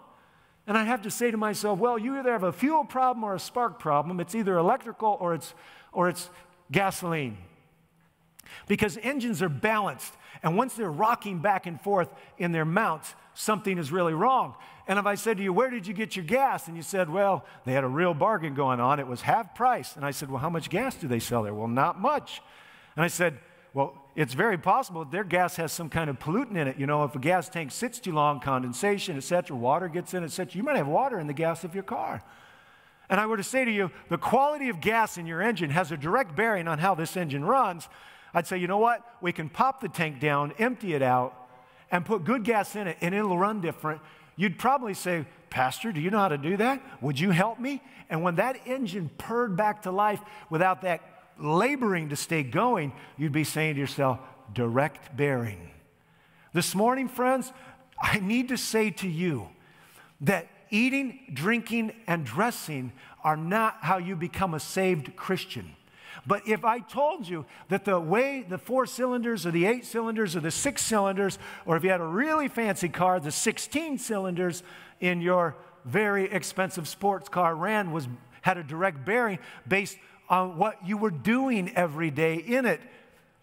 And 0.67 0.77
I'd 0.77 0.89
have 0.89 1.03
to 1.03 1.13
say 1.13 1.31
to 1.31 1.37
myself, 1.37 1.79
"Well, 1.79 1.97
you 1.97 2.19
either 2.19 2.33
have 2.33 2.43
a 2.43 2.53
fuel 2.53 2.85
problem 2.85 3.23
or 3.23 3.35
a 3.35 3.39
spark 3.39 3.79
problem. 3.79 4.19
It's 4.19 4.35
either 4.35 4.57
electrical 4.57 5.17
or 5.21 5.33
it's 5.33 5.55
or 5.93 6.09
it's 6.09 6.29
gasoline." 6.73 7.39
Because 8.67 8.99
engines 8.99 9.43
are 9.43 9.49
balanced, 9.49 10.17
and 10.43 10.57
once 10.57 10.75
they're 10.75 10.91
rocking 10.91 11.39
back 11.39 11.67
and 11.67 11.81
forth 11.81 12.13
in 12.37 12.51
their 12.51 12.65
mounts, 12.65 13.15
something 13.37 13.79
is 13.79 13.93
really 13.93 14.15
wrong. 14.15 14.55
And 14.89 14.99
if 14.99 15.07
I 15.07 15.15
said 15.15 15.37
to 15.37 15.43
you, 15.43 15.53
Where 15.53 15.71
did 15.71 15.87
you 15.87 15.95
get 15.95 16.17
your 16.17 16.25
gas? 16.25 16.69
And 16.69 16.77
you 16.77 16.83
said, 16.83 17.11
Well, 17.11 17.45
they 17.65 17.73
had 17.73 17.85
a 17.85 17.89
real 17.89 18.15
bargain 18.15 18.55
going 18.55 18.81
on. 18.81 18.99
It 18.99 19.07
was 19.07 19.21
half 19.21 19.55
price. 19.55 19.95
And 19.97 20.05
I 20.05 20.11
said, 20.11 20.31
Well, 20.31 20.41
how 20.41 20.51
much 20.51 20.71
gas 20.71 20.95
do 20.95 21.07
they 21.07 21.21
sell 21.21 21.43
there? 21.43 21.55
Well, 21.55 21.69
not 21.69 22.01
much. 22.01 22.41
And 22.97 23.05
I 23.05 23.09
said, 23.09 23.39
Well, 23.75 23.95
it's 24.15 24.35
very 24.35 24.57
possible 24.57 25.05
their 25.05 25.25
gas 25.25 25.57
has 25.57 25.73
some 25.73 25.91
kind 25.91 26.09
of 26.09 26.19
pollutant 26.19 26.57
in 26.57 26.69
it. 26.69 26.79
You 26.79 26.87
know, 26.87 27.05
if 27.05 27.15
a 27.15 27.19
gas 27.19 27.49
tank 27.49 27.73
sits 27.73 28.01
too 28.01 28.13
long, 28.13 28.41
condensation, 28.41 29.17
etc., 29.17 29.57
water 29.57 29.89
gets 29.89 30.15
in, 30.15 30.25
etc., 30.25 30.57
you 30.57 30.63
might 30.63 30.77
have 30.77 30.89
water 30.89 31.21
in 31.21 31.27
the 31.27 31.35
gas 31.35 31.65
of 31.65 31.75
your 31.75 31.85
car. 31.85 32.23
and 33.11 33.21
I 33.21 33.27
were 33.27 33.37
to 33.37 33.45
say 33.45 33.65
to 33.65 33.71
you, 33.71 33.91
the 34.09 34.19
quality 34.19 34.69
of 34.69 34.81
gas 34.81 35.19
in 35.19 35.27
your 35.27 35.43
engine 35.43 35.71
has 35.71 35.93
a 35.93 35.97
direct 35.97 36.35
bearing 36.35 36.69
on 36.69 36.79
how 36.79 36.95
this 36.95 37.17
engine 37.17 37.45
runs, 37.45 37.89
I'd 38.33 38.47
say, 38.47 38.59
you 38.59 38.67
know 38.67 38.79
what? 38.79 39.03
We 39.21 39.33
can 39.33 39.49
pop 39.49 39.81
the 39.81 39.89
tank 39.89 40.21
down, 40.21 40.53
empty 40.59 40.95
it 40.95 41.03
out, 41.03 41.46
and 41.91 42.05
put 42.05 42.25
good 42.25 42.45
gas 42.45 42.77
in 42.77 42.87
it, 42.87 42.97
and 43.01 43.15
it'll 43.15 43.39
run 43.39 43.61
different. 43.61 44.01
You'd 44.37 44.59
probably 44.59 44.95
say, 44.95 45.27
Pastor, 45.51 45.93
do 45.93 46.01
you 46.01 46.11
know 46.11 46.19
how 46.19 46.29
to 46.29 46.39
do 46.39 46.57
that? 46.59 46.83
Would 47.01 47.19
you 47.19 47.31
help 47.31 47.59
me? 47.59 47.83
And 48.11 48.23
when 48.23 48.37
that 48.37 48.67
engine 48.67 49.11
purred 49.19 49.57
back 49.57 49.83
to 49.83 49.91
life 49.91 50.21
without 50.51 50.83
that 50.83 51.03
laboring 51.39 52.11
to 52.11 52.17
stay 52.17 52.43
going, 52.43 52.93
you'd 53.17 53.33
be 53.33 53.45
saying 53.45 53.75
to 53.75 53.81
yourself, 53.81 54.19
direct 54.53 55.17
bearing. 55.17 55.71
This 56.53 56.75
morning, 56.75 57.09
friends, 57.09 57.53
I 58.01 58.19
need 58.19 58.49
to 58.49 58.57
say 58.57 58.91
to 58.91 59.09
you 59.09 59.49
that 60.23 60.49
eating, 60.71 61.21
drinking, 61.33 61.93
and 62.07 62.25
dressing 62.25 62.93
are 63.23 63.37
not 63.37 63.79
how 63.83 63.99
you 63.99 64.17
become 64.17 64.55
a 64.55 64.61
saved 64.61 65.17
Christian. 65.17 65.76
But 66.27 66.49
if 66.49 66.65
I 66.65 66.81
told 66.81 67.29
you 67.29 67.45
that 67.69 67.85
the 67.85 68.01
way 68.01 68.45
the 68.49 68.59
four 68.59 68.87
cylinders 68.87 69.47
or 69.47 69.51
the 69.51 69.67
eight 69.67 69.85
cylinders 69.85 70.35
or 70.35 70.41
the 70.41 70.51
six 70.51 70.83
cylinders, 70.83 71.39
or 71.65 71.77
if 71.77 71.85
you 71.85 71.91
had 71.91 72.01
a 72.01 72.07
really 72.07 72.49
fancy 72.49 72.89
car, 72.89 73.21
the 73.21 73.31
16 73.31 73.99
cylinders 73.99 74.63
in 75.01 75.21
your 75.21 75.57
very 75.85 76.25
expensive 76.25 76.89
sports 76.89 77.29
car 77.29 77.55
ran 77.55 77.93
was 77.93 78.09
had 78.43 78.59
a 78.59 78.63
direct 78.63 79.05
bearing 79.05 79.39
based 79.67 79.99
on 80.29 80.57
what 80.59 80.85
you 80.87 80.97
were 80.97 81.11
doing 81.11 81.73
every 81.77 82.11
day 82.11 82.37
in 82.37 82.67
it 82.67 82.81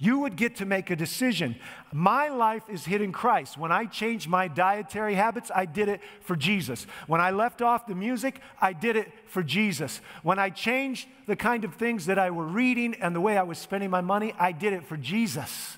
you 0.04 0.20
would 0.20 0.36
get 0.36 0.58
to 0.58 0.66
make 0.66 0.90
a 0.90 0.98
decision. 0.98 1.56
My 1.94 2.28
life 2.28 2.64
is 2.68 2.84
hidden 2.84 3.14
Christ. 3.14 3.58
When 3.58 3.72
I 3.72 3.86
changed 3.86 4.28
my 4.28 4.50
dietary 4.50 5.16
habits, 5.16 5.50
I 5.56 5.66
did 5.66 5.88
it 5.88 6.02
for 6.20 6.36
Jesus. 6.36 6.86
When 7.08 7.22
I 7.22 7.32
left 7.32 7.62
off 7.62 7.88
the 7.88 7.96
music, 7.96 8.42
I 8.60 8.74
did 8.74 8.98
it 8.98 9.10
for 9.28 9.42
Jesus. 9.44 10.02
When 10.22 10.40
I 10.40 10.50
changed 10.50 11.08
the 11.26 11.38
kind 11.38 11.64
of 11.64 11.76
things 11.76 12.08
that 12.08 12.20
I 12.20 12.32
were 12.32 12.46
reading 12.46 12.96
and 12.96 13.16
the 13.16 13.22
way 13.22 13.38
I 13.38 13.44
was 13.44 13.58
spending 13.58 13.90
my 13.90 14.02
money, 14.02 14.34
I 14.38 14.52
did 14.52 14.74
it 14.74 14.86
for 14.86 14.98
Jesus. 14.98 15.78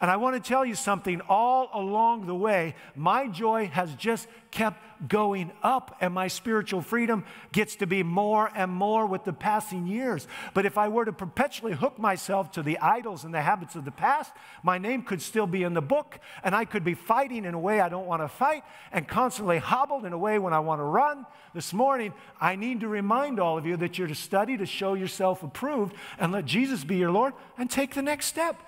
And 0.00 0.10
I 0.10 0.16
want 0.16 0.36
to 0.36 0.48
tell 0.48 0.64
you 0.64 0.76
something 0.76 1.20
all 1.28 1.70
along 1.74 2.26
the 2.26 2.34
way, 2.34 2.76
my 2.94 3.26
joy 3.26 3.66
has 3.66 3.92
just 3.96 4.28
kept 4.52 4.80
going 5.08 5.50
up, 5.62 5.96
and 6.00 6.14
my 6.14 6.28
spiritual 6.28 6.82
freedom 6.82 7.24
gets 7.52 7.76
to 7.76 7.86
be 7.86 8.02
more 8.02 8.50
and 8.54 8.70
more 8.70 9.06
with 9.06 9.24
the 9.24 9.32
passing 9.32 9.86
years. 9.86 10.26
But 10.54 10.66
if 10.66 10.78
I 10.78 10.88
were 10.88 11.04
to 11.04 11.12
perpetually 11.12 11.72
hook 11.72 11.98
myself 11.98 12.52
to 12.52 12.62
the 12.62 12.78
idols 12.78 13.24
and 13.24 13.34
the 13.34 13.42
habits 13.42 13.74
of 13.74 13.84
the 13.84 13.90
past, 13.90 14.32
my 14.62 14.78
name 14.78 15.02
could 15.02 15.20
still 15.20 15.46
be 15.46 15.64
in 15.64 15.74
the 15.74 15.82
book, 15.82 16.20
and 16.44 16.54
I 16.54 16.64
could 16.64 16.84
be 16.84 16.94
fighting 16.94 17.44
in 17.44 17.54
a 17.54 17.58
way 17.58 17.80
I 17.80 17.88
don't 17.88 18.06
want 18.06 18.22
to 18.22 18.28
fight, 18.28 18.62
and 18.92 19.06
constantly 19.06 19.58
hobbled 19.58 20.04
in 20.04 20.12
a 20.12 20.18
way 20.18 20.38
when 20.38 20.52
I 20.52 20.60
want 20.60 20.80
to 20.80 20.84
run. 20.84 21.26
This 21.54 21.72
morning, 21.72 22.12
I 22.40 22.54
need 22.54 22.80
to 22.80 22.88
remind 22.88 23.40
all 23.40 23.58
of 23.58 23.66
you 23.66 23.76
that 23.78 23.98
you're 23.98 24.08
to 24.08 24.14
study 24.14 24.56
to 24.58 24.66
show 24.66 24.94
yourself 24.94 25.42
approved 25.42 25.94
and 26.18 26.30
let 26.30 26.44
Jesus 26.44 26.84
be 26.84 26.96
your 26.96 27.10
Lord 27.10 27.34
and 27.56 27.68
take 27.68 27.94
the 27.94 28.02
next 28.02 28.26
step. 28.26 28.62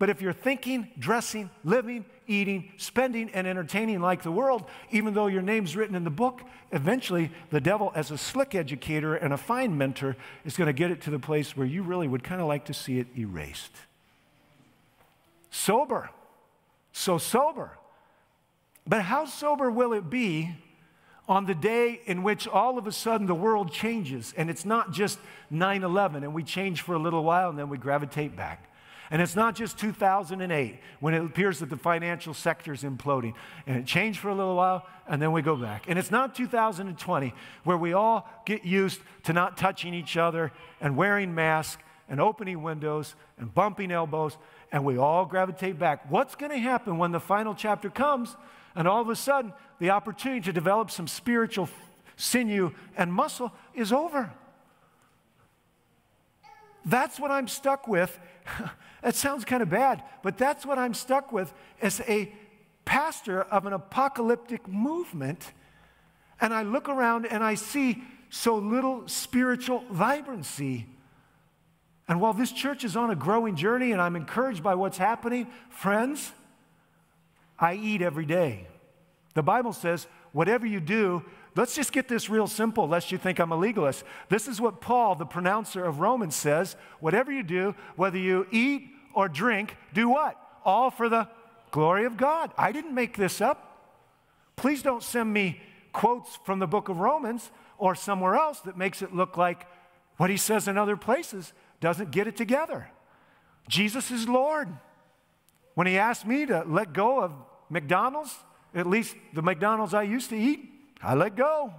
But 0.00 0.08
if 0.08 0.22
you're 0.22 0.32
thinking, 0.32 0.88
dressing, 0.98 1.50
living, 1.62 2.06
eating, 2.26 2.72
spending, 2.78 3.28
and 3.34 3.46
entertaining 3.46 4.00
like 4.00 4.22
the 4.22 4.32
world, 4.32 4.64
even 4.90 5.12
though 5.12 5.26
your 5.26 5.42
name's 5.42 5.76
written 5.76 5.94
in 5.94 6.04
the 6.04 6.10
book, 6.10 6.40
eventually 6.72 7.30
the 7.50 7.60
devil, 7.60 7.92
as 7.94 8.10
a 8.10 8.16
slick 8.16 8.54
educator 8.54 9.14
and 9.14 9.34
a 9.34 9.36
fine 9.36 9.76
mentor, 9.76 10.16
is 10.46 10.56
going 10.56 10.68
to 10.68 10.72
get 10.72 10.90
it 10.90 11.02
to 11.02 11.10
the 11.10 11.18
place 11.18 11.54
where 11.54 11.66
you 11.66 11.82
really 11.82 12.08
would 12.08 12.24
kind 12.24 12.40
of 12.40 12.48
like 12.48 12.64
to 12.64 12.72
see 12.72 12.98
it 12.98 13.08
erased. 13.14 13.74
Sober. 15.50 16.08
So 16.92 17.18
sober. 17.18 17.76
But 18.86 19.02
how 19.02 19.26
sober 19.26 19.70
will 19.70 19.92
it 19.92 20.08
be 20.08 20.56
on 21.28 21.44
the 21.44 21.54
day 21.54 22.00
in 22.06 22.22
which 22.22 22.48
all 22.48 22.78
of 22.78 22.86
a 22.86 22.92
sudden 22.92 23.26
the 23.26 23.34
world 23.34 23.70
changes 23.70 24.32
and 24.34 24.48
it's 24.48 24.64
not 24.64 24.92
just 24.92 25.18
9 25.50 25.84
11 25.84 26.24
and 26.24 26.32
we 26.32 26.42
change 26.42 26.80
for 26.80 26.94
a 26.94 26.98
little 26.98 27.22
while 27.22 27.50
and 27.50 27.58
then 27.58 27.68
we 27.68 27.76
gravitate 27.76 28.34
back? 28.34 28.69
And 29.10 29.20
it's 29.20 29.34
not 29.34 29.56
just 29.56 29.76
2008 29.78 30.78
when 31.00 31.14
it 31.14 31.24
appears 31.24 31.58
that 31.58 31.68
the 31.68 31.76
financial 31.76 32.32
sector 32.32 32.72
is 32.72 32.84
imploding. 32.84 33.34
And 33.66 33.76
it 33.76 33.84
changed 33.84 34.20
for 34.20 34.28
a 34.28 34.34
little 34.34 34.54
while 34.54 34.86
and 35.08 35.20
then 35.20 35.32
we 35.32 35.42
go 35.42 35.56
back. 35.56 35.86
And 35.88 35.98
it's 35.98 36.12
not 36.12 36.36
2020 36.36 37.34
where 37.64 37.76
we 37.76 37.92
all 37.92 38.28
get 38.46 38.64
used 38.64 39.00
to 39.24 39.32
not 39.32 39.56
touching 39.56 39.94
each 39.94 40.16
other 40.16 40.52
and 40.80 40.96
wearing 40.96 41.34
masks 41.34 41.82
and 42.08 42.20
opening 42.20 42.62
windows 42.62 43.16
and 43.36 43.52
bumping 43.52 43.90
elbows 43.90 44.36
and 44.70 44.84
we 44.84 44.96
all 44.96 45.26
gravitate 45.26 45.76
back. 45.76 46.08
What's 46.08 46.36
going 46.36 46.52
to 46.52 46.58
happen 46.58 46.96
when 46.96 47.10
the 47.10 47.18
final 47.18 47.54
chapter 47.54 47.90
comes 47.90 48.36
and 48.76 48.86
all 48.86 49.00
of 49.00 49.08
a 49.08 49.16
sudden 49.16 49.52
the 49.80 49.90
opportunity 49.90 50.42
to 50.42 50.52
develop 50.52 50.88
some 50.88 51.08
spiritual 51.08 51.68
sinew 52.16 52.70
and 52.96 53.12
muscle 53.12 53.50
is 53.74 53.92
over? 53.92 54.32
That's 56.84 57.18
what 57.18 57.32
I'm 57.32 57.48
stuck 57.48 57.88
with 57.88 58.16
That 59.02 59.14
sounds 59.14 59.44
kind 59.44 59.62
of 59.62 59.70
bad, 59.70 60.02
but 60.22 60.36
that's 60.36 60.66
what 60.66 60.78
I'm 60.78 60.94
stuck 60.94 61.32
with 61.32 61.52
as 61.80 62.00
a 62.02 62.32
pastor 62.84 63.42
of 63.42 63.66
an 63.66 63.72
apocalyptic 63.72 64.66
movement. 64.68 65.52
And 66.40 66.52
I 66.52 66.62
look 66.62 66.88
around 66.88 67.26
and 67.26 67.42
I 67.42 67.54
see 67.54 68.02
so 68.30 68.56
little 68.56 69.06
spiritual 69.08 69.84
vibrancy. 69.90 70.86
And 72.08 72.20
while 72.20 72.32
this 72.32 72.52
church 72.52 72.84
is 72.84 72.96
on 72.96 73.10
a 73.10 73.16
growing 73.16 73.56
journey 73.56 73.92
and 73.92 74.00
I'm 74.00 74.16
encouraged 74.16 74.62
by 74.62 74.74
what's 74.74 74.98
happening, 74.98 75.46
friends, 75.68 76.32
I 77.58 77.74
eat 77.74 78.02
every 78.02 78.26
day. 78.26 78.66
The 79.34 79.42
Bible 79.42 79.72
says, 79.72 80.06
whatever 80.32 80.66
you 80.66 80.80
do, 80.80 81.24
let's 81.56 81.74
just 81.74 81.92
get 81.92 82.08
this 82.08 82.30
real 82.30 82.46
simple, 82.46 82.88
lest 82.88 83.12
you 83.12 83.18
think 83.18 83.38
I'm 83.38 83.52
a 83.52 83.56
legalist. 83.56 84.04
This 84.28 84.48
is 84.48 84.60
what 84.60 84.80
Paul, 84.80 85.14
the 85.14 85.26
pronouncer 85.26 85.84
of 85.84 86.00
Romans, 86.00 86.34
says 86.34 86.76
whatever 87.00 87.32
you 87.32 87.42
do, 87.42 87.74
whether 87.96 88.18
you 88.18 88.46
eat 88.50 88.88
or 89.14 89.28
drink, 89.28 89.76
do 89.92 90.08
what? 90.08 90.36
All 90.64 90.90
for 90.90 91.08
the 91.08 91.28
glory 91.70 92.04
of 92.04 92.16
God. 92.16 92.52
I 92.56 92.72
didn't 92.72 92.94
make 92.94 93.16
this 93.16 93.40
up. 93.40 93.66
Please 94.56 94.82
don't 94.82 95.02
send 95.02 95.32
me 95.32 95.60
quotes 95.92 96.38
from 96.44 96.58
the 96.58 96.66
book 96.66 96.88
of 96.88 96.98
Romans 96.98 97.50
or 97.78 97.94
somewhere 97.94 98.34
else 98.34 98.60
that 98.60 98.76
makes 98.76 99.02
it 99.02 99.14
look 99.14 99.36
like 99.36 99.66
what 100.16 100.30
he 100.30 100.36
says 100.36 100.68
in 100.68 100.76
other 100.76 100.96
places 100.96 101.52
doesn't 101.80 102.10
get 102.10 102.26
it 102.26 102.36
together. 102.36 102.90
Jesus 103.68 104.10
is 104.10 104.28
Lord. 104.28 104.68
When 105.74 105.86
he 105.86 105.96
asked 105.96 106.26
me 106.26 106.44
to 106.46 106.64
let 106.66 106.92
go 106.92 107.22
of 107.22 107.32
McDonald's, 107.70 108.36
at 108.74 108.86
least 108.86 109.16
the 109.32 109.42
McDonald's 109.42 109.94
I 109.94 110.02
used 110.02 110.28
to 110.30 110.36
eat, 110.36 110.68
I 111.02 111.14
let 111.14 111.36
go. 111.36 111.72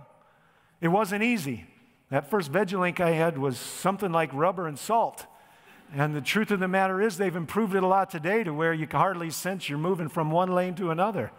It 0.80 0.88
wasn't 0.88 1.24
easy. 1.24 1.65
That 2.09 2.30
first 2.30 2.51
Vegilink 2.51 2.99
I 2.99 3.11
had 3.11 3.38
was 3.38 3.57
something 3.57 4.11
like 4.11 4.34
rubber 4.34 4.67
and 4.67 4.78
salt. 4.78 5.26
And 5.93 6.15
the 6.15 6.22
truth 6.22 6.51
of 6.51 6.59
the 6.59 6.67
matter 6.67 7.01
is, 7.01 7.17
they've 7.17 7.36
improved 7.36 7.76
it 7.76 7.84
a 7.84 7.88
lot 7.88 8.09
today 8.09 8.43
to 8.43 8.53
where 8.53 8.74
you 8.74 8.88
can 8.88 8.99
hardly 8.99 9.30
sense 9.30 9.69
you're 9.69 9.78
moving 9.78 10.09
from 10.09 10.32
one 10.32 10.53
lane 10.53 10.76
to 10.76 10.91
another. 10.91 11.32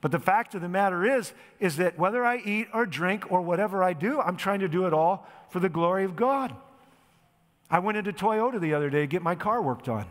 But 0.00 0.12
the 0.12 0.18
fact 0.18 0.54
of 0.54 0.62
the 0.62 0.68
matter 0.68 1.04
is, 1.04 1.32
is 1.58 1.76
that 1.76 1.98
whether 1.98 2.24
I 2.24 2.38
eat 2.38 2.68
or 2.72 2.86
drink 2.86 3.30
or 3.30 3.42
whatever 3.42 3.82
I 3.82 3.92
do, 3.92 4.20
I'm 4.20 4.36
trying 4.36 4.60
to 4.60 4.68
do 4.68 4.86
it 4.86 4.92
all 4.92 5.26
for 5.50 5.60
the 5.60 5.68
glory 5.68 6.04
of 6.04 6.16
God. 6.16 6.54
I 7.70 7.78
went 7.78 7.98
into 7.98 8.12
Toyota 8.12 8.60
the 8.60 8.74
other 8.74 8.90
day 8.90 9.00
to 9.00 9.06
get 9.06 9.22
my 9.22 9.34
car 9.34 9.60
worked 9.60 9.88
on. 9.88 10.06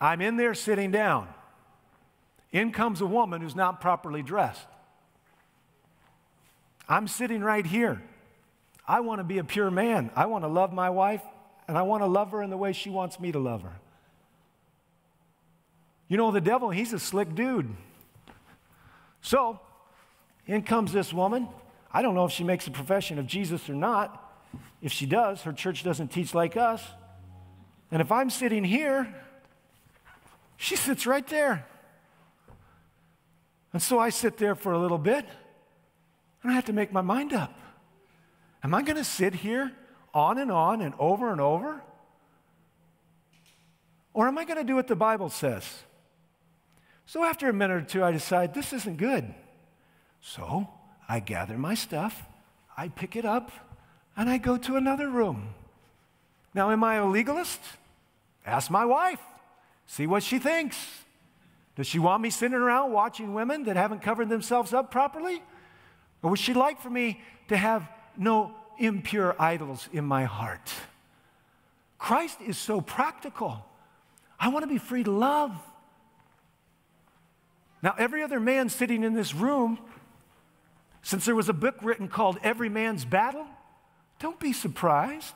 I'm 0.00 0.20
in 0.20 0.36
there 0.36 0.54
sitting 0.54 0.90
down. 0.90 1.28
In 2.52 2.72
comes 2.72 3.00
a 3.00 3.06
woman 3.06 3.40
who's 3.40 3.56
not 3.56 3.80
properly 3.80 4.22
dressed. 4.22 4.66
I'm 6.88 7.06
sitting 7.06 7.42
right 7.42 7.66
here. 7.66 8.02
I 8.86 9.00
want 9.00 9.20
to 9.20 9.24
be 9.24 9.38
a 9.38 9.44
pure 9.44 9.70
man. 9.70 10.10
I 10.16 10.26
want 10.26 10.44
to 10.44 10.48
love 10.48 10.72
my 10.72 10.88
wife, 10.88 11.22
and 11.66 11.76
I 11.76 11.82
want 11.82 12.02
to 12.02 12.06
love 12.06 12.30
her 12.30 12.42
in 12.42 12.48
the 12.48 12.56
way 12.56 12.72
she 12.72 12.88
wants 12.88 13.20
me 13.20 13.32
to 13.32 13.38
love 13.38 13.62
her. 13.62 13.76
You 16.08 16.16
know, 16.16 16.30
the 16.30 16.40
devil, 16.40 16.70
he's 16.70 16.94
a 16.94 16.98
slick 16.98 17.34
dude. 17.34 17.68
So, 19.20 19.60
in 20.46 20.62
comes 20.62 20.90
this 20.90 21.12
woman. 21.12 21.48
I 21.92 22.00
don't 22.00 22.14
know 22.14 22.24
if 22.24 22.32
she 22.32 22.44
makes 22.44 22.66
a 22.66 22.70
profession 22.70 23.18
of 23.18 23.26
Jesus 23.26 23.68
or 23.68 23.74
not. 23.74 24.24
If 24.80 24.92
she 24.92 25.04
does, 25.04 25.42
her 25.42 25.52
church 25.52 25.84
doesn't 25.84 26.08
teach 26.08 26.34
like 26.34 26.56
us. 26.56 26.82
And 27.90 28.00
if 28.00 28.10
I'm 28.10 28.30
sitting 28.30 28.64
here, 28.64 29.14
she 30.56 30.76
sits 30.76 31.06
right 31.06 31.26
there. 31.26 31.66
And 33.72 33.82
so 33.82 33.98
I 33.98 34.10
sit 34.10 34.38
there 34.38 34.54
for 34.54 34.72
a 34.72 34.78
little 34.78 34.98
bit, 34.98 35.26
and 36.42 36.52
I 36.52 36.54
have 36.54 36.64
to 36.66 36.72
make 36.72 36.92
my 36.92 37.02
mind 37.02 37.32
up. 37.32 37.58
Am 38.62 38.74
I 38.74 38.82
going 38.82 38.96
to 38.96 39.04
sit 39.04 39.34
here 39.34 39.72
on 40.14 40.38
and 40.38 40.50
on 40.50 40.80
and 40.80 40.94
over 40.98 41.30
and 41.30 41.40
over? 41.40 41.82
Or 44.14 44.26
am 44.26 44.38
I 44.38 44.44
going 44.44 44.58
to 44.58 44.64
do 44.64 44.74
what 44.74 44.88
the 44.88 44.96
Bible 44.96 45.28
says? 45.28 45.64
So 47.06 47.24
after 47.24 47.48
a 47.48 47.52
minute 47.52 47.74
or 47.74 47.86
two, 47.86 48.04
I 48.04 48.10
decide 48.10 48.52
this 48.52 48.72
isn't 48.72 48.96
good. 48.96 49.32
So 50.20 50.68
I 51.08 51.20
gather 51.20 51.56
my 51.56 51.74
stuff, 51.74 52.26
I 52.76 52.88
pick 52.88 53.16
it 53.16 53.24
up, 53.24 53.50
and 54.16 54.28
I 54.28 54.38
go 54.38 54.56
to 54.56 54.76
another 54.76 55.08
room. 55.08 55.54
Now, 56.52 56.70
am 56.70 56.82
I 56.82 56.96
a 56.96 57.06
legalist? 57.06 57.60
Ask 58.44 58.70
my 58.70 58.84
wife, 58.84 59.20
see 59.86 60.06
what 60.06 60.22
she 60.22 60.38
thinks. 60.38 60.76
Does 61.78 61.86
she 61.86 62.00
want 62.00 62.22
me 62.22 62.30
sitting 62.30 62.56
around 62.56 62.90
watching 62.90 63.34
women 63.34 63.62
that 63.64 63.76
haven't 63.76 64.02
covered 64.02 64.28
themselves 64.28 64.74
up 64.74 64.90
properly? 64.90 65.40
Or 66.24 66.30
would 66.30 66.40
she 66.40 66.52
like 66.52 66.82
for 66.82 66.90
me 66.90 67.22
to 67.46 67.56
have 67.56 67.88
no 68.16 68.52
impure 68.78 69.36
idols 69.38 69.88
in 69.92 70.04
my 70.04 70.24
heart? 70.24 70.72
Christ 71.96 72.40
is 72.44 72.58
so 72.58 72.80
practical. 72.80 73.64
I 74.40 74.48
want 74.48 74.64
to 74.64 74.66
be 74.66 74.78
free 74.78 75.04
to 75.04 75.10
love. 75.12 75.52
Now, 77.80 77.94
every 77.96 78.24
other 78.24 78.40
man 78.40 78.70
sitting 78.70 79.04
in 79.04 79.14
this 79.14 79.32
room, 79.32 79.78
since 81.02 81.24
there 81.26 81.36
was 81.36 81.48
a 81.48 81.52
book 81.52 81.76
written 81.80 82.08
called 82.08 82.38
Every 82.42 82.68
Man's 82.68 83.04
Battle, 83.04 83.46
don't 84.18 84.40
be 84.40 84.52
surprised. 84.52 85.34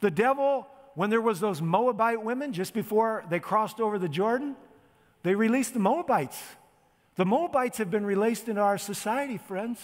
The 0.00 0.10
devil, 0.10 0.66
when 0.98 1.10
there 1.10 1.20
was 1.20 1.38
those 1.38 1.62
Moabite 1.62 2.24
women 2.24 2.52
just 2.52 2.74
before 2.74 3.24
they 3.30 3.38
crossed 3.38 3.78
over 3.78 4.00
the 4.00 4.08
Jordan, 4.08 4.56
they 5.22 5.32
released 5.32 5.72
the 5.72 5.78
Moabites. 5.78 6.42
The 7.14 7.24
Moabites 7.24 7.78
have 7.78 7.88
been 7.88 8.04
released 8.04 8.48
into 8.48 8.60
our 8.60 8.78
society, 8.78 9.38
friends. 9.38 9.78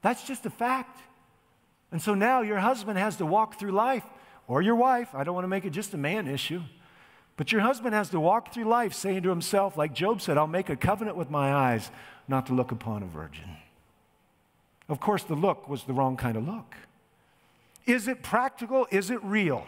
That's 0.00 0.24
just 0.24 0.46
a 0.46 0.50
fact. 0.50 0.98
And 1.90 2.00
so 2.00 2.14
now 2.14 2.40
your 2.40 2.60
husband 2.60 2.96
has 2.96 3.18
to 3.18 3.26
walk 3.26 3.58
through 3.58 3.72
life, 3.72 4.04
or 4.48 4.62
your 4.62 4.74
wife, 4.74 5.14
I 5.14 5.22
don't 5.22 5.34
want 5.34 5.44
to 5.44 5.48
make 5.48 5.66
it 5.66 5.70
just 5.70 5.92
a 5.92 5.98
man 5.98 6.26
issue, 6.26 6.62
but 7.36 7.52
your 7.52 7.60
husband 7.60 7.94
has 7.94 8.08
to 8.08 8.18
walk 8.18 8.54
through 8.54 8.64
life 8.64 8.94
saying 8.94 9.24
to 9.24 9.28
himself, 9.28 9.76
like 9.76 9.92
Job 9.92 10.22
said, 10.22 10.38
I'll 10.38 10.46
make 10.46 10.70
a 10.70 10.76
covenant 10.76 11.18
with 11.18 11.28
my 11.28 11.52
eyes 11.52 11.90
not 12.26 12.46
to 12.46 12.54
look 12.54 12.72
upon 12.72 13.02
a 13.02 13.06
virgin. 13.06 13.50
Of 14.88 14.98
course, 14.98 15.24
the 15.24 15.34
look 15.34 15.68
was 15.68 15.84
the 15.84 15.92
wrong 15.92 16.16
kind 16.16 16.38
of 16.38 16.48
look. 16.48 16.74
Is 17.84 18.08
it 18.08 18.22
practical? 18.22 18.86
Is 18.90 19.10
it 19.10 19.22
real? 19.22 19.66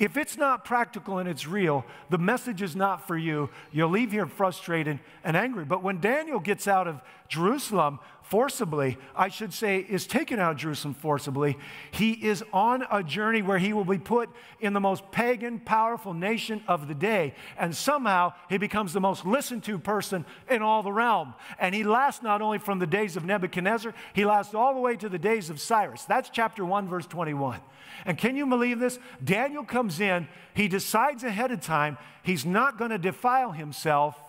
If 0.00 0.16
it's 0.16 0.38
not 0.38 0.64
practical 0.64 1.18
and 1.18 1.28
it's 1.28 1.46
real, 1.46 1.84
the 2.08 2.16
message 2.16 2.62
is 2.62 2.74
not 2.74 3.06
for 3.06 3.18
you. 3.18 3.50
You'll 3.70 3.90
leave 3.90 4.12
here 4.12 4.26
frustrated 4.26 4.98
and 5.22 5.36
angry. 5.36 5.66
But 5.66 5.82
when 5.82 6.00
Daniel 6.00 6.40
gets 6.40 6.66
out 6.66 6.88
of 6.88 7.02
Jerusalem, 7.28 7.98
forcibly, 8.30 8.96
I 9.16 9.28
should 9.28 9.52
say, 9.52 9.78
is 9.80 10.06
taken 10.06 10.38
out 10.38 10.52
of 10.52 10.56
Jerusalem 10.56 10.94
forcibly, 10.94 11.58
he 11.90 12.12
is 12.12 12.44
on 12.52 12.86
a 12.90 13.02
journey 13.02 13.42
where 13.42 13.58
he 13.58 13.72
will 13.72 13.84
be 13.84 13.98
put 13.98 14.30
in 14.60 14.72
the 14.72 14.80
most 14.80 15.10
pagan, 15.10 15.58
powerful 15.58 16.14
nation 16.14 16.62
of 16.68 16.86
the 16.86 16.94
day. 16.94 17.34
And 17.58 17.74
somehow 17.76 18.32
he 18.48 18.56
becomes 18.56 18.92
the 18.92 19.00
most 19.00 19.26
listened 19.26 19.64
to 19.64 19.78
person 19.80 20.24
in 20.48 20.62
all 20.62 20.84
the 20.84 20.92
realm. 20.92 21.34
And 21.58 21.74
he 21.74 21.82
lasts 21.82 22.22
not 22.22 22.40
only 22.40 22.58
from 22.58 22.78
the 22.78 22.86
days 22.86 23.16
of 23.16 23.24
Nebuchadnezzar, 23.24 23.92
he 24.14 24.24
lasts 24.24 24.54
all 24.54 24.74
the 24.74 24.80
way 24.80 24.96
to 24.96 25.08
the 25.08 25.18
days 25.18 25.50
of 25.50 25.60
Cyrus. 25.60 26.04
That's 26.04 26.30
chapter 26.30 26.64
1, 26.64 26.88
verse 26.88 27.06
21. 27.06 27.58
And 28.06 28.16
can 28.16 28.36
you 28.36 28.46
believe 28.46 28.78
this? 28.78 29.00
Daniel 29.22 29.64
comes 29.64 30.00
in, 30.00 30.28
he 30.54 30.68
decides 30.68 31.24
ahead 31.24 31.50
of 31.50 31.60
time 31.60 31.98
he's 32.22 32.46
not 32.46 32.78
going 32.78 32.92
to 32.92 32.98
defile 32.98 33.50
himself 33.50 34.22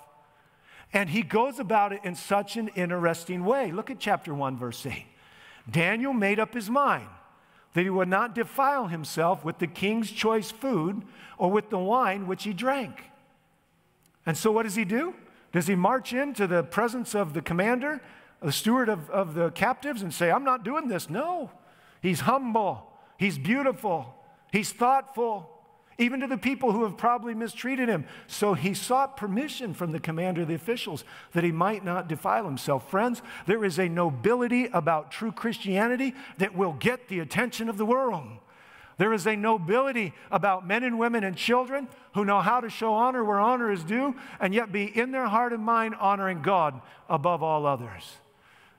and 0.93 1.09
he 1.09 1.21
goes 1.21 1.59
about 1.59 1.93
it 1.93 2.01
in 2.03 2.15
such 2.15 2.57
an 2.57 2.69
interesting 2.69 3.45
way. 3.45 3.71
Look 3.71 3.89
at 3.89 3.99
chapter 3.99 4.33
1, 4.33 4.57
verse 4.57 4.85
8. 4.85 5.05
Daniel 5.69 6.13
made 6.13 6.39
up 6.39 6.53
his 6.53 6.69
mind 6.69 7.07
that 7.73 7.83
he 7.83 7.89
would 7.89 8.09
not 8.09 8.35
defile 8.35 8.87
himself 8.87 9.45
with 9.45 9.59
the 9.59 9.67
king's 9.67 10.11
choice 10.11 10.51
food 10.51 11.03
or 11.37 11.49
with 11.49 11.69
the 11.69 11.77
wine 11.77 12.27
which 12.27 12.43
he 12.43 12.53
drank. 12.53 13.03
And 14.25 14.37
so, 14.37 14.51
what 14.51 14.63
does 14.63 14.75
he 14.75 14.85
do? 14.85 15.13
Does 15.51 15.67
he 15.67 15.75
march 15.75 16.13
into 16.13 16.47
the 16.47 16.63
presence 16.63 17.15
of 17.15 17.33
the 17.33 17.41
commander, 17.41 18.01
the 18.41 18.51
steward 18.51 18.89
of, 18.89 19.09
of 19.09 19.33
the 19.33 19.51
captives, 19.51 20.01
and 20.01 20.13
say, 20.13 20.31
I'm 20.31 20.43
not 20.43 20.63
doing 20.63 20.87
this? 20.87 21.09
No. 21.09 21.51
He's 22.01 22.21
humble, 22.21 22.91
he's 23.17 23.37
beautiful, 23.37 24.15
he's 24.51 24.71
thoughtful, 24.73 25.61
even 25.97 26.19
to 26.21 26.27
the 26.27 26.37
people 26.37 26.71
who 26.71 26.83
have 26.83 26.97
probably 26.97 27.33
mistreated 27.33 27.89
him. 27.89 28.05
So 28.27 28.53
he 28.53 28.73
sought 28.73 29.17
permission 29.17 29.73
from 29.73 29.91
the 29.91 29.99
commander 29.99 30.41
of 30.41 30.47
the 30.47 30.55
officials 30.55 31.03
that 31.33 31.43
he 31.43 31.51
might 31.51 31.85
not 31.85 32.07
defile 32.07 32.45
himself. 32.45 32.89
Friends, 32.89 33.21
there 33.45 33.63
is 33.63 33.79
a 33.79 33.89
nobility 33.89 34.65
about 34.67 35.11
true 35.11 35.31
Christianity 35.31 36.15
that 36.37 36.55
will 36.55 36.73
get 36.73 37.07
the 37.07 37.19
attention 37.19 37.69
of 37.69 37.77
the 37.77 37.85
world. 37.85 38.27
There 38.97 39.13
is 39.13 39.25
a 39.25 39.35
nobility 39.35 40.13
about 40.29 40.67
men 40.67 40.83
and 40.83 40.99
women 40.99 41.23
and 41.23 41.35
children 41.35 41.87
who 42.13 42.25
know 42.25 42.41
how 42.41 42.61
to 42.61 42.69
show 42.69 42.93
honor 42.93 43.23
where 43.23 43.39
honor 43.39 43.71
is 43.71 43.83
due 43.83 44.15
and 44.39 44.53
yet 44.53 44.71
be 44.71 44.85
in 44.85 45.11
their 45.11 45.27
heart 45.27 45.53
and 45.53 45.63
mind 45.63 45.95
honoring 45.95 46.41
God 46.41 46.79
above 47.09 47.41
all 47.41 47.65
others. 47.65 48.17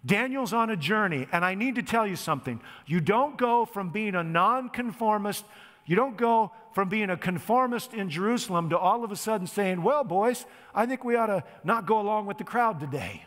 Daniel's 0.05 0.53
on 0.53 0.71
a 0.71 0.77
journey, 0.77 1.29
and 1.33 1.45
I 1.45 1.55
need 1.55 1.77
to 1.77 1.83
tell 1.83 2.07
you 2.07 2.17
something. 2.17 2.61
You 2.87 3.01
don't 3.01 3.39
go 3.39 3.65
from 3.65 3.91
being 3.91 4.15
a 4.15 4.23
nonconformist 4.23 5.45
you 5.85 5.97
don't 5.97 6.17
go 6.17 6.53
from 6.73 6.89
being 6.89 7.11
a 7.11 7.17
conformist 7.17 7.93
in 7.93 8.09
Jerusalem 8.09 8.71
to 8.71 8.79
all 8.79 9.05
of 9.05 9.13
a 9.13 9.17
sudden 9.17 9.47
saying, 9.47 9.83
Well, 9.83 10.05
boys, 10.05 10.47
I 10.75 10.87
think 10.87 11.05
we 11.05 11.17
ought 11.17 11.27
to 11.27 11.45
not 11.65 11.87
go 11.87 12.01
along 12.01 12.27
with 12.27 12.39
the 12.39 12.45
crowd 12.45 12.81
today. 12.81 13.25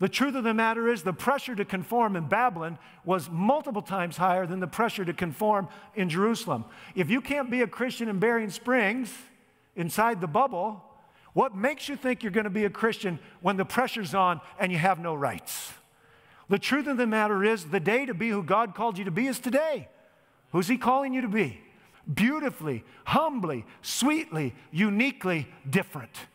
The 0.00 0.08
truth 0.08 0.34
of 0.34 0.44
the 0.44 0.54
matter 0.54 0.88
is, 0.88 1.02
the 1.02 1.12
pressure 1.12 1.54
to 1.54 1.64
conform 1.64 2.16
in 2.16 2.26
Babylon 2.26 2.78
was 3.04 3.28
multiple 3.30 3.82
times 3.82 4.16
higher 4.16 4.46
than 4.46 4.58
the 4.58 4.66
pressure 4.66 5.04
to 5.04 5.12
conform 5.12 5.68
in 5.94 6.08
Jerusalem. 6.08 6.64
If 6.94 7.10
you 7.10 7.20
can't 7.20 7.50
be 7.50 7.60
a 7.60 7.66
Christian 7.66 8.08
in 8.08 8.18
Berrien 8.18 8.50
Springs 8.50 9.12
inside 9.76 10.22
the 10.22 10.26
bubble, 10.26 10.82
what 11.34 11.54
makes 11.54 11.86
you 11.86 11.96
think 11.96 12.22
you're 12.22 12.32
going 12.32 12.44
to 12.44 12.50
be 12.50 12.64
a 12.64 12.70
Christian 12.70 13.18
when 13.42 13.58
the 13.58 13.66
pressure's 13.66 14.14
on 14.14 14.40
and 14.58 14.72
you 14.72 14.78
have 14.78 14.98
no 14.98 15.14
rights? 15.14 15.74
The 16.48 16.58
truth 16.58 16.86
of 16.86 16.96
the 16.96 17.06
matter 17.06 17.44
is, 17.44 17.66
the 17.66 17.78
day 17.78 18.06
to 18.06 18.14
be 18.14 18.30
who 18.30 18.42
God 18.42 18.74
called 18.74 18.96
you 18.96 19.04
to 19.04 19.10
be 19.10 19.26
is 19.26 19.38
today. 19.38 19.88
Who's 20.52 20.68
He 20.68 20.76
calling 20.76 21.12
you 21.12 21.20
to 21.22 21.28
be? 21.28 21.60
Beautifully, 22.12 22.84
humbly, 23.04 23.64
sweetly, 23.82 24.54
uniquely 24.72 25.48
different. 25.68 26.26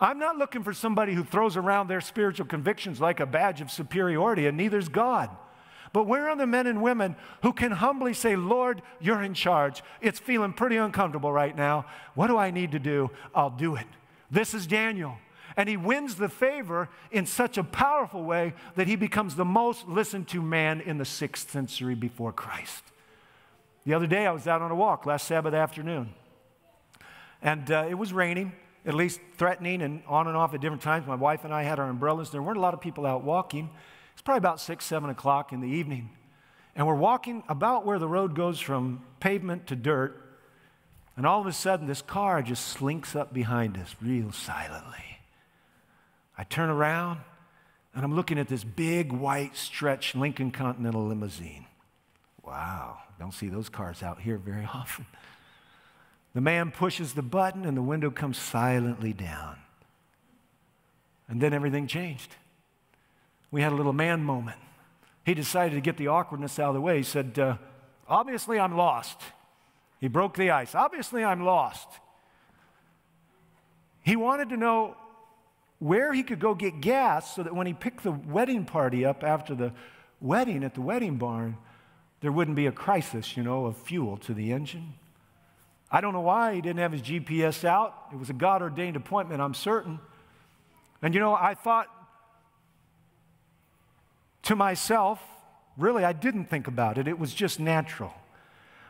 I'm 0.00 0.18
not 0.18 0.36
looking 0.36 0.62
for 0.62 0.72
somebody 0.72 1.14
who 1.14 1.24
throws 1.24 1.56
around 1.56 1.88
their 1.88 2.00
spiritual 2.00 2.46
convictions 2.46 3.00
like 3.00 3.20
a 3.20 3.26
badge 3.26 3.60
of 3.60 3.70
superiority, 3.70 4.46
and 4.46 4.56
neither's 4.56 4.88
God. 4.88 5.30
But 5.92 6.08
where 6.08 6.28
are 6.28 6.36
the 6.36 6.46
men 6.46 6.66
and 6.66 6.82
women 6.82 7.14
who 7.42 7.52
can 7.52 7.70
humbly 7.70 8.14
say, 8.14 8.34
Lord, 8.34 8.82
you're 9.00 9.22
in 9.22 9.32
charge? 9.32 9.82
It's 10.00 10.18
feeling 10.18 10.52
pretty 10.52 10.76
uncomfortable 10.76 11.32
right 11.32 11.56
now. 11.56 11.86
What 12.14 12.26
do 12.26 12.36
I 12.36 12.50
need 12.50 12.72
to 12.72 12.80
do? 12.80 13.10
I'll 13.32 13.50
do 13.50 13.76
it. 13.76 13.86
This 14.28 14.54
is 14.54 14.66
Daniel. 14.66 15.18
And 15.56 15.68
he 15.68 15.76
wins 15.76 16.16
the 16.16 16.28
favor 16.28 16.88
in 17.12 17.26
such 17.26 17.56
a 17.58 17.62
powerful 17.62 18.24
way 18.24 18.54
that 18.74 18.88
he 18.88 18.96
becomes 18.96 19.36
the 19.36 19.44
most 19.44 19.86
listened 19.86 20.26
to 20.28 20.42
man 20.42 20.80
in 20.80 20.98
the 20.98 21.04
sixth 21.04 21.52
century 21.52 21.94
before 21.94 22.32
Christ. 22.32 22.82
The 23.86 23.94
other 23.94 24.06
day, 24.06 24.26
I 24.26 24.32
was 24.32 24.48
out 24.48 24.62
on 24.62 24.70
a 24.70 24.74
walk 24.74 25.04
last 25.04 25.26
Sabbath 25.26 25.52
afternoon, 25.52 26.14
and 27.42 27.70
uh, 27.70 27.86
it 27.88 27.94
was 27.94 28.12
raining, 28.14 28.52
at 28.86 28.94
least 28.94 29.20
threatening, 29.36 29.82
and 29.82 30.02
on 30.06 30.26
and 30.26 30.36
off 30.36 30.54
at 30.54 30.62
different 30.62 30.82
times. 30.82 31.06
My 31.06 31.14
wife 31.14 31.44
and 31.44 31.52
I 31.52 31.64
had 31.64 31.78
our 31.78 31.88
umbrellas. 31.88 32.30
There 32.30 32.42
weren't 32.42 32.56
a 32.56 32.62
lot 32.62 32.72
of 32.72 32.80
people 32.80 33.04
out 33.04 33.24
walking. 33.24 33.68
It's 34.14 34.22
probably 34.22 34.38
about 34.38 34.60
six, 34.60 34.86
seven 34.86 35.10
o'clock 35.10 35.52
in 35.52 35.60
the 35.60 35.68
evening. 35.68 36.10
And 36.74 36.86
we're 36.86 36.94
walking 36.94 37.42
about 37.48 37.84
where 37.84 37.98
the 37.98 38.08
road 38.08 38.34
goes 38.34 38.58
from 38.58 39.04
pavement 39.20 39.66
to 39.68 39.76
dirt. 39.76 40.20
And 41.16 41.26
all 41.26 41.40
of 41.40 41.46
a 41.46 41.52
sudden, 41.52 41.86
this 41.86 42.02
car 42.02 42.42
just 42.42 42.66
slinks 42.66 43.14
up 43.14 43.32
behind 43.32 43.76
us 43.76 43.94
real 44.00 44.32
silently. 44.32 45.20
I 46.36 46.44
turn 46.44 46.70
around 46.70 47.20
and 47.94 48.04
I'm 48.04 48.16
looking 48.16 48.38
at 48.38 48.48
this 48.48 48.64
big 48.64 49.12
white 49.12 49.56
stretch 49.56 50.16
Lincoln 50.16 50.50
Continental 50.50 51.06
limousine. 51.06 51.66
Wow. 52.46 52.98
Don't 53.18 53.32
see 53.32 53.48
those 53.48 53.68
cars 53.68 54.02
out 54.02 54.20
here 54.20 54.38
very 54.38 54.68
often. 54.74 55.06
The 56.34 56.40
man 56.40 56.70
pushes 56.70 57.14
the 57.14 57.22
button 57.22 57.64
and 57.64 57.76
the 57.76 57.82
window 57.82 58.10
comes 58.10 58.38
silently 58.38 59.12
down. 59.12 59.56
And 61.28 61.40
then 61.40 61.54
everything 61.54 61.86
changed. 61.86 62.34
We 63.50 63.62
had 63.62 63.72
a 63.72 63.76
little 63.76 63.92
man 63.92 64.22
moment. 64.22 64.58
He 65.24 65.32
decided 65.32 65.74
to 65.74 65.80
get 65.80 65.96
the 65.96 66.08
awkwardness 66.08 66.58
out 66.58 66.68
of 66.68 66.74
the 66.74 66.80
way. 66.80 66.98
He 66.98 67.02
said, 67.02 67.38
uh, 67.38 67.56
Obviously, 68.08 68.58
I'm 68.58 68.76
lost. 68.76 69.20
He 70.00 70.08
broke 70.08 70.36
the 70.36 70.50
ice. 70.50 70.74
Obviously, 70.74 71.24
I'm 71.24 71.44
lost. 71.44 71.88
He 74.02 74.16
wanted 74.16 74.50
to 74.50 74.56
know 74.56 74.96
where 75.78 76.12
he 76.12 76.22
could 76.22 76.40
go 76.40 76.54
get 76.54 76.80
gas 76.80 77.34
so 77.34 77.42
that 77.42 77.54
when 77.54 77.66
he 77.66 77.72
picked 77.72 78.02
the 78.02 78.12
wedding 78.12 78.64
party 78.64 79.04
up 79.04 79.24
after 79.24 79.54
the 79.54 79.72
wedding 80.20 80.62
at 80.62 80.74
the 80.74 80.82
wedding 80.82 81.16
barn, 81.16 81.56
there 82.24 82.32
wouldn't 82.32 82.56
be 82.56 82.64
a 82.64 82.72
crisis, 82.72 83.36
you 83.36 83.42
know, 83.42 83.66
of 83.66 83.76
fuel 83.76 84.16
to 84.16 84.32
the 84.32 84.50
engine. 84.50 84.94
I 85.90 86.00
don't 86.00 86.14
know 86.14 86.22
why 86.22 86.54
he 86.54 86.62
didn't 86.62 86.78
have 86.78 86.92
his 86.92 87.02
GPS 87.02 87.66
out. 87.66 87.94
It 88.14 88.18
was 88.18 88.30
a 88.30 88.32
God 88.32 88.62
ordained 88.62 88.96
appointment, 88.96 89.42
I'm 89.42 89.52
certain. 89.52 90.00
And 91.02 91.12
you 91.12 91.20
know, 91.20 91.34
I 91.34 91.52
thought 91.52 91.88
to 94.44 94.56
myself, 94.56 95.20
really, 95.76 96.02
I 96.02 96.14
didn't 96.14 96.46
think 96.46 96.66
about 96.66 96.96
it. 96.96 97.08
It 97.08 97.18
was 97.18 97.34
just 97.34 97.60
natural. 97.60 98.14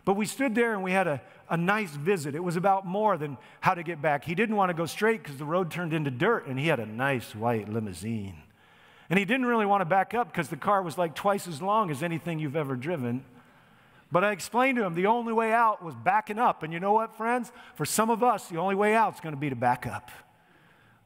But 0.04 0.14
we 0.14 0.26
stood 0.26 0.54
there 0.54 0.72
and 0.72 0.84
we 0.84 0.92
had 0.92 1.08
a, 1.08 1.20
a 1.50 1.56
nice 1.56 1.90
visit. 1.90 2.36
It 2.36 2.44
was 2.44 2.54
about 2.54 2.86
more 2.86 3.18
than 3.18 3.36
how 3.58 3.74
to 3.74 3.82
get 3.82 4.00
back. 4.00 4.22
He 4.22 4.36
didn't 4.36 4.54
want 4.54 4.70
to 4.70 4.74
go 4.74 4.86
straight 4.86 5.24
because 5.24 5.38
the 5.38 5.44
road 5.44 5.72
turned 5.72 5.92
into 5.92 6.12
dirt, 6.12 6.46
and 6.46 6.56
he 6.56 6.68
had 6.68 6.78
a 6.78 6.86
nice 6.86 7.34
white 7.34 7.68
limousine. 7.68 8.44
And 9.10 9.18
he 9.18 9.24
didn't 9.24 9.46
really 9.46 9.66
want 9.66 9.82
to 9.82 9.84
back 9.84 10.14
up 10.14 10.32
because 10.32 10.48
the 10.48 10.56
car 10.56 10.82
was 10.82 10.96
like 10.96 11.14
twice 11.14 11.46
as 11.46 11.60
long 11.60 11.90
as 11.90 12.02
anything 12.02 12.38
you've 12.38 12.56
ever 12.56 12.74
driven. 12.74 13.24
But 14.10 14.24
I 14.24 14.32
explained 14.32 14.76
to 14.76 14.84
him 14.84 14.94
the 14.94 15.06
only 15.06 15.32
way 15.32 15.52
out 15.52 15.82
was 15.82 15.94
backing 15.94 16.38
up. 16.38 16.62
And 16.62 16.72
you 16.72 16.80
know 16.80 16.92
what, 16.92 17.16
friends? 17.16 17.52
For 17.74 17.84
some 17.84 18.10
of 18.10 18.22
us, 18.22 18.48
the 18.48 18.58
only 18.58 18.74
way 18.74 18.94
out 18.94 19.14
is 19.14 19.20
going 19.20 19.34
to 19.34 19.40
be 19.40 19.50
to 19.50 19.56
back 19.56 19.86
up. 19.86 20.10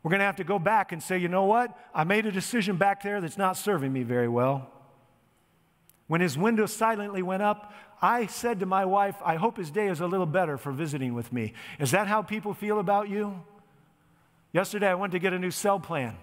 We're 0.03 0.11
going 0.11 0.21
to 0.21 0.27
have 0.27 0.37
to 0.37 0.45
go 0.45 0.59
back 0.59 0.93
and 0.93 1.03
say, 1.03 1.19
you 1.19 1.29
know 1.29 1.45
what? 1.45 1.77
I 1.95 2.05
made 2.05 2.27
a 2.27 2.33
decision 2.33 2.77
back 2.77 3.03
there 3.03 3.21
that's 3.21 3.39
not 3.39 3.57
serving 3.57 3.93
me 3.93 4.05
very 4.05 4.29
well. 4.29 4.71
When 6.07 6.21
his 6.21 6.39
window 6.39 6.67
silently 6.67 7.23
went 7.23 7.43
up, 7.43 7.73
I 8.01 8.27
said 8.27 8.61
to 8.61 8.67
my 8.67 8.85
wife, 8.85 9.17
I 9.25 9.37
hope 9.37 9.57
his 9.57 9.71
day 9.71 9.89
is 9.89 10.01
a 10.01 10.07
little 10.07 10.27
better 10.27 10.57
for 10.57 10.71
visiting 10.71 11.15
with 11.15 11.33
me. 11.33 11.53
Is 11.79 11.91
that 11.91 12.07
how 12.07 12.23
people 12.23 12.55
feel 12.55 12.79
about 12.79 13.09
you? 13.09 13.43
Yesterday, 14.53 14.89
I 14.89 14.95
went 14.95 15.13
to 15.13 15.19
get 15.19 15.33
a 15.33 15.39
new 15.39 15.51
cell 15.51 15.81
plan. 15.81 16.17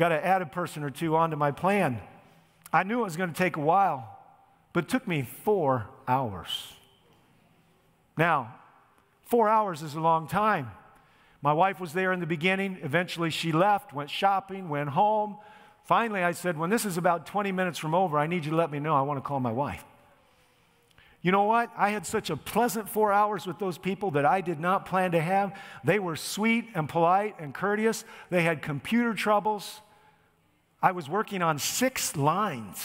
Got 0.00 0.08
to 0.08 0.26
add 0.26 0.40
a 0.40 0.46
person 0.46 0.82
or 0.82 0.88
two 0.88 1.14
onto 1.14 1.36
my 1.36 1.50
plan. 1.50 2.00
I 2.72 2.84
knew 2.84 3.00
it 3.00 3.04
was 3.04 3.18
going 3.18 3.30
to 3.30 3.36
take 3.36 3.56
a 3.56 3.60
while, 3.60 4.18
but 4.72 4.84
it 4.84 4.88
took 4.88 5.06
me 5.06 5.20
four 5.44 5.90
hours. 6.08 6.72
Now, 8.16 8.54
four 9.26 9.46
hours 9.46 9.82
is 9.82 9.94
a 9.96 10.00
long 10.00 10.26
time. 10.26 10.70
My 11.42 11.52
wife 11.52 11.80
was 11.80 11.92
there 11.92 12.14
in 12.14 12.20
the 12.20 12.24
beginning. 12.24 12.78
Eventually, 12.82 13.28
she 13.28 13.52
left, 13.52 13.92
went 13.92 14.08
shopping, 14.08 14.70
went 14.70 14.88
home. 14.88 15.36
Finally, 15.84 16.22
I 16.22 16.32
said, 16.32 16.56
When 16.56 16.70
this 16.70 16.86
is 16.86 16.96
about 16.96 17.26
20 17.26 17.52
minutes 17.52 17.78
from 17.78 17.94
over, 17.94 18.18
I 18.18 18.26
need 18.26 18.46
you 18.46 18.52
to 18.52 18.56
let 18.56 18.70
me 18.70 18.78
know. 18.78 18.96
I 18.96 19.02
want 19.02 19.18
to 19.18 19.22
call 19.22 19.38
my 19.38 19.52
wife. 19.52 19.84
You 21.20 21.30
know 21.30 21.42
what? 21.42 21.70
I 21.76 21.90
had 21.90 22.06
such 22.06 22.30
a 22.30 22.38
pleasant 22.38 22.88
four 22.88 23.12
hours 23.12 23.46
with 23.46 23.58
those 23.58 23.76
people 23.76 24.12
that 24.12 24.24
I 24.24 24.40
did 24.40 24.60
not 24.60 24.86
plan 24.86 25.12
to 25.12 25.20
have. 25.20 25.54
They 25.84 25.98
were 25.98 26.16
sweet 26.16 26.68
and 26.74 26.88
polite 26.88 27.34
and 27.38 27.52
courteous. 27.52 28.02
They 28.30 28.44
had 28.44 28.62
computer 28.62 29.12
troubles. 29.12 29.82
I 30.82 30.92
was 30.92 31.08
working 31.08 31.42
on 31.42 31.58
six 31.58 32.16
lines, 32.16 32.84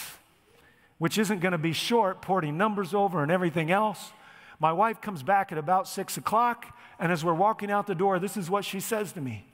which 0.98 1.18
isn't 1.18 1.40
going 1.40 1.52
to 1.52 1.58
be 1.58 1.72
short, 1.72 2.20
porting 2.20 2.56
numbers 2.56 2.94
over 2.94 3.22
and 3.22 3.32
everything 3.32 3.70
else. 3.70 4.12
My 4.58 4.72
wife 4.72 5.00
comes 5.00 5.22
back 5.22 5.52
at 5.52 5.58
about 5.58 5.88
six 5.88 6.16
o'clock, 6.16 6.76
and 6.98 7.12
as 7.12 7.24
we're 7.24 7.34
walking 7.34 7.70
out 7.70 7.86
the 7.86 7.94
door, 7.94 8.18
this 8.18 8.36
is 8.36 8.48
what 8.50 8.64
she 8.64 8.80
says 8.80 9.12
to 9.12 9.20
me. 9.20 9.46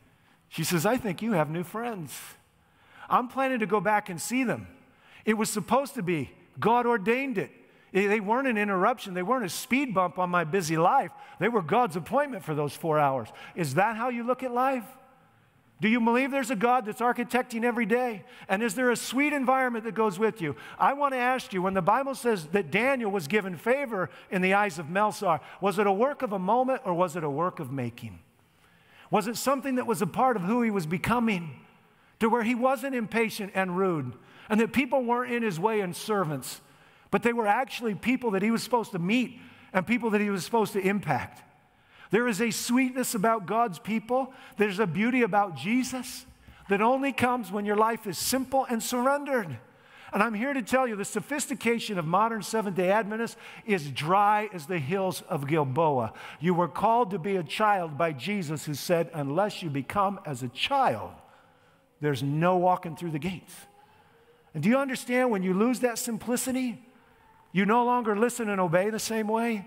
She 0.48 0.64
says, 0.64 0.84
I 0.84 0.96
think 0.96 1.22
you 1.22 1.32
have 1.32 1.50
new 1.50 1.64
friends. 1.64 2.18
I'm 3.08 3.28
planning 3.28 3.60
to 3.60 3.66
go 3.66 3.80
back 3.80 4.08
and 4.08 4.20
see 4.20 4.44
them. 4.44 4.66
It 5.24 5.34
was 5.34 5.50
supposed 5.50 5.94
to 5.94 6.02
be, 6.02 6.30
God 6.58 6.86
ordained 6.86 7.38
it. 7.38 7.50
They 7.92 8.20
weren't 8.20 8.48
an 8.48 8.56
interruption. 8.56 9.14
They 9.14 9.22
weren't 9.22 9.44
a 9.44 9.50
speed 9.50 9.92
bump 9.92 10.18
on 10.18 10.30
my 10.30 10.44
busy 10.44 10.78
life. 10.78 11.10
They 11.38 11.48
were 11.48 11.62
God's 11.62 11.94
appointment 11.96 12.42
for 12.42 12.54
those 12.54 12.74
four 12.74 12.98
hours. 12.98 13.28
Is 13.54 13.74
that 13.74 13.96
how 13.96 14.08
you 14.08 14.24
look 14.24 14.42
at 14.42 14.52
life? 14.52 14.84
Do 15.82 15.88
you 15.88 16.00
believe 16.00 16.30
there's 16.30 16.52
a 16.52 16.56
God 16.56 16.86
that's 16.86 17.00
architecting 17.00 17.64
every 17.64 17.86
day? 17.86 18.22
And 18.48 18.62
is 18.62 18.76
there 18.76 18.92
a 18.92 18.96
sweet 18.96 19.32
environment 19.32 19.84
that 19.84 19.96
goes 19.96 20.16
with 20.16 20.40
you? 20.40 20.54
I 20.78 20.92
want 20.92 21.12
to 21.12 21.18
ask 21.18 21.52
you 21.52 21.60
when 21.60 21.74
the 21.74 21.82
Bible 21.82 22.14
says 22.14 22.46
that 22.52 22.70
Daniel 22.70 23.10
was 23.10 23.26
given 23.26 23.56
favor 23.56 24.08
in 24.30 24.42
the 24.42 24.54
eyes 24.54 24.78
of 24.78 24.86
Melzar, 24.86 25.40
was 25.60 25.80
it 25.80 25.88
a 25.88 25.92
work 25.92 26.22
of 26.22 26.32
a 26.32 26.38
moment 26.38 26.82
or 26.84 26.94
was 26.94 27.16
it 27.16 27.24
a 27.24 27.28
work 27.28 27.58
of 27.58 27.72
making? 27.72 28.20
Was 29.10 29.26
it 29.26 29.36
something 29.36 29.74
that 29.74 29.88
was 29.88 30.00
a 30.00 30.06
part 30.06 30.36
of 30.36 30.42
who 30.42 30.62
he 30.62 30.70
was 30.70 30.86
becoming 30.86 31.58
to 32.20 32.28
where 32.28 32.44
he 32.44 32.54
wasn't 32.54 32.94
impatient 32.94 33.50
and 33.56 33.76
rude 33.76 34.12
and 34.48 34.60
that 34.60 34.72
people 34.72 35.02
weren't 35.02 35.32
in 35.32 35.42
his 35.42 35.58
way 35.58 35.80
and 35.80 35.96
servants, 35.96 36.60
but 37.10 37.24
they 37.24 37.32
were 37.32 37.48
actually 37.48 37.96
people 37.96 38.30
that 38.30 38.42
he 38.42 38.52
was 38.52 38.62
supposed 38.62 38.92
to 38.92 39.00
meet 39.00 39.36
and 39.72 39.84
people 39.84 40.10
that 40.10 40.20
he 40.20 40.30
was 40.30 40.44
supposed 40.44 40.74
to 40.74 40.80
impact? 40.80 41.42
There 42.12 42.28
is 42.28 42.42
a 42.42 42.50
sweetness 42.50 43.14
about 43.14 43.46
God's 43.46 43.78
people, 43.78 44.32
there's 44.58 44.78
a 44.78 44.86
beauty 44.86 45.22
about 45.22 45.56
Jesus 45.56 46.26
that 46.68 46.82
only 46.82 47.10
comes 47.10 47.50
when 47.50 47.64
your 47.64 47.76
life 47.76 48.06
is 48.06 48.18
simple 48.18 48.66
and 48.68 48.82
surrendered. 48.82 49.56
And 50.12 50.22
I'm 50.22 50.34
here 50.34 50.52
to 50.52 50.60
tell 50.60 50.86
you 50.86 50.94
the 50.94 51.06
sophistication 51.06 51.98
of 51.98 52.04
modern 52.04 52.42
Seventh 52.42 52.76
day 52.76 52.90
Adventists 52.90 53.38
is 53.64 53.90
dry 53.90 54.50
as 54.52 54.66
the 54.66 54.78
hills 54.78 55.22
of 55.22 55.46
Gilboa. 55.46 56.12
You 56.38 56.52
were 56.52 56.68
called 56.68 57.12
to 57.12 57.18
be 57.18 57.36
a 57.36 57.42
child 57.42 57.96
by 57.96 58.12
Jesus, 58.12 58.66
who 58.66 58.74
said, 58.74 59.10
Unless 59.14 59.62
you 59.62 59.70
become 59.70 60.20
as 60.26 60.42
a 60.42 60.48
child, 60.48 61.12
there's 62.02 62.22
no 62.22 62.58
walking 62.58 62.94
through 62.94 63.12
the 63.12 63.18
gates. 63.18 63.54
And 64.52 64.62
do 64.62 64.68
you 64.68 64.76
understand 64.76 65.30
when 65.30 65.42
you 65.42 65.54
lose 65.54 65.80
that 65.80 65.96
simplicity, 65.96 66.84
you 67.52 67.64
no 67.64 67.86
longer 67.86 68.14
listen 68.14 68.50
and 68.50 68.60
obey 68.60 68.90
the 68.90 68.98
same 68.98 69.28
way? 69.28 69.66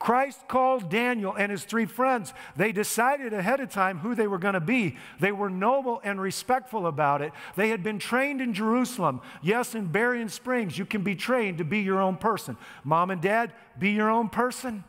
Christ 0.00 0.48
called 0.48 0.88
Daniel 0.88 1.34
and 1.36 1.52
his 1.52 1.62
three 1.62 1.84
friends. 1.84 2.32
They 2.56 2.72
decided 2.72 3.34
ahead 3.34 3.60
of 3.60 3.70
time 3.70 3.98
who 3.98 4.14
they 4.14 4.26
were 4.26 4.38
going 4.38 4.54
to 4.54 4.60
be. 4.60 4.96
They 5.20 5.30
were 5.30 5.50
noble 5.50 6.00
and 6.02 6.18
respectful 6.18 6.86
about 6.86 7.20
it. 7.20 7.32
They 7.54 7.68
had 7.68 7.82
been 7.82 7.98
trained 7.98 8.40
in 8.40 8.54
Jerusalem. 8.54 9.20
Yes, 9.42 9.74
in 9.74 9.88
Berrien 9.88 10.30
Springs, 10.30 10.78
you 10.78 10.86
can 10.86 11.02
be 11.02 11.14
trained 11.14 11.58
to 11.58 11.64
be 11.64 11.80
your 11.80 12.00
own 12.00 12.16
person. 12.16 12.56
Mom 12.82 13.10
and 13.10 13.20
dad, 13.20 13.52
be 13.78 13.90
your 13.90 14.10
own 14.10 14.30
person. 14.30 14.84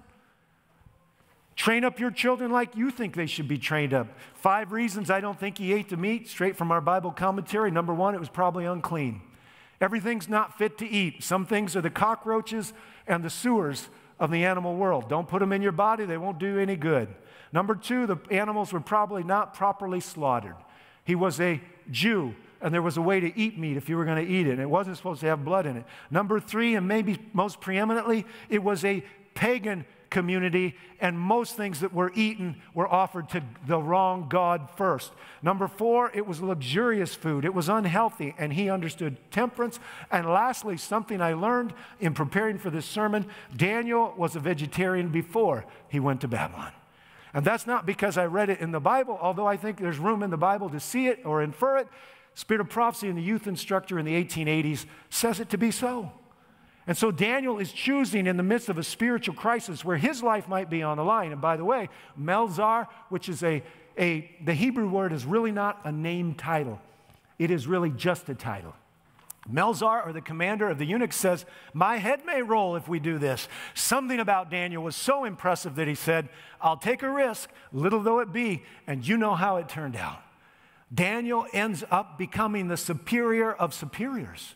Train 1.57 1.83
up 1.83 1.99
your 1.99 2.11
children 2.11 2.49
like 2.49 2.77
you 2.77 2.89
think 2.89 3.13
they 3.13 3.25
should 3.25 3.49
be 3.49 3.57
trained 3.57 3.93
up. 3.93 4.07
Five 4.33 4.71
reasons 4.71 5.11
I 5.11 5.19
don't 5.19 5.37
think 5.37 5.57
he 5.57 5.73
ate 5.73 5.89
the 5.89 5.97
meat, 5.97 6.29
straight 6.29 6.55
from 6.55 6.71
our 6.71 6.79
Bible 6.79 7.11
commentary. 7.11 7.69
Number 7.69 7.93
one, 7.93 8.15
it 8.15 8.19
was 8.19 8.29
probably 8.29 8.63
unclean. 8.63 9.21
Everything's 9.81 10.29
not 10.29 10.57
fit 10.57 10.77
to 10.77 10.87
eat. 10.87 11.21
Some 11.21 11.45
things 11.45 11.75
are 11.75 11.81
the 11.81 11.89
cockroaches 11.89 12.71
and 13.07 13.25
the 13.25 13.29
sewers 13.29 13.89
of 14.21 14.29
the 14.31 14.45
animal 14.45 14.75
world. 14.75 15.09
Don't 15.09 15.27
put 15.27 15.39
them 15.39 15.51
in 15.51 15.61
your 15.61 15.71
body, 15.73 16.05
they 16.05 16.17
won't 16.17 16.39
do 16.39 16.59
any 16.59 16.77
good. 16.77 17.09
Number 17.51 17.75
two, 17.75 18.05
the 18.05 18.17
animals 18.29 18.71
were 18.71 18.79
probably 18.79 19.23
not 19.23 19.53
properly 19.53 19.99
slaughtered. 19.99 20.55
He 21.03 21.15
was 21.15 21.41
a 21.41 21.59
Jew, 21.89 22.35
and 22.61 22.73
there 22.73 22.83
was 22.83 22.95
a 22.95 23.01
way 23.01 23.19
to 23.19 23.37
eat 23.37 23.57
meat 23.57 23.75
if 23.75 23.89
you 23.89 23.97
were 23.97 24.05
going 24.05 24.23
to 24.23 24.31
eat 24.31 24.47
it, 24.47 24.51
and 24.51 24.61
it 24.61 24.69
wasn't 24.69 24.95
supposed 24.95 25.21
to 25.21 25.27
have 25.27 25.43
blood 25.43 25.65
in 25.65 25.75
it. 25.75 25.85
Number 26.11 26.39
three, 26.39 26.75
and 26.75 26.87
maybe 26.87 27.17
most 27.33 27.59
preeminently, 27.59 28.25
it 28.47 28.63
was 28.63 28.85
a 28.85 29.03
pagan 29.33 29.85
community, 30.11 30.75
and 30.99 31.19
most 31.19 31.57
things 31.57 31.79
that 31.79 31.91
were 31.93 32.11
eaten 32.13 32.61
were 32.75 32.87
offered 32.87 33.29
to 33.29 33.41
the 33.65 33.79
wrong 33.79 34.27
God 34.29 34.69
first. 34.75 35.11
Number 35.41 35.67
four, 35.67 36.11
it 36.13 36.27
was 36.27 36.41
luxurious 36.41 37.15
food. 37.15 37.43
It 37.43 37.55
was 37.55 37.67
unhealthy, 37.67 38.35
and 38.37 38.53
he 38.53 38.69
understood 38.69 39.17
temperance. 39.31 39.79
And 40.11 40.27
lastly, 40.27 40.77
something 40.77 41.19
I 41.19 41.33
learned 41.33 41.73
in 41.99 42.13
preparing 42.13 42.59
for 42.59 42.69
this 42.69 42.85
sermon 42.85 43.25
Daniel 43.55 44.13
was 44.15 44.35
a 44.35 44.39
vegetarian 44.39 45.09
before 45.09 45.65
he 45.89 45.99
went 45.99 46.21
to 46.21 46.27
Babylon. 46.27 46.73
And 47.33 47.43
that's 47.45 47.65
not 47.65 47.85
because 47.85 48.17
I 48.17 48.25
read 48.25 48.49
it 48.49 48.59
in 48.59 48.71
the 48.71 48.79
Bible, 48.79 49.17
although 49.19 49.47
I 49.47 49.57
think 49.57 49.79
there's 49.79 49.97
room 49.97 50.21
in 50.21 50.29
the 50.29 50.37
Bible 50.37 50.69
to 50.69 50.79
see 50.79 51.07
it 51.07 51.25
or 51.25 51.41
infer 51.41 51.77
it. 51.77 51.87
Spirit 52.35 52.61
of 52.61 52.69
Prophecy 52.69 53.07
in 53.07 53.15
the 53.15 53.21
youth 53.21 53.47
instructor 53.47 53.97
in 53.97 54.05
the 54.05 54.23
1880s 54.23 54.85
says 55.09 55.39
it 55.39 55.49
to 55.49 55.57
be 55.57 55.71
so. 55.71 56.11
And 56.87 56.97
so 56.97 57.11
Daniel 57.11 57.59
is 57.59 57.71
choosing 57.71 58.25
in 58.25 58.37
the 58.37 58.43
midst 58.43 58.69
of 58.69 58.77
a 58.77 58.83
spiritual 58.83 59.35
crisis 59.35 59.85
where 59.85 59.97
his 59.97 60.23
life 60.23 60.47
might 60.47 60.69
be 60.69 60.81
on 60.81 60.97
the 60.97 61.03
line. 61.03 61.31
And 61.31 61.39
by 61.39 61.55
the 61.57 61.65
way, 61.65 61.89
Melzar, 62.19 62.87
which 63.09 63.29
is 63.29 63.43
a, 63.43 63.63
a 63.97 64.29
the 64.43 64.53
Hebrew 64.53 64.89
word 64.89 65.13
is 65.13 65.23
really 65.25 65.51
not 65.51 65.79
a 65.83 65.91
name 65.91 66.33
title, 66.33 66.79
it 67.37 67.51
is 67.51 67.67
really 67.67 67.91
just 67.91 68.29
a 68.29 68.35
title. 68.35 68.73
Melzar, 69.51 70.05
or 70.05 70.13
the 70.13 70.21
commander 70.21 70.69
of 70.69 70.77
the 70.77 70.85
eunuchs, 70.85 71.15
says, 71.15 71.45
My 71.73 71.97
head 71.97 72.25
may 72.25 72.43
roll 72.43 72.75
if 72.75 72.87
we 72.87 72.99
do 72.99 73.17
this. 73.17 73.47
Something 73.73 74.19
about 74.19 74.51
Daniel 74.51 74.83
was 74.83 74.95
so 74.95 75.23
impressive 75.23 75.75
that 75.75 75.87
he 75.87 75.95
said, 75.95 76.29
I'll 76.61 76.77
take 76.77 77.01
a 77.01 77.09
risk, 77.09 77.49
little 77.73 78.01
though 78.01 78.19
it 78.19 78.31
be, 78.31 78.63
and 78.85 79.05
you 79.05 79.17
know 79.17 79.33
how 79.33 79.57
it 79.57 79.67
turned 79.67 79.95
out. 79.95 80.21
Daniel 80.93 81.47
ends 81.53 81.83
up 81.89 82.19
becoming 82.19 82.67
the 82.67 82.77
superior 82.77 83.51
of 83.51 83.73
superiors. 83.73 84.53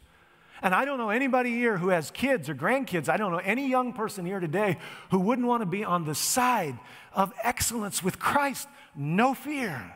And 0.66 0.74
I 0.74 0.84
don't 0.84 0.98
know 0.98 1.12
anybody 1.12 1.52
here 1.52 1.78
who 1.78 1.90
has 1.90 2.10
kids 2.10 2.50
or 2.50 2.56
grandkids. 2.56 3.08
I 3.08 3.18
don't 3.18 3.32
know 3.32 3.38
any 3.38 3.70
young 3.70 3.94
person 3.94 4.26
here 4.26 4.40
today 4.40 4.80
who 5.12 5.20
wouldn't 5.20 5.48
want 5.48 5.62
to 5.62 5.68
be 5.68 5.84
on 5.84 6.06
the 6.06 6.16
side 6.16 6.80
of 7.14 7.32
excellence 7.44 8.02
with 8.02 8.18
Christ. 8.18 8.68
No 8.96 9.36
fear. 9.36 9.94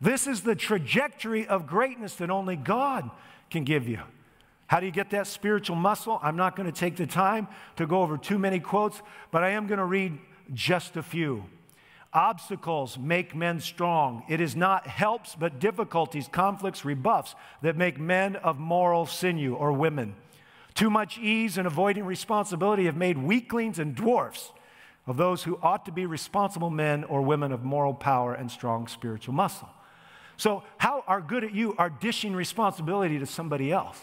This 0.00 0.26
is 0.26 0.40
the 0.40 0.54
trajectory 0.54 1.46
of 1.46 1.66
greatness 1.66 2.14
that 2.14 2.30
only 2.30 2.56
God 2.56 3.10
can 3.50 3.64
give 3.64 3.86
you. 3.86 4.00
How 4.68 4.80
do 4.80 4.86
you 4.86 4.92
get 4.92 5.10
that 5.10 5.26
spiritual 5.26 5.76
muscle? 5.76 6.18
I'm 6.22 6.36
not 6.36 6.56
going 6.56 6.72
to 6.72 6.74
take 6.76 6.96
the 6.96 7.06
time 7.06 7.46
to 7.76 7.86
go 7.86 8.00
over 8.00 8.16
too 8.16 8.38
many 8.38 8.60
quotes, 8.60 9.02
but 9.30 9.44
I 9.44 9.50
am 9.50 9.66
going 9.66 9.80
to 9.80 9.84
read 9.84 10.18
just 10.54 10.96
a 10.96 11.02
few. 11.02 11.44
Obstacles 12.14 12.96
make 12.96 13.34
men 13.34 13.58
strong. 13.58 14.22
It 14.28 14.40
is 14.40 14.54
not 14.54 14.86
helps, 14.86 15.34
but 15.34 15.58
difficulties, 15.58 16.28
conflicts, 16.30 16.84
rebuffs 16.84 17.34
that 17.60 17.76
make 17.76 17.98
men 17.98 18.36
of 18.36 18.58
moral 18.58 19.04
sinew 19.04 19.54
or 19.54 19.72
women. 19.72 20.14
Too 20.74 20.90
much 20.90 21.18
ease 21.18 21.58
and 21.58 21.66
avoiding 21.66 22.04
responsibility 22.04 22.84
have 22.84 22.96
made 22.96 23.18
weaklings 23.18 23.80
and 23.80 23.96
dwarfs 23.96 24.52
of 25.06 25.16
those 25.16 25.42
who 25.42 25.58
ought 25.60 25.84
to 25.86 25.92
be 25.92 26.06
responsible 26.06 26.70
men 26.70 27.02
or 27.04 27.20
women 27.20 27.50
of 27.50 27.64
moral 27.64 27.94
power 27.94 28.32
and 28.32 28.50
strong 28.50 28.86
spiritual 28.86 29.34
muscle. 29.34 29.68
So, 30.36 30.62
how 30.78 31.04
are 31.06 31.20
good 31.20 31.44
at 31.44 31.54
you 31.54 31.74
are 31.78 31.90
dishing 31.90 32.34
responsibility 32.34 33.18
to 33.18 33.26
somebody 33.26 33.70
else? 33.70 34.00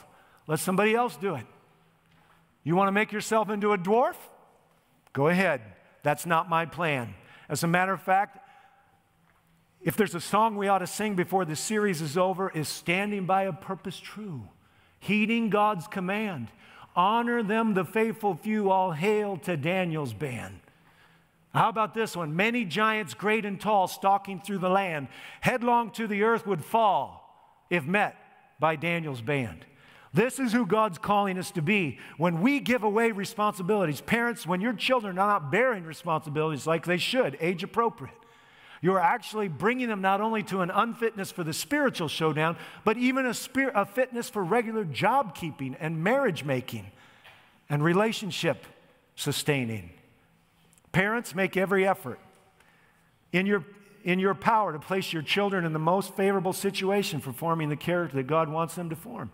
Let 0.47 0.59
somebody 0.59 0.95
else 0.95 1.15
do 1.17 1.35
it. 1.35 1.45
You 2.63 2.75
want 2.75 2.89
to 2.89 2.93
make 2.93 3.11
yourself 3.11 3.49
into 3.49 3.73
a 3.73 3.77
dwarf? 3.77 4.15
Go 5.13 5.27
ahead. 5.27 5.61
That's 6.03 6.25
not 6.25 6.49
my 6.49 6.65
plan. 6.65 7.15
As 7.51 7.63
a 7.63 7.67
matter 7.67 7.91
of 7.91 8.01
fact, 8.01 8.39
if 9.81 9.97
there's 9.97 10.15
a 10.15 10.21
song 10.21 10.55
we 10.55 10.69
ought 10.69 10.79
to 10.79 10.87
sing 10.87 11.15
before 11.15 11.43
the 11.43 11.57
series 11.57 12.01
is 12.01 12.17
over, 12.17 12.49
is 12.49 12.69
Standing 12.69 13.25
by 13.25 13.43
a 13.43 13.51
Purpose 13.51 13.99
True, 13.99 14.43
heeding 14.99 15.49
God's 15.49 15.85
command. 15.85 16.47
Honor 16.95 17.43
them, 17.43 17.73
the 17.73 17.83
faithful 17.83 18.35
few, 18.35 18.71
all 18.71 18.93
hail 18.93 19.35
to 19.39 19.57
Daniel's 19.57 20.13
band. 20.13 20.61
How 21.53 21.67
about 21.67 21.93
this 21.93 22.15
one? 22.15 22.37
Many 22.37 22.63
giants, 22.63 23.13
great 23.13 23.43
and 23.43 23.59
tall, 23.59 23.89
stalking 23.89 24.39
through 24.39 24.59
the 24.59 24.69
land, 24.69 25.09
headlong 25.41 25.91
to 25.91 26.07
the 26.07 26.23
earth 26.23 26.47
would 26.47 26.63
fall 26.63 27.65
if 27.69 27.83
met 27.83 28.15
by 28.61 28.77
Daniel's 28.77 29.21
band. 29.21 29.65
This 30.13 30.39
is 30.39 30.51
who 30.51 30.65
God's 30.65 30.97
calling 30.97 31.37
us 31.37 31.51
to 31.51 31.61
be. 31.61 31.97
When 32.17 32.41
we 32.41 32.59
give 32.59 32.83
away 32.83 33.11
responsibilities, 33.11 34.01
parents, 34.01 34.45
when 34.45 34.59
your 34.59 34.73
children 34.73 35.17
are 35.17 35.27
not 35.27 35.51
bearing 35.51 35.85
responsibilities 35.85 36.67
like 36.67 36.85
they 36.85 36.97
should, 36.97 37.37
age 37.39 37.63
appropriate, 37.63 38.15
you 38.81 38.93
are 38.93 38.99
actually 38.99 39.47
bringing 39.47 39.87
them 39.87 40.01
not 40.01 40.19
only 40.19 40.43
to 40.43 40.61
an 40.61 40.71
unfitness 40.71 41.31
for 41.31 41.43
the 41.43 41.53
spiritual 41.53 42.07
showdown, 42.07 42.57
but 42.83 42.97
even 42.97 43.25
a, 43.25 43.33
spirit, 43.33 43.73
a 43.75 43.85
fitness 43.85 44.27
for 44.27 44.43
regular 44.43 44.83
job 44.83 45.35
keeping 45.35 45.75
and 45.79 46.03
marriage 46.03 46.43
making 46.43 46.91
and 47.69 47.83
relationship 47.83 48.65
sustaining. 49.15 49.91
Parents, 50.91 51.33
make 51.33 51.55
every 51.55 51.87
effort 51.87 52.19
in 53.31 53.45
your, 53.45 53.63
in 54.03 54.19
your 54.19 54.33
power 54.33 54.73
to 54.73 54.79
place 54.79 55.13
your 55.13 55.21
children 55.21 55.63
in 55.63 55.71
the 55.71 55.79
most 55.79 56.15
favorable 56.15 56.51
situation 56.51 57.21
for 57.21 57.31
forming 57.31 57.69
the 57.69 57.77
character 57.77 58.17
that 58.17 58.27
God 58.27 58.49
wants 58.49 58.75
them 58.75 58.89
to 58.89 58.95
form. 58.95 59.31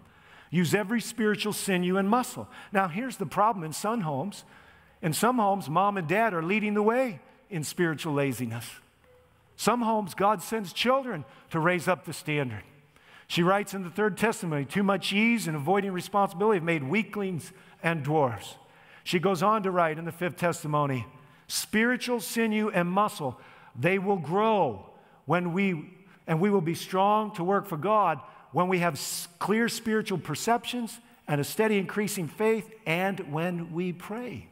Use 0.50 0.74
every 0.74 1.02
spiritual 1.02 1.54
sinew 1.54 1.98
and 1.98 2.10
muscle. 2.10 2.48
Now, 2.72 2.88
here's 2.88 3.18
the 3.18 3.26
problem 3.26 3.66
in 3.66 3.74
some 3.74 4.02
homes. 4.02 4.43
In 5.02 5.14
some 5.14 5.38
homes, 5.38 5.70
mom 5.70 5.98
and 5.98 6.08
dad 6.08 6.34
are 6.34 6.43
leading 6.43 6.74
the 6.74 6.82
way 6.82 7.20
in 7.50 7.64
spiritual 7.64 8.14
laziness. 8.14 8.70
Some 9.56 9.82
homes, 9.82 10.14
God 10.14 10.41
sends 10.41 10.72
children 10.72 11.26
to 11.50 11.60
raise 11.60 11.88
up 11.88 12.06
the 12.06 12.14
standard. 12.14 12.64
She 13.28 13.43
writes 13.43 13.74
in 13.74 13.84
the 13.84 13.89
third 13.89 14.18
testimony 14.18 14.66
too 14.66 14.84
much 14.84 15.12
ease 15.12 15.48
and 15.48 15.58
avoiding 15.58 15.91
responsibility 15.91 16.58
have 16.58 16.64
made 16.64 16.84
weaklings 16.84 17.52
and 17.84 18.04
dwarfs. 18.04 18.56
She 19.04 19.20
goes 19.20 19.43
on 19.43 19.64
to 19.64 19.72
write 19.72 19.98
in 19.98 20.06
the 20.06 20.12
fifth 20.12 20.38
testimony 20.38 21.06
spiritual 21.48 22.20
sinew 22.20 22.70
and 22.70 22.89
muscle, 22.89 23.39
they 23.80 24.00
will 24.00 24.18
grow 24.18 24.86
when 25.26 25.54
we, 25.54 25.93
and 26.28 26.41
we 26.41 26.50
will 26.50 26.62
be 26.62 26.76
strong 26.76 27.34
to 27.36 27.43
work 27.43 27.68
for 27.68 27.78
God 27.78 28.20
when 28.58 28.70
we 28.70 28.80
have 28.80 28.99
clear 29.38 29.70
spiritual 29.70 30.18
perceptions 30.18 30.99
and 31.28 31.39
a 31.39 31.43
steady 31.43 31.78
increasing 31.78 32.28
faith, 32.28 32.68
and 32.88 33.20
when 33.32 33.72
we 33.72 33.93
pray. 33.93 34.47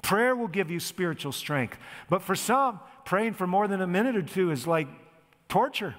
Prayer 0.00 0.34
will 0.34 0.48
give 0.48 0.70
you 0.70 0.80
spiritual 0.80 1.32
strength. 1.32 1.76
But 2.08 2.22
for 2.22 2.34
some, 2.34 2.80
praying 3.04 3.34
for 3.34 3.46
more 3.46 3.68
than 3.68 3.82
a 3.82 3.86
minute 3.86 4.16
or 4.16 4.22
two 4.22 4.50
is 4.52 4.66
like 4.66 4.88
torture. 5.50 5.96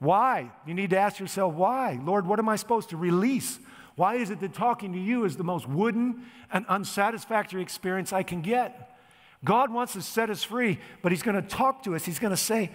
Why? 0.00 0.50
You 0.66 0.74
need 0.74 0.90
to 0.90 0.98
ask 0.98 1.20
yourself, 1.20 1.54
why? 1.54 2.00
Lord, 2.02 2.26
what 2.26 2.40
am 2.40 2.48
I 2.48 2.56
supposed 2.56 2.90
to 2.90 2.96
release? 2.96 3.60
Why 3.94 4.16
is 4.16 4.30
it 4.30 4.40
that 4.40 4.52
talking 4.52 4.92
to 4.94 4.98
you 4.98 5.26
is 5.26 5.36
the 5.36 5.44
most 5.44 5.68
wooden 5.68 6.24
and 6.52 6.66
unsatisfactory 6.66 7.62
experience 7.62 8.12
I 8.12 8.24
can 8.24 8.42
get? 8.42 8.98
God 9.44 9.72
wants 9.72 9.92
to 9.92 10.02
set 10.02 10.30
us 10.30 10.42
free, 10.42 10.80
but 11.00 11.12
He's 11.12 11.22
going 11.22 11.40
to 11.40 11.48
talk 11.48 11.84
to 11.84 11.94
us. 11.94 12.04
He's 12.04 12.18
going 12.18 12.32
to 12.32 12.36
say, 12.36 12.72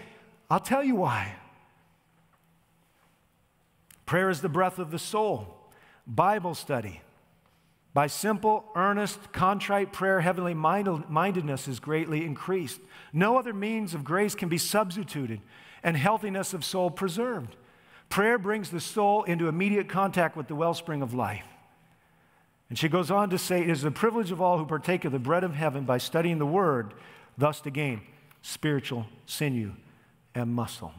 I'll 0.49 0.61
tell 0.61 0.81
you 0.81 0.95
why. 0.95 1.35
Prayer 4.05 4.29
is 4.29 4.41
the 4.41 4.49
breath 4.49 4.79
of 4.79 4.91
the 4.91 4.99
soul. 4.99 5.55
Bible 6.05 6.53
study. 6.53 7.01
By 7.93 8.07
simple, 8.07 8.65
earnest, 8.75 9.31
contrite 9.31 9.93
prayer, 9.93 10.19
heavenly 10.19 10.53
mindedness 10.53 11.67
is 11.67 11.79
greatly 11.79 12.25
increased. 12.25 12.81
No 13.13 13.39
other 13.39 13.53
means 13.53 13.93
of 13.93 14.03
grace 14.03 14.35
can 14.35 14.49
be 14.49 14.57
substituted, 14.57 15.39
and 15.81 15.95
healthiness 15.95 16.53
of 16.53 16.65
soul 16.65 16.91
preserved. 16.91 17.55
Prayer 18.09 18.37
brings 18.37 18.69
the 18.69 18.81
soul 18.81 19.23
into 19.23 19.47
immediate 19.47 19.87
contact 19.87 20.35
with 20.35 20.47
the 20.47 20.55
wellspring 20.55 21.01
of 21.01 21.13
life. 21.13 21.47
And 22.69 22.77
she 22.77 22.89
goes 22.89 23.09
on 23.09 23.29
to 23.29 23.37
say, 23.37 23.61
It 23.61 23.69
is 23.69 23.81
the 23.81 23.91
privilege 23.91 24.31
of 24.31 24.41
all 24.41 24.57
who 24.57 24.65
partake 24.65 25.05
of 25.05 25.11
the 25.11 25.19
bread 25.19 25.43
of 25.43 25.53
heaven 25.53 25.85
by 25.85 25.97
studying 25.97 26.37
the 26.37 26.45
word, 26.45 26.93
thus 27.37 27.61
to 27.61 27.71
gain 27.71 28.01
spiritual 28.41 29.05
sinew 29.25 29.71
and 30.33 30.53
muscle. 30.53 30.93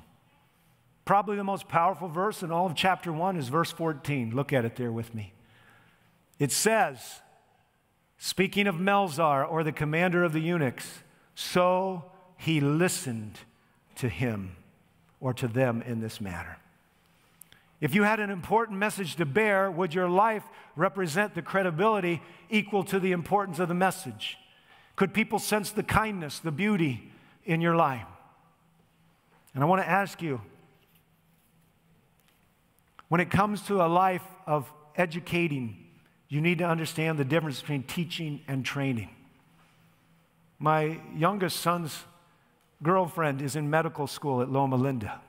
Probably 1.06 1.36
the 1.36 1.44
most 1.44 1.68
powerful 1.68 2.08
verse 2.08 2.42
in 2.42 2.50
all 2.50 2.66
of 2.66 2.74
chapter 2.74 3.12
1 3.12 3.36
is 3.36 3.48
verse 3.48 3.70
14. 3.70 4.34
Look 4.34 4.52
at 4.52 4.64
it 4.64 4.74
there 4.74 4.90
with 4.90 5.14
me. 5.14 5.32
It 6.40 6.50
says, 6.50 7.20
speaking 8.18 8.66
of 8.66 8.74
Melzar 8.74 9.48
or 9.48 9.62
the 9.62 9.70
commander 9.70 10.24
of 10.24 10.32
the 10.32 10.40
eunuchs, 10.40 11.04
so 11.36 12.04
he 12.36 12.60
listened 12.60 13.38
to 13.94 14.08
him 14.08 14.56
or 15.20 15.32
to 15.34 15.46
them 15.46 15.80
in 15.80 16.00
this 16.00 16.20
matter. 16.20 16.56
If 17.80 17.94
you 17.94 18.02
had 18.02 18.18
an 18.18 18.30
important 18.30 18.78
message 18.78 19.14
to 19.16 19.24
bear, 19.24 19.70
would 19.70 19.94
your 19.94 20.08
life 20.08 20.42
represent 20.74 21.36
the 21.36 21.42
credibility 21.42 22.20
equal 22.50 22.82
to 22.82 22.98
the 22.98 23.12
importance 23.12 23.60
of 23.60 23.68
the 23.68 23.74
message? 23.74 24.38
Could 24.96 25.14
people 25.14 25.38
sense 25.38 25.70
the 25.70 25.84
kindness, 25.84 26.40
the 26.40 26.50
beauty 26.50 27.12
in 27.44 27.60
your 27.60 27.76
life? 27.76 28.06
And 29.54 29.62
I 29.62 29.68
want 29.68 29.82
to 29.82 29.88
ask 29.88 30.20
you 30.20 30.40
when 33.08 33.20
it 33.20 33.30
comes 33.30 33.62
to 33.62 33.82
a 33.82 33.86
life 33.86 34.24
of 34.46 34.70
educating, 34.96 35.76
you 36.28 36.40
need 36.40 36.58
to 36.58 36.64
understand 36.64 37.18
the 37.18 37.24
difference 37.24 37.60
between 37.60 37.82
teaching 37.84 38.40
and 38.48 38.64
training. 38.64 39.10
My 40.58 41.00
youngest 41.14 41.60
son's 41.60 42.04
girlfriend 42.82 43.42
is 43.42 43.56
in 43.56 43.70
medical 43.70 44.06
school 44.06 44.42
at 44.42 44.50
Loma 44.50 44.76
Linda. 44.76 45.20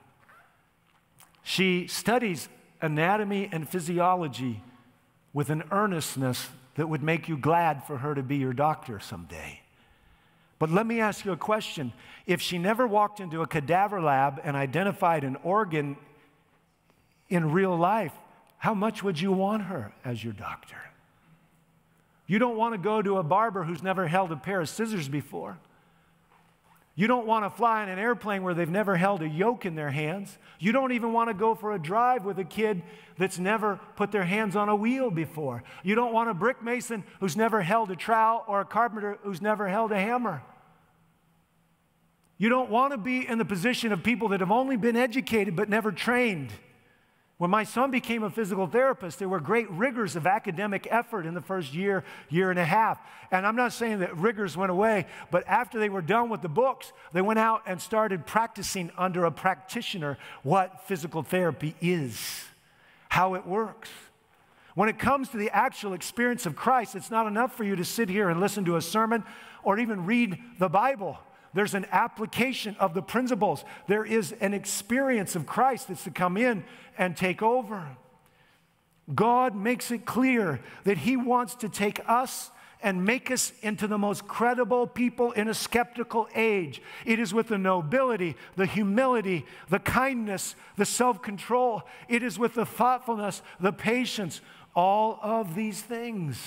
She 1.42 1.86
studies 1.86 2.48
anatomy 2.80 3.48
and 3.52 3.68
physiology 3.68 4.62
with 5.32 5.50
an 5.50 5.62
earnestness 5.70 6.48
that 6.74 6.88
would 6.88 7.02
make 7.02 7.28
you 7.28 7.36
glad 7.36 7.84
for 7.84 7.98
her 7.98 8.14
to 8.14 8.22
be 8.22 8.36
your 8.36 8.52
doctor 8.52 9.00
someday. 9.00 9.60
But 10.58 10.70
let 10.70 10.86
me 10.86 11.00
ask 11.00 11.24
you 11.24 11.32
a 11.32 11.36
question. 11.36 11.92
If 12.26 12.40
she 12.40 12.58
never 12.58 12.86
walked 12.86 13.20
into 13.20 13.42
a 13.42 13.46
cadaver 13.46 14.00
lab 14.00 14.40
and 14.42 14.56
identified 14.56 15.24
an 15.24 15.36
organ 15.42 15.96
in 17.28 17.52
real 17.52 17.76
life, 17.76 18.12
how 18.58 18.74
much 18.74 19.02
would 19.02 19.20
you 19.20 19.32
want 19.32 19.64
her 19.64 19.92
as 20.04 20.22
your 20.22 20.32
doctor? 20.32 20.76
You 22.26 22.38
don't 22.38 22.56
want 22.56 22.74
to 22.74 22.78
go 22.78 23.00
to 23.00 23.18
a 23.18 23.22
barber 23.22 23.64
who's 23.64 23.82
never 23.82 24.06
held 24.06 24.30
a 24.32 24.36
pair 24.36 24.60
of 24.60 24.68
scissors 24.68 25.08
before. 25.08 25.58
You 26.94 27.06
don't 27.06 27.26
want 27.28 27.44
to 27.44 27.50
fly 27.50 27.84
in 27.84 27.88
an 27.88 27.98
airplane 28.00 28.42
where 28.42 28.54
they've 28.54 28.68
never 28.68 28.96
held 28.96 29.22
a 29.22 29.28
yoke 29.28 29.64
in 29.64 29.76
their 29.76 29.90
hands. 29.90 30.36
You 30.58 30.72
don't 30.72 30.90
even 30.90 31.12
want 31.12 31.28
to 31.28 31.34
go 31.34 31.54
for 31.54 31.72
a 31.72 31.78
drive 31.78 32.24
with 32.24 32.40
a 32.40 32.44
kid 32.44 32.82
that's 33.16 33.38
never 33.38 33.78
put 33.94 34.10
their 34.10 34.24
hands 34.24 34.56
on 34.56 34.68
a 34.68 34.74
wheel 34.74 35.08
before. 35.08 35.62
You 35.84 35.94
don't 35.94 36.12
want 36.12 36.28
a 36.28 36.34
brick 36.34 36.60
mason 36.60 37.04
who's 37.20 37.36
never 37.36 37.62
held 37.62 37.92
a 37.92 37.96
trowel 37.96 38.44
or 38.48 38.60
a 38.60 38.64
carpenter 38.64 39.16
who's 39.22 39.40
never 39.40 39.68
held 39.68 39.92
a 39.92 39.96
hammer. 39.96 40.42
You 42.36 42.48
don't 42.48 42.68
want 42.68 42.92
to 42.92 42.98
be 42.98 43.26
in 43.26 43.38
the 43.38 43.44
position 43.44 43.92
of 43.92 44.02
people 44.02 44.28
that 44.30 44.40
have 44.40 44.50
only 44.50 44.76
been 44.76 44.96
educated 44.96 45.54
but 45.54 45.68
never 45.68 45.92
trained. 45.92 46.52
When 47.38 47.52
my 47.52 47.62
son 47.62 47.92
became 47.92 48.24
a 48.24 48.30
physical 48.30 48.66
therapist, 48.66 49.20
there 49.20 49.28
were 49.28 49.38
great 49.38 49.70
rigors 49.70 50.16
of 50.16 50.26
academic 50.26 50.88
effort 50.90 51.24
in 51.24 51.34
the 51.34 51.40
first 51.40 51.72
year, 51.72 52.02
year 52.28 52.50
and 52.50 52.58
a 52.58 52.64
half. 52.64 53.00
And 53.30 53.46
I'm 53.46 53.54
not 53.54 53.72
saying 53.72 54.00
that 54.00 54.16
rigors 54.18 54.56
went 54.56 54.72
away, 54.72 55.06
but 55.30 55.46
after 55.46 55.78
they 55.78 55.88
were 55.88 56.02
done 56.02 56.30
with 56.30 56.42
the 56.42 56.48
books, 56.48 56.92
they 57.12 57.22
went 57.22 57.38
out 57.38 57.62
and 57.64 57.80
started 57.80 58.26
practicing 58.26 58.90
under 58.98 59.24
a 59.24 59.30
practitioner 59.30 60.18
what 60.42 60.88
physical 60.88 61.22
therapy 61.22 61.76
is, 61.80 62.44
how 63.08 63.34
it 63.34 63.46
works. 63.46 63.88
When 64.74 64.88
it 64.88 64.98
comes 64.98 65.28
to 65.28 65.36
the 65.36 65.50
actual 65.50 65.92
experience 65.92 66.44
of 66.44 66.56
Christ, 66.56 66.96
it's 66.96 67.10
not 67.10 67.28
enough 67.28 67.56
for 67.56 67.62
you 67.62 67.76
to 67.76 67.84
sit 67.84 68.08
here 68.08 68.30
and 68.30 68.40
listen 68.40 68.64
to 68.64 68.76
a 68.76 68.82
sermon 68.82 69.22
or 69.62 69.78
even 69.78 70.06
read 70.06 70.38
the 70.58 70.68
Bible. 70.68 71.18
There's 71.54 71.74
an 71.74 71.86
application 71.90 72.76
of 72.78 72.94
the 72.94 73.02
principles. 73.02 73.64
There 73.86 74.04
is 74.04 74.32
an 74.40 74.54
experience 74.54 75.34
of 75.34 75.46
Christ 75.46 75.88
that's 75.88 76.04
to 76.04 76.10
come 76.10 76.36
in 76.36 76.64
and 76.96 77.16
take 77.16 77.42
over. 77.42 77.96
God 79.14 79.56
makes 79.56 79.90
it 79.90 80.04
clear 80.04 80.60
that 80.84 80.98
He 80.98 81.16
wants 81.16 81.54
to 81.56 81.68
take 81.68 82.00
us 82.06 82.50
and 82.80 83.04
make 83.04 83.30
us 83.30 83.52
into 83.62 83.86
the 83.86 83.98
most 83.98 84.28
credible 84.28 84.86
people 84.86 85.32
in 85.32 85.48
a 85.48 85.54
skeptical 85.54 86.28
age. 86.34 86.80
It 87.04 87.18
is 87.18 87.34
with 87.34 87.48
the 87.48 87.58
nobility, 87.58 88.36
the 88.56 88.66
humility, 88.66 89.46
the 89.68 89.80
kindness, 89.80 90.54
the 90.76 90.84
self 90.84 91.20
control. 91.22 91.82
It 92.08 92.22
is 92.22 92.38
with 92.38 92.54
the 92.54 92.66
thoughtfulness, 92.66 93.42
the 93.58 93.72
patience, 93.72 94.40
all 94.76 95.18
of 95.22 95.54
these 95.54 95.80
things. 95.80 96.40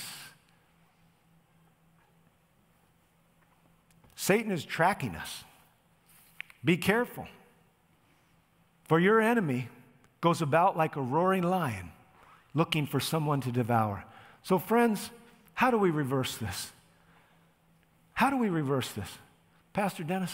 Satan 4.22 4.52
is 4.52 4.64
tracking 4.64 5.16
us. 5.16 5.42
Be 6.64 6.76
careful. 6.76 7.26
For 8.84 9.00
your 9.00 9.20
enemy 9.20 9.68
goes 10.20 10.40
about 10.40 10.76
like 10.76 10.94
a 10.94 11.00
roaring 11.00 11.42
lion, 11.42 11.90
looking 12.54 12.86
for 12.86 13.00
someone 13.00 13.40
to 13.40 13.50
devour. 13.50 14.04
So, 14.44 14.60
friends, 14.60 15.10
how 15.54 15.72
do 15.72 15.76
we 15.76 15.90
reverse 15.90 16.36
this? 16.36 16.70
How 18.12 18.30
do 18.30 18.36
we 18.36 18.48
reverse 18.48 18.92
this? 18.92 19.08
Pastor 19.72 20.04
Dennis, 20.04 20.32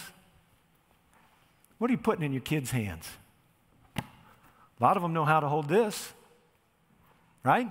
what 1.78 1.88
are 1.88 1.92
you 1.92 1.98
putting 1.98 2.26
in 2.26 2.34
your 2.34 2.42
kids' 2.42 2.70
hands? 2.70 3.08
A 3.96 4.02
lot 4.80 4.98
of 4.98 5.02
them 5.02 5.14
know 5.14 5.24
how 5.24 5.40
to 5.40 5.48
hold 5.48 5.66
this, 5.66 6.12
right? 7.42 7.68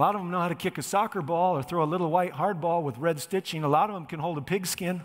A 0.00 0.02
lot 0.02 0.14
of 0.14 0.22
them 0.22 0.30
know 0.30 0.40
how 0.40 0.48
to 0.48 0.54
kick 0.54 0.78
a 0.78 0.82
soccer 0.82 1.20
ball 1.20 1.58
or 1.58 1.62
throw 1.62 1.82
a 1.82 1.84
little 1.84 2.10
white 2.10 2.32
hard 2.32 2.58
ball 2.58 2.82
with 2.82 2.96
red 2.96 3.20
stitching. 3.20 3.64
A 3.64 3.68
lot 3.68 3.90
of 3.90 3.94
them 3.94 4.06
can 4.06 4.18
hold 4.18 4.38
a 4.38 4.40
pigskin. 4.40 5.02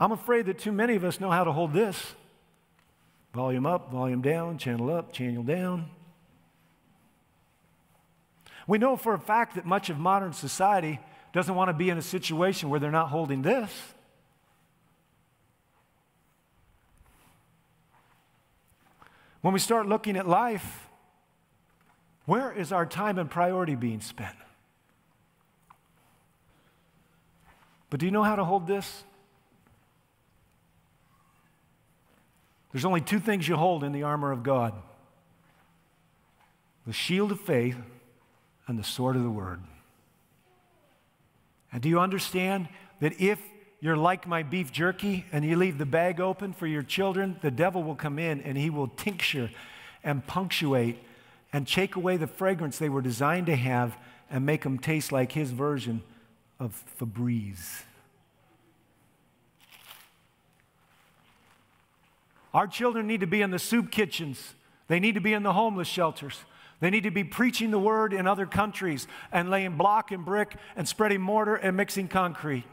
I'm 0.00 0.10
afraid 0.10 0.46
that 0.46 0.58
too 0.58 0.72
many 0.72 0.96
of 0.96 1.04
us 1.04 1.20
know 1.20 1.30
how 1.30 1.44
to 1.44 1.52
hold 1.52 1.74
this 1.74 2.16
volume 3.32 3.66
up, 3.66 3.92
volume 3.92 4.20
down, 4.20 4.58
channel 4.58 4.92
up, 4.92 5.12
channel 5.12 5.44
down. 5.44 5.90
We 8.66 8.78
know 8.78 8.96
for 8.96 9.14
a 9.14 9.20
fact 9.20 9.54
that 9.54 9.64
much 9.64 9.90
of 9.90 9.98
modern 10.00 10.32
society 10.32 10.98
doesn't 11.32 11.54
want 11.54 11.68
to 11.68 11.72
be 11.72 11.88
in 11.88 11.98
a 11.98 12.02
situation 12.02 12.68
where 12.68 12.80
they're 12.80 12.90
not 12.90 13.10
holding 13.10 13.42
this. 13.42 13.93
When 19.44 19.52
we 19.52 19.60
start 19.60 19.86
looking 19.86 20.16
at 20.16 20.26
life, 20.26 20.88
where 22.24 22.50
is 22.50 22.72
our 22.72 22.86
time 22.86 23.18
and 23.18 23.30
priority 23.30 23.74
being 23.74 24.00
spent? 24.00 24.34
But 27.90 28.00
do 28.00 28.06
you 28.06 28.10
know 28.10 28.22
how 28.22 28.36
to 28.36 28.44
hold 28.46 28.66
this? 28.66 29.04
There's 32.72 32.86
only 32.86 33.02
two 33.02 33.18
things 33.18 33.46
you 33.46 33.56
hold 33.56 33.84
in 33.84 33.92
the 33.92 34.04
armor 34.04 34.32
of 34.32 34.42
God 34.42 34.72
the 36.86 36.94
shield 36.94 37.30
of 37.30 37.38
faith 37.38 37.76
and 38.66 38.78
the 38.78 38.82
sword 38.82 39.14
of 39.14 39.22
the 39.22 39.30
word. 39.30 39.60
And 41.70 41.82
do 41.82 41.90
you 41.90 42.00
understand 42.00 42.68
that 43.00 43.20
if 43.20 43.42
you're 43.84 43.98
like 43.98 44.26
my 44.26 44.42
beef 44.42 44.72
jerky 44.72 45.26
and 45.30 45.44
you 45.44 45.56
leave 45.56 45.76
the 45.76 45.84
bag 45.84 46.18
open 46.18 46.54
for 46.54 46.66
your 46.66 46.82
children, 46.82 47.36
the 47.42 47.50
devil 47.50 47.82
will 47.82 47.94
come 47.94 48.18
in 48.18 48.40
and 48.40 48.56
he 48.56 48.70
will 48.70 48.88
tincture 48.88 49.50
and 50.02 50.26
punctuate 50.26 50.96
and 51.52 51.68
take 51.68 51.94
away 51.94 52.16
the 52.16 52.26
fragrance 52.26 52.78
they 52.78 52.88
were 52.88 53.02
designed 53.02 53.44
to 53.44 53.54
have 53.54 53.94
and 54.30 54.46
make 54.46 54.62
them 54.62 54.78
taste 54.78 55.12
like 55.12 55.32
his 55.32 55.50
version 55.50 56.02
of 56.58 56.82
Febreze. 56.98 57.82
Our 62.54 62.66
children 62.66 63.06
need 63.06 63.20
to 63.20 63.26
be 63.26 63.42
in 63.42 63.50
the 63.50 63.58
soup 63.58 63.90
kitchens. 63.90 64.54
They 64.88 64.98
need 64.98 65.16
to 65.16 65.20
be 65.20 65.34
in 65.34 65.42
the 65.42 65.52
homeless 65.52 65.88
shelters. 65.88 66.38
They 66.80 66.88
need 66.88 67.02
to 67.02 67.10
be 67.10 67.22
preaching 67.22 67.70
the 67.70 67.78
word 67.78 68.14
in 68.14 68.26
other 68.26 68.46
countries 68.46 69.06
and 69.30 69.50
laying 69.50 69.76
block 69.76 70.10
and 70.10 70.24
brick 70.24 70.56
and 70.74 70.88
spreading 70.88 71.20
mortar 71.20 71.56
and 71.56 71.76
mixing 71.76 72.08
concrete. 72.08 72.64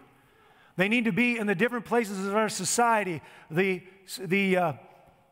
They 0.78 0.88
need 0.88 1.06
to 1.06 1.12
be 1.12 1.38
in 1.38 1.48
the 1.48 1.56
different 1.56 1.86
places 1.86 2.26
of 2.26 2.36
our 2.36 2.50
society, 2.50 3.22
the, 3.50 3.84
the, 4.20 4.58
uh, 4.58 4.74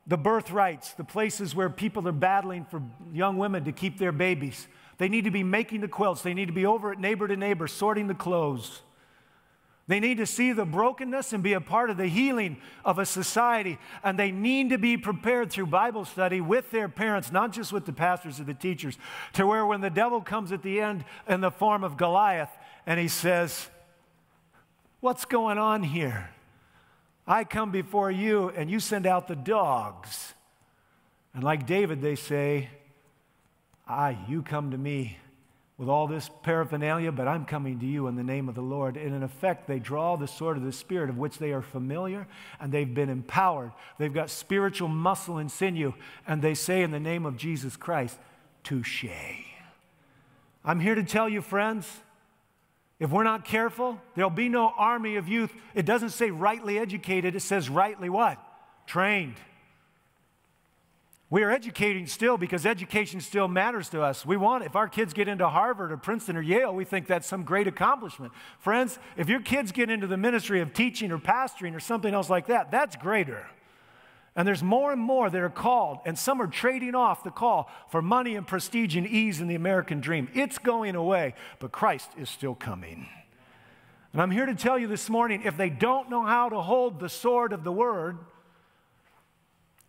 the 0.06 0.18
birthrights, 0.18 0.94
the 0.94 1.04
places 1.04 1.56
where 1.56 1.70
people 1.70 2.08
are 2.08 2.12
battling 2.12 2.66
for 2.66 2.82
young 3.14 3.38
women 3.38 3.64
to 3.66 3.72
keep 3.72 3.98
their 3.98 4.12
babies. 4.12 4.68
They 4.98 5.08
need 5.08 5.24
to 5.24 5.32
be 5.32 5.44
making 5.44 5.82
the 5.82 5.88
quilts. 5.88 6.22
They 6.22 6.34
need 6.34 6.48
to 6.48 6.54
be 6.54 6.66
over 6.66 6.92
at 6.92 7.00
neighbor 7.00 7.28
to 7.28 7.38
neighbor 7.38 7.68
sorting 7.68 8.08
the 8.08 8.14
clothes. 8.14 8.82
They 9.88 10.00
need 10.00 10.18
to 10.18 10.28
see 10.28 10.52
the 10.52 10.66
brokenness 10.66 11.34
and 11.34 11.42
be 11.42 11.54
a 11.54 11.62
part 11.62 11.90
of 11.90 11.98
the 11.98 12.06
healing 12.06 12.58
of 12.86 13.00
a 13.00 13.06
society. 13.08 13.80
And 14.04 14.20
they 14.20 14.30
need 14.30 14.70
to 14.70 14.78
be 14.78 14.98
prepared 14.98 15.52
through 15.52 15.66
Bible 15.66 16.06
study 16.06 16.42
with 16.42 16.70
their 16.70 16.88
parents, 16.88 17.32
not 17.32 17.54
just 17.54 17.74
with 17.74 17.88
the 17.88 17.94
pastors 17.94 18.40
or 18.40 18.44
the 18.44 18.54
teachers, 18.54 19.00
to 19.34 19.48
where 19.48 19.66
when 19.66 19.82
the 19.82 19.90
devil 19.90 20.22
comes 20.22 20.52
at 20.52 20.62
the 20.62 20.80
end 20.80 21.06
in 21.28 21.42
the 21.42 21.50
form 21.50 21.84
of 21.84 21.98
Goliath 21.98 22.52
and 22.86 23.00
he 23.00 23.08
says, 23.08 23.68
What's 25.02 25.24
going 25.24 25.58
on 25.58 25.82
here? 25.84 26.30
I 27.26 27.45
come 27.45 27.72
before 27.72 28.12
you 28.12 28.50
and 28.50 28.70
you 28.70 28.82
send 28.82 29.08
out 29.08 29.30
the 29.30 29.36
dogs. 29.36 30.34
And 31.34 31.41
like 31.41 31.66
David, 31.66 32.02
they 32.02 32.16
say, 32.16 32.70
I, 33.88 34.18
you 34.28 34.41
come 34.41 34.72
to 34.72 34.78
me 34.78 35.18
with 35.78 35.88
all 35.88 36.08
this 36.08 36.30
paraphernalia, 36.43 37.14
but 37.14 37.30
I'm 37.30 37.45
coming 37.45 37.80
to 37.80 37.86
you 37.86 38.08
in 38.08 38.18
the 38.18 38.24
name 38.24 38.50
of 38.50 38.56
the 38.56 38.62
Lord. 38.62 38.97
And 38.97 39.16
in 39.16 39.24
effect, 39.24 39.68
they 39.68 39.80
draw 39.80 40.18
the 40.18 40.28
sword 40.28 40.58
of 40.58 40.64
the 40.64 40.74
Spirit 40.74 41.10
of 41.10 41.18
which 41.18 41.38
they 41.38 41.54
are 41.54 41.62
familiar 41.62 42.28
and 42.60 42.70
they've 42.70 42.93
been 42.93 43.10
empowered. 43.10 43.72
They've 44.00 44.14
got 44.14 44.30
spiritual 44.30 44.89
muscle 44.89 45.38
and 45.38 45.50
sinew, 45.50 45.93
and 46.28 46.41
they 46.41 46.56
say 46.56 46.82
in 46.82 46.91
the 46.91 47.00
name 47.00 47.26
of 47.26 47.38
Jesus 47.38 47.78
Christ, 47.78 48.18
touche. 48.66 49.06
I'm 50.66 50.82
here 50.82 50.95
to 50.95 51.04
tell 51.04 51.30
you, 51.30 51.41
friends, 51.41 51.89
if 53.00 53.10
we're 53.12 53.24
not 53.24 53.45
careful, 53.45 54.00
there'll 54.16 54.30
be 54.30 54.50
no 54.50 54.74
army 54.78 55.16
of 55.16 55.30
youth. 55.30 55.54
It 55.74 55.86
doesn't 55.86 56.10
say 56.10 56.32
rightly 56.32 56.78
educated, 56.78 57.36
it 57.36 57.41
says 57.41 57.70
rightly 57.70 58.10
what? 58.10 58.38
Trained. 58.86 59.36
We 61.32 61.43
are 61.43 61.52
educating 61.52 62.08
still 62.08 62.38
because 62.38 62.66
education 62.66 63.22
still 63.22 63.47
matters 63.47 63.89
to 63.89 64.02
us. 64.02 64.26
We 64.26 64.36
want, 64.36 64.64
if 64.66 64.76
our 64.76 64.88
kids 64.88 65.14
get 65.14 65.28
into 65.28 65.47
Harvard 65.47 65.91
or 65.91 65.97
Princeton 65.97 66.36
or 66.36 66.41
Yale, 66.41 66.74
we 66.74 66.86
think 66.86 67.06
that's 67.06 67.28
some 67.28 67.43
great 67.43 67.68
accomplishment. 67.68 68.34
Friends, 68.58 68.97
if 69.16 69.30
your 69.30 69.39
kids 69.39 69.72
get 69.72 69.91
into 69.91 70.08
the 70.08 70.18
ministry 70.18 70.60
of 70.60 70.74
teaching 70.74 71.12
or 71.12 71.20
pastoring 71.20 71.76
or 71.76 71.80
something 71.80 72.16
else 72.16 72.32
like 72.32 72.47
that, 72.47 72.72
that's 72.72 72.95
greater. 72.95 73.45
And 74.40 74.48
there's 74.48 74.64
more 74.64 74.94
and 74.94 75.02
more 75.02 75.30
that 75.30 75.42
are 75.42 75.50
called, 75.50 76.00
and 76.06 76.18
some 76.18 76.42
are 76.42 76.48
trading 76.48 76.96
off 76.96 77.26
the 77.26 77.30
call 77.30 77.70
for 77.90 78.02
money 78.02 78.38
and 78.38 78.48
prestige 78.48 78.96
and 78.96 79.06
ease 79.06 79.42
in 79.42 79.50
the 79.50 79.56
American 79.56 80.00
dream. 80.00 80.30
It's 80.34 80.58
going 80.58 80.96
away, 80.96 81.34
but 81.60 81.74
Christ 81.74 82.10
is 82.18 82.30
still 82.30 82.56
coming. 82.56 83.06
And 84.14 84.22
I'm 84.22 84.32
here 84.32 84.46
to 84.46 84.56
tell 84.56 84.80
you 84.80 84.88
this 84.88 85.10
morning 85.10 85.42
if 85.44 85.58
they 85.58 85.70
don't 85.70 86.10
know 86.10 86.24
how 86.24 86.48
to 86.48 86.62
hold 86.62 87.02
the 87.02 87.10
sword 87.10 87.52
of 87.52 87.66
the 87.66 87.72
word, 87.74 88.18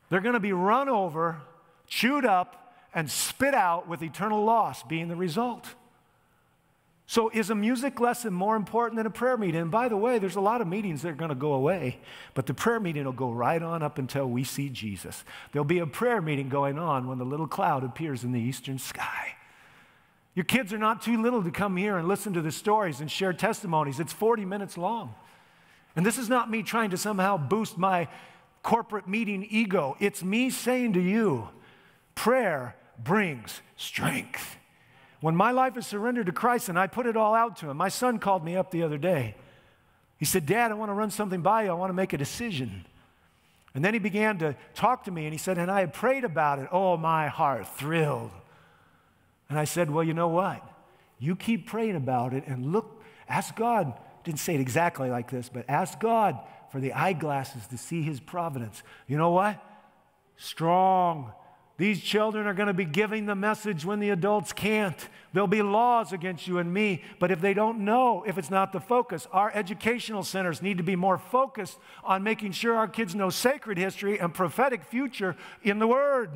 they're 0.09 0.21
going 0.21 0.33
to 0.33 0.41
be 0.41 0.53
run 0.53 0.89
over, 0.89 1.43
chewed 1.87 2.25
up, 2.25 2.75
and 2.93 3.09
spit 3.09 3.55
out 3.55 3.87
with 3.87 4.03
eternal 4.03 4.45
loss 4.45 4.83
being 4.83 5.07
the 5.07 5.15
result. 5.15 5.77
So, 7.11 7.29
is 7.35 7.51
a 7.51 7.57
music 7.57 7.99
lesson 7.99 8.33
more 8.33 8.55
important 8.55 8.97
than 8.97 9.05
a 9.05 9.11
prayer 9.11 9.37
meeting? 9.37 9.63
And 9.63 9.71
by 9.73 9.89
the 9.89 9.97
way, 9.97 10.21
there's 10.21 10.37
a 10.37 10.41
lot 10.41 10.61
of 10.61 10.69
meetings 10.69 11.03
that 11.03 11.09
are 11.09 11.15
going 11.15 11.31
to 11.31 11.35
go 11.35 11.55
away, 11.55 11.99
but 12.35 12.47
the 12.47 12.55
prayer 12.55 12.79
meeting 12.79 13.05
will 13.05 13.11
go 13.11 13.33
right 13.33 13.61
on 13.61 13.83
up 13.83 13.99
until 13.99 14.31
we 14.31 14.45
see 14.45 14.69
Jesus. 14.69 15.25
There'll 15.51 15.65
be 15.65 15.81
a 15.81 15.89
prayer 15.89 16.23
meeting 16.23 16.49
going 16.49 16.79
on 16.79 17.09
when 17.09 17.19
the 17.19 17.25
little 17.25 17.49
cloud 17.49 17.83
appears 17.83 18.23
in 18.23 18.31
the 18.31 18.39
eastern 18.39 18.79
sky. 18.79 19.35
Your 20.37 20.45
kids 20.45 20.73
are 20.73 20.79
not 20.79 21.03
too 21.03 21.21
little 21.21 21.43
to 21.43 21.51
come 21.51 21.77
here 21.77 21.99
and 21.99 22.07
listen 22.07 22.33
to 22.35 22.43
the 22.43 22.53
stories 22.53 23.01
and 23.01 23.11
share 23.11 23.33
testimonies. 23.33 23.99
It's 23.99 24.13
40 24.13 24.45
minutes 24.45 24.79
long. 24.79 25.13
And 25.97 26.07
this 26.07 26.17
is 26.17 26.29
not 26.29 26.49
me 26.49 26.63
trying 26.63 26.91
to 26.91 26.97
somehow 26.97 27.37
boost 27.39 27.77
my 27.77 28.07
corporate 28.63 29.09
meeting 29.09 29.45
ego. 29.51 29.97
It's 29.99 30.23
me 30.23 30.49
saying 30.49 30.93
to 30.93 31.01
you, 31.01 31.49
prayer 32.15 32.77
brings 33.03 33.63
strength. 33.75 34.59
When 35.21 35.37
my 35.37 35.51
life 35.51 35.77
is 35.77 35.87
surrendered 35.87 36.27
to 36.27 36.33
Christ 36.33 36.69
and 36.69 36.79
I 36.79 36.87
put 36.87 37.07
it 37.07 37.17
all 37.17 37.35
out 37.35 37.57
to 37.59 37.71
Him, 37.71 37.77
my 37.77 37.89
son 37.89 38.19
called 38.19 38.45
me 38.45 38.57
up 38.57 38.71
the 38.71 38.83
other 38.83 38.99
day. 38.99 39.35
He 40.19 40.25
said, 40.25 40.47
Dad, 40.47 40.71
I 40.71 40.75
want 40.75 40.91
to 40.91 40.95
run 40.95 41.11
something 41.11 41.41
by 41.41 41.65
you. 41.65 41.71
I 41.71 41.75
want 41.75 41.91
to 41.91 41.95
make 41.95 42.13
a 42.13 42.19
decision. 42.19 42.85
And 43.75 43.85
then 43.85 43.95
he 43.95 44.01
began 44.01 44.39
to 44.39 44.57
talk 44.75 45.05
to 45.05 45.11
me 45.11 45.25
and 45.25 45.33
he 45.33 45.39
said, 45.39 45.57
And 45.57 45.71
I 45.71 45.81
had 45.81 45.93
prayed 45.93 46.25
about 46.25 46.59
it. 46.59 46.69
Oh, 46.73 46.97
my 46.97 47.29
heart 47.29 47.69
thrilled. 47.69 48.31
And 49.49 49.59
I 49.59 49.65
said, 49.65 49.91
Well, 49.91 50.05
you 50.05 50.15
know 50.15 50.29
what? 50.29 50.63
You 51.19 51.37
keep 51.37 51.67
praying 51.67 51.97
about 51.97 52.35
it 52.35 52.45
and 52.47 52.73
look, 52.73 53.03
ask 53.29 53.55
God. 53.55 53.95
Didn't 54.25 54.41
say 54.41 54.55
it 54.55 54.61
exactly 54.61 55.09
like 55.09 55.31
this, 55.31 55.49
but 55.49 55.65
ask 55.69 55.99
God 55.99 56.39
for 56.71 56.81
the 56.81 56.93
eyeglasses 56.93 57.67
to 57.69 57.79
see 57.79 58.03
his 58.03 58.21
providence. 58.21 58.83
You 59.07 59.17
know 59.17 59.31
what? 59.31 59.63
Strong. 60.37 61.33
These 61.81 62.03
children 62.03 62.47
are 62.47 62.53
going 62.53 62.67
to 62.67 62.75
be 62.75 62.85
giving 62.85 63.25
the 63.25 63.35
message 63.35 63.87
when 63.87 64.01
the 64.01 64.11
adults 64.11 64.53
can't. 64.53 65.09
There'll 65.33 65.47
be 65.49 65.63
laws 65.63 66.13
against 66.13 66.47
you 66.47 66.59
and 66.59 66.75
me, 66.75 67.03
but 67.19 67.31
if 67.31 67.41
they 67.41 67.55
don't 67.55 67.87
know, 67.87 68.23
if 68.27 68.37
it's 68.37 68.51
not 68.51 68.75
the 68.75 68.81
focus, 68.81 69.27
our 69.33 69.51
educational 69.55 70.23
centers 70.23 70.61
need 70.61 70.77
to 70.77 70.85
be 70.85 70.95
more 70.95 71.17
focused 71.17 71.79
on 72.05 72.23
making 72.23 72.53
sure 72.53 72.77
our 72.77 72.87
kids 72.87 73.15
know 73.15 73.31
sacred 73.31 73.79
history 73.79 74.21
and 74.21 74.35
prophetic 74.35 74.85
future 74.85 75.37
in 75.63 75.79
the 75.79 75.87
Word. 75.87 76.31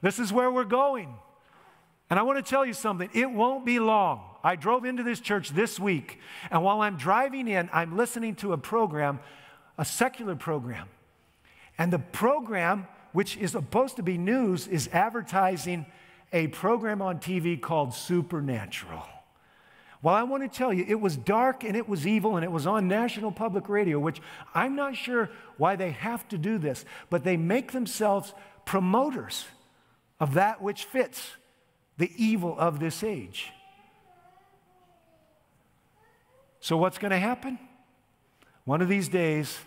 This 0.00 0.18
is 0.18 0.32
where 0.32 0.50
we're 0.50 0.64
going. 0.64 1.16
And 2.08 2.18
I 2.18 2.22
want 2.22 2.42
to 2.42 2.50
tell 2.50 2.64
you 2.64 2.72
something, 2.72 3.10
it 3.12 3.30
won't 3.30 3.66
be 3.66 3.78
long. 3.78 4.22
I 4.42 4.56
drove 4.56 4.86
into 4.86 5.02
this 5.02 5.20
church 5.20 5.50
this 5.50 5.78
week, 5.78 6.18
and 6.50 6.64
while 6.64 6.80
I'm 6.80 6.96
driving 6.96 7.46
in, 7.46 7.68
I'm 7.74 7.98
listening 7.98 8.36
to 8.36 8.54
a 8.54 8.58
program 8.58 9.20
a 9.76 9.84
secular 9.84 10.34
program. 10.34 10.88
And 11.76 11.92
the 11.92 11.98
program, 11.98 12.86
which 13.12 13.36
is 13.36 13.52
supposed 13.52 13.96
to 13.96 14.02
be 14.02 14.18
news, 14.18 14.66
is 14.66 14.88
advertising 14.92 15.86
a 16.32 16.48
program 16.48 17.02
on 17.02 17.18
TV 17.18 17.60
called 17.60 17.94
Supernatural. 17.94 19.04
Well, 20.02 20.14
I 20.14 20.24
want 20.24 20.42
to 20.42 20.48
tell 20.48 20.72
you, 20.72 20.84
it 20.88 21.00
was 21.00 21.16
dark 21.16 21.62
and 21.62 21.76
it 21.76 21.88
was 21.88 22.06
evil 22.06 22.36
and 22.36 22.44
it 22.44 22.50
was 22.50 22.66
on 22.66 22.88
National 22.88 23.30
Public 23.30 23.68
Radio, 23.68 24.00
which 24.00 24.20
I'm 24.52 24.74
not 24.74 24.96
sure 24.96 25.30
why 25.58 25.76
they 25.76 25.92
have 25.92 26.26
to 26.28 26.38
do 26.38 26.58
this, 26.58 26.84
but 27.08 27.22
they 27.22 27.36
make 27.36 27.70
themselves 27.70 28.34
promoters 28.64 29.44
of 30.18 30.34
that 30.34 30.60
which 30.60 30.84
fits 30.84 31.32
the 31.98 32.10
evil 32.16 32.56
of 32.58 32.80
this 32.80 33.04
age. 33.04 33.52
So, 36.58 36.76
what's 36.76 36.98
going 36.98 37.10
to 37.10 37.18
happen? 37.18 37.58
One 38.64 38.82
of 38.82 38.88
these 38.88 39.08
days, 39.08 39.58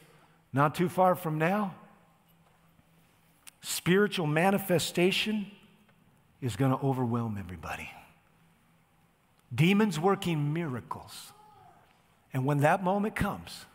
not 0.54 0.76
too 0.76 0.90
far 0.90 1.16
from 1.16 1.38
now, 1.38 1.76
spiritual 3.66 4.28
manifestation 4.28 5.48
is 6.40 6.56
going 6.56 6.70
to 6.70 6.78
overwhelm 6.86 7.36
everybody. 7.40 7.90
Demons 9.54 10.00
working 10.00 10.54
miracles. 10.54 11.34
And 12.32 12.46
when 12.46 12.60
that 12.60 12.84
moment 12.84 13.16
comes, 13.16 13.66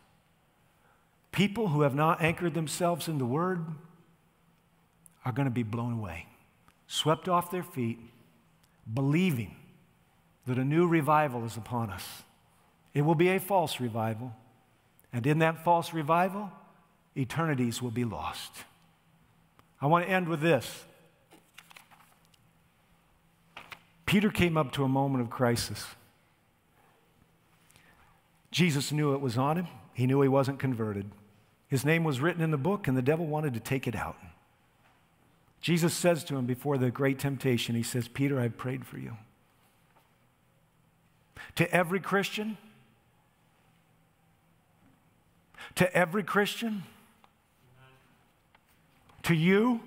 people 1.32 1.68
who 1.68 1.80
have 1.80 1.94
not 1.94 2.22
anchored 2.22 2.54
themselves 2.54 3.08
in 3.08 3.18
the 3.18 3.24
Word 3.24 3.64
are 5.24 5.32
going 5.32 5.46
to 5.46 5.50
be 5.50 5.64
blown 5.64 5.94
away, 5.94 6.26
swept 6.86 7.28
off 7.28 7.50
their 7.50 7.64
feet, 7.64 7.98
believing 8.94 9.56
that 10.46 10.56
a 10.56 10.64
new 10.64 10.86
revival 10.86 11.44
is 11.44 11.56
upon 11.56 11.90
us. 11.90 12.22
It 12.94 13.02
will 13.02 13.16
be 13.16 13.28
a 13.28 13.40
false 13.40 13.80
revival. 13.80 14.36
And 15.12 15.26
in 15.26 15.40
that 15.40 15.64
false 15.64 15.92
revival, 15.92 16.52
eternities 17.16 17.82
will 17.82 17.90
be 17.90 18.04
lost. 18.04 18.52
I 19.80 19.86
want 19.86 20.06
to 20.06 20.10
end 20.10 20.28
with 20.28 20.40
this. 20.40 20.84
Peter 24.04 24.30
came 24.30 24.56
up 24.56 24.72
to 24.72 24.84
a 24.84 24.88
moment 24.88 25.22
of 25.22 25.30
crisis. 25.30 25.86
Jesus 28.50 28.90
knew 28.92 29.14
it 29.14 29.20
was 29.20 29.38
on 29.38 29.56
him. 29.56 29.68
He 29.92 30.06
knew 30.06 30.20
he 30.20 30.28
wasn't 30.28 30.58
converted. 30.58 31.10
His 31.68 31.84
name 31.84 32.02
was 32.02 32.20
written 32.20 32.42
in 32.42 32.50
the 32.50 32.58
book, 32.58 32.88
and 32.88 32.96
the 32.96 33.02
devil 33.02 33.26
wanted 33.26 33.54
to 33.54 33.60
take 33.60 33.86
it 33.86 33.94
out. 33.94 34.16
Jesus 35.60 35.94
says 35.94 36.24
to 36.24 36.36
him 36.36 36.46
before 36.46 36.78
the 36.78 36.90
great 36.90 37.18
temptation, 37.18 37.76
He 37.76 37.82
says, 37.82 38.08
Peter, 38.08 38.40
I've 38.40 38.56
prayed 38.56 38.84
for 38.84 38.98
you. 38.98 39.16
To 41.56 41.72
every 41.72 42.00
Christian, 42.00 42.56
to 45.76 45.94
every 45.94 46.22
Christian, 46.22 46.82
to 49.24 49.34
you 49.34 49.80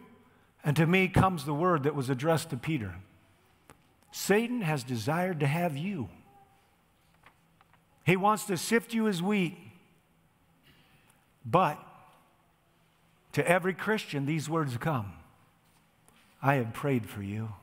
and 0.64 0.76
to 0.76 0.86
me 0.86 1.08
comes 1.08 1.46
the 1.46 1.54
word 1.54 1.84
that 1.84 1.96
was 1.96 2.10
addressed 2.10 2.50
to 2.52 2.58
Peter 2.58 2.96
Satan 4.16 4.62
has 4.62 4.84
desired 4.84 5.40
to 5.40 5.48
have 5.48 5.76
you. 5.76 6.08
He 8.06 8.16
wants 8.16 8.46
to 8.46 8.58
sift 8.58 8.94
you 8.94 9.08
as 9.08 9.24
wheat. 9.24 9.58
But 11.44 11.80
to 13.32 13.46
every 13.48 13.74
Christian, 13.74 14.28
these 14.28 14.48
words 14.48 14.78
come 14.78 15.14
I 16.44 16.56
have 16.56 16.74
prayed 16.74 17.10
for 17.10 17.24
you 17.24 17.54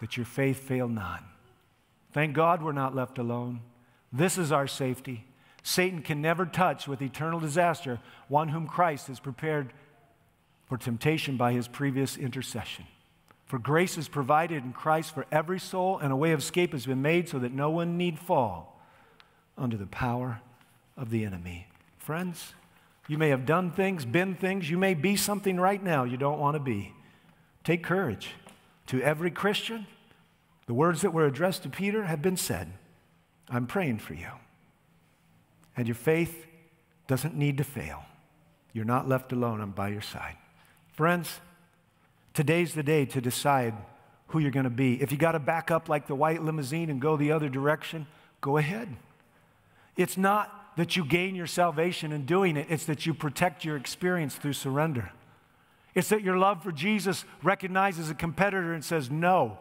that 0.00 0.18
your 0.18 0.26
faith 0.26 0.58
fail 0.58 0.86
not. 0.86 1.24
Thank 2.12 2.34
God 2.34 2.62
we're 2.62 2.72
not 2.72 2.94
left 2.94 3.18
alone. 3.18 3.60
This 4.12 4.36
is 4.36 4.52
our 4.52 4.66
safety. 4.66 5.24
Satan 5.62 6.02
can 6.02 6.20
never 6.20 6.44
touch 6.44 6.86
with 6.86 7.00
eternal 7.00 7.40
disaster 7.40 8.00
one 8.28 8.48
whom 8.48 8.66
Christ 8.66 9.06
has 9.06 9.18
prepared 9.18 9.72
for 10.66 10.76
temptation 10.76 11.36
by 11.36 11.52
his 11.52 11.68
previous 11.68 12.16
intercession. 12.16 12.86
For 13.46 13.58
grace 13.58 13.98
is 13.98 14.08
provided 14.08 14.64
in 14.64 14.72
Christ 14.72 15.14
for 15.14 15.26
every 15.30 15.60
soul, 15.60 15.98
and 15.98 16.12
a 16.12 16.16
way 16.16 16.32
of 16.32 16.40
escape 16.40 16.72
has 16.72 16.86
been 16.86 17.02
made 17.02 17.28
so 17.28 17.38
that 17.38 17.52
no 17.52 17.70
one 17.70 17.96
need 17.96 18.18
fall 18.18 18.80
under 19.56 19.76
the 19.76 19.86
power 19.86 20.40
of 20.96 21.10
the 21.10 21.24
enemy. 21.24 21.68
Friends, 21.98 22.54
you 23.06 23.18
may 23.18 23.28
have 23.28 23.46
done 23.46 23.70
things, 23.70 24.04
been 24.04 24.34
things, 24.34 24.70
you 24.70 24.78
may 24.78 24.94
be 24.94 25.16
something 25.16 25.60
right 25.60 25.82
now 25.82 26.04
you 26.04 26.16
don't 26.16 26.40
want 26.40 26.54
to 26.54 26.60
be. 26.60 26.92
Take 27.62 27.82
courage. 27.82 28.30
To 28.88 29.00
every 29.00 29.30
Christian, 29.30 29.86
the 30.66 30.74
words 30.74 31.02
that 31.02 31.12
were 31.12 31.26
addressed 31.26 31.62
to 31.62 31.68
Peter 31.68 32.04
have 32.04 32.20
been 32.20 32.36
said. 32.36 32.72
I'm 33.48 33.66
praying 33.66 33.98
for 33.98 34.14
you. 34.14 34.28
And 35.76 35.86
your 35.86 35.94
faith 35.94 36.46
doesn't 37.06 37.34
need 37.34 37.58
to 37.58 37.64
fail. 37.64 38.04
You're 38.72 38.84
not 38.84 39.08
left 39.08 39.32
alone. 39.32 39.60
I'm 39.60 39.70
by 39.70 39.88
your 39.88 40.02
side. 40.02 40.36
Friends, 40.94 41.40
today's 42.34 42.74
the 42.74 42.84
day 42.84 43.04
to 43.06 43.20
decide 43.20 43.74
who 44.28 44.38
you're 44.38 44.52
going 44.52 44.64
to 44.64 44.70
be. 44.70 45.02
If 45.02 45.10
you 45.10 45.18
got 45.18 45.32
to 45.32 45.40
back 45.40 45.72
up 45.72 45.88
like 45.88 46.06
the 46.06 46.14
white 46.14 46.40
limousine 46.40 46.88
and 46.88 47.00
go 47.00 47.16
the 47.16 47.32
other 47.32 47.48
direction, 47.48 48.06
go 48.40 48.58
ahead. 48.58 48.96
It's 49.96 50.16
not 50.16 50.76
that 50.76 50.96
you 50.96 51.04
gain 51.04 51.34
your 51.34 51.48
salvation 51.48 52.12
in 52.12 52.26
doing 52.26 52.56
it, 52.56 52.66
it's 52.68 52.84
that 52.86 53.06
you 53.06 53.14
protect 53.14 53.64
your 53.64 53.76
experience 53.76 54.36
through 54.36 54.52
surrender. 54.52 55.10
It's 55.96 56.08
that 56.10 56.22
your 56.22 56.36
love 56.36 56.62
for 56.62 56.70
Jesus 56.70 57.24
recognizes 57.42 58.08
a 58.08 58.14
competitor 58.14 58.72
and 58.72 58.84
says, 58.84 59.10
No. 59.10 59.58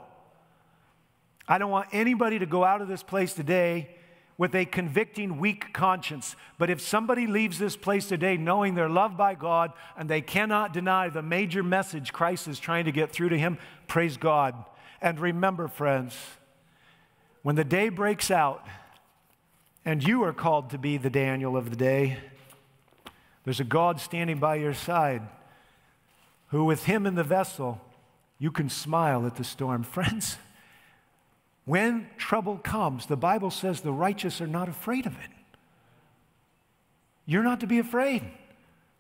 I 1.47 1.57
don't 1.57 1.71
want 1.71 1.89
anybody 1.91 2.39
to 2.39 2.45
go 2.45 2.63
out 2.63 2.81
of 2.81 2.87
this 2.87 3.03
place 3.03 3.33
today 3.33 3.89
with 4.37 4.55
a 4.55 4.65
convicting, 4.65 5.37
weak 5.37 5.73
conscience. 5.73 6.35
But 6.57 6.69
if 6.69 6.81
somebody 6.81 7.27
leaves 7.27 7.59
this 7.59 7.75
place 7.77 8.07
today 8.07 8.37
knowing 8.37 8.73
they're 8.73 8.89
loved 8.89 9.17
by 9.17 9.35
God 9.35 9.71
and 9.97 10.09
they 10.09 10.21
cannot 10.21 10.73
deny 10.73 11.09
the 11.09 11.21
major 11.21 11.63
message 11.63 12.11
Christ 12.11 12.47
is 12.47 12.59
trying 12.59 12.85
to 12.85 12.91
get 12.91 13.11
through 13.11 13.29
to 13.29 13.37
him, 13.37 13.57
praise 13.87 14.17
God. 14.17 14.55
And 15.01 15.19
remember, 15.19 15.67
friends, 15.67 16.17
when 17.43 17.55
the 17.55 17.63
day 17.63 17.89
breaks 17.89 18.31
out 18.31 18.65
and 19.85 20.05
you 20.05 20.23
are 20.23 20.33
called 20.33 20.69
to 20.71 20.77
be 20.77 20.97
the 20.97 21.09
Daniel 21.09 21.55
of 21.55 21.69
the 21.69 21.75
day, 21.75 22.17
there's 23.43 23.59
a 23.59 23.65
God 23.65 23.99
standing 23.99 24.39
by 24.39 24.55
your 24.55 24.73
side 24.73 25.21
who, 26.47 26.63
with 26.63 26.85
him 26.85 27.05
in 27.05 27.15
the 27.15 27.23
vessel, 27.23 27.81
you 28.39 28.51
can 28.51 28.69
smile 28.69 29.25
at 29.25 29.35
the 29.35 29.43
storm. 29.43 29.83
Friends, 29.83 30.37
when 31.65 32.07
trouble 32.17 32.57
comes, 32.57 33.05
the 33.05 33.15
Bible 33.15 33.51
says 33.51 33.81
the 33.81 33.93
righteous 33.93 34.41
are 34.41 34.47
not 34.47 34.67
afraid 34.67 35.05
of 35.05 35.13
it. 35.13 35.29
You're 37.25 37.43
not 37.43 37.61
to 37.61 37.67
be 37.67 37.79
afraid. 37.79 38.23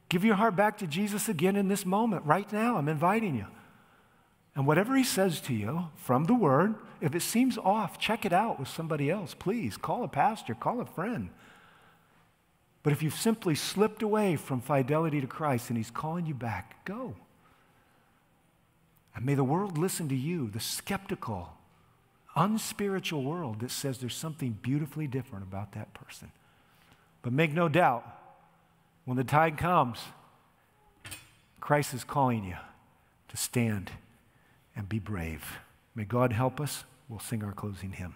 Give 0.07 0.23
your 0.23 0.35
heart 0.35 0.55
back 0.55 0.77
to 0.77 0.87
Jesus 0.87 1.27
again 1.27 1.55
in 1.55 1.67
this 1.67 1.85
moment, 1.85 2.25
right 2.25 2.51
now. 2.53 2.77
I'm 2.77 2.87
inviting 2.87 3.35
you. 3.35 3.47
And 4.55 4.67
whatever 4.67 4.95
he 4.95 5.03
says 5.03 5.41
to 5.41 5.53
you 5.53 5.89
from 5.95 6.25
the 6.25 6.35
word, 6.35 6.75
if 7.01 7.15
it 7.15 7.21
seems 7.21 7.57
off, 7.57 7.99
check 7.99 8.23
it 8.23 8.31
out 8.31 8.59
with 8.59 8.67
somebody 8.67 9.09
else. 9.09 9.33
Please 9.33 9.75
call 9.75 10.03
a 10.03 10.07
pastor, 10.07 10.53
call 10.53 10.79
a 10.79 10.85
friend. 10.85 11.29
But 12.83 12.93
if 12.93 13.01
you've 13.01 13.13
simply 13.13 13.55
slipped 13.55 14.03
away 14.03 14.35
from 14.35 14.61
fidelity 14.61 15.19
to 15.19 15.27
Christ 15.27 15.69
and 15.69 15.77
he's 15.77 15.89
calling 15.89 16.25
you 16.25 16.33
back, 16.33 16.85
go. 16.85 17.15
And 19.15 19.25
may 19.25 19.35
the 19.35 19.43
world 19.43 19.77
listen 19.77 20.07
to 20.09 20.15
you, 20.15 20.49
the 20.49 20.59
skeptical, 20.59 21.53
unspiritual 22.35 23.23
world 23.23 23.59
that 23.59 23.71
says 23.71 23.99
there's 23.99 24.15
something 24.15 24.57
beautifully 24.61 25.07
different 25.07 25.43
about 25.43 25.73
that 25.73 25.93
person. 25.93 26.31
But 27.21 27.33
make 27.33 27.53
no 27.53 27.69
doubt, 27.69 28.05
when 29.05 29.17
the 29.17 29.23
tide 29.23 29.57
comes, 29.57 29.99
Christ 31.59 31.93
is 31.93 32.03
calling 32.03 32.43
you 32.43 32.57
to 33.29 33.37
stand 33.37 33.91
and 34.75 34.89
be 34.89 34.99
brave. 34.99 35.59
May 35.95 36.03
God 36.05 36.33
help 36.33 36.59
us. 36.59 36.83
We'll 37.07 37.19
sing 37.19 37.43
our 37.43 37.53
closing 37.53 37.91
hymn. 37.91 38.15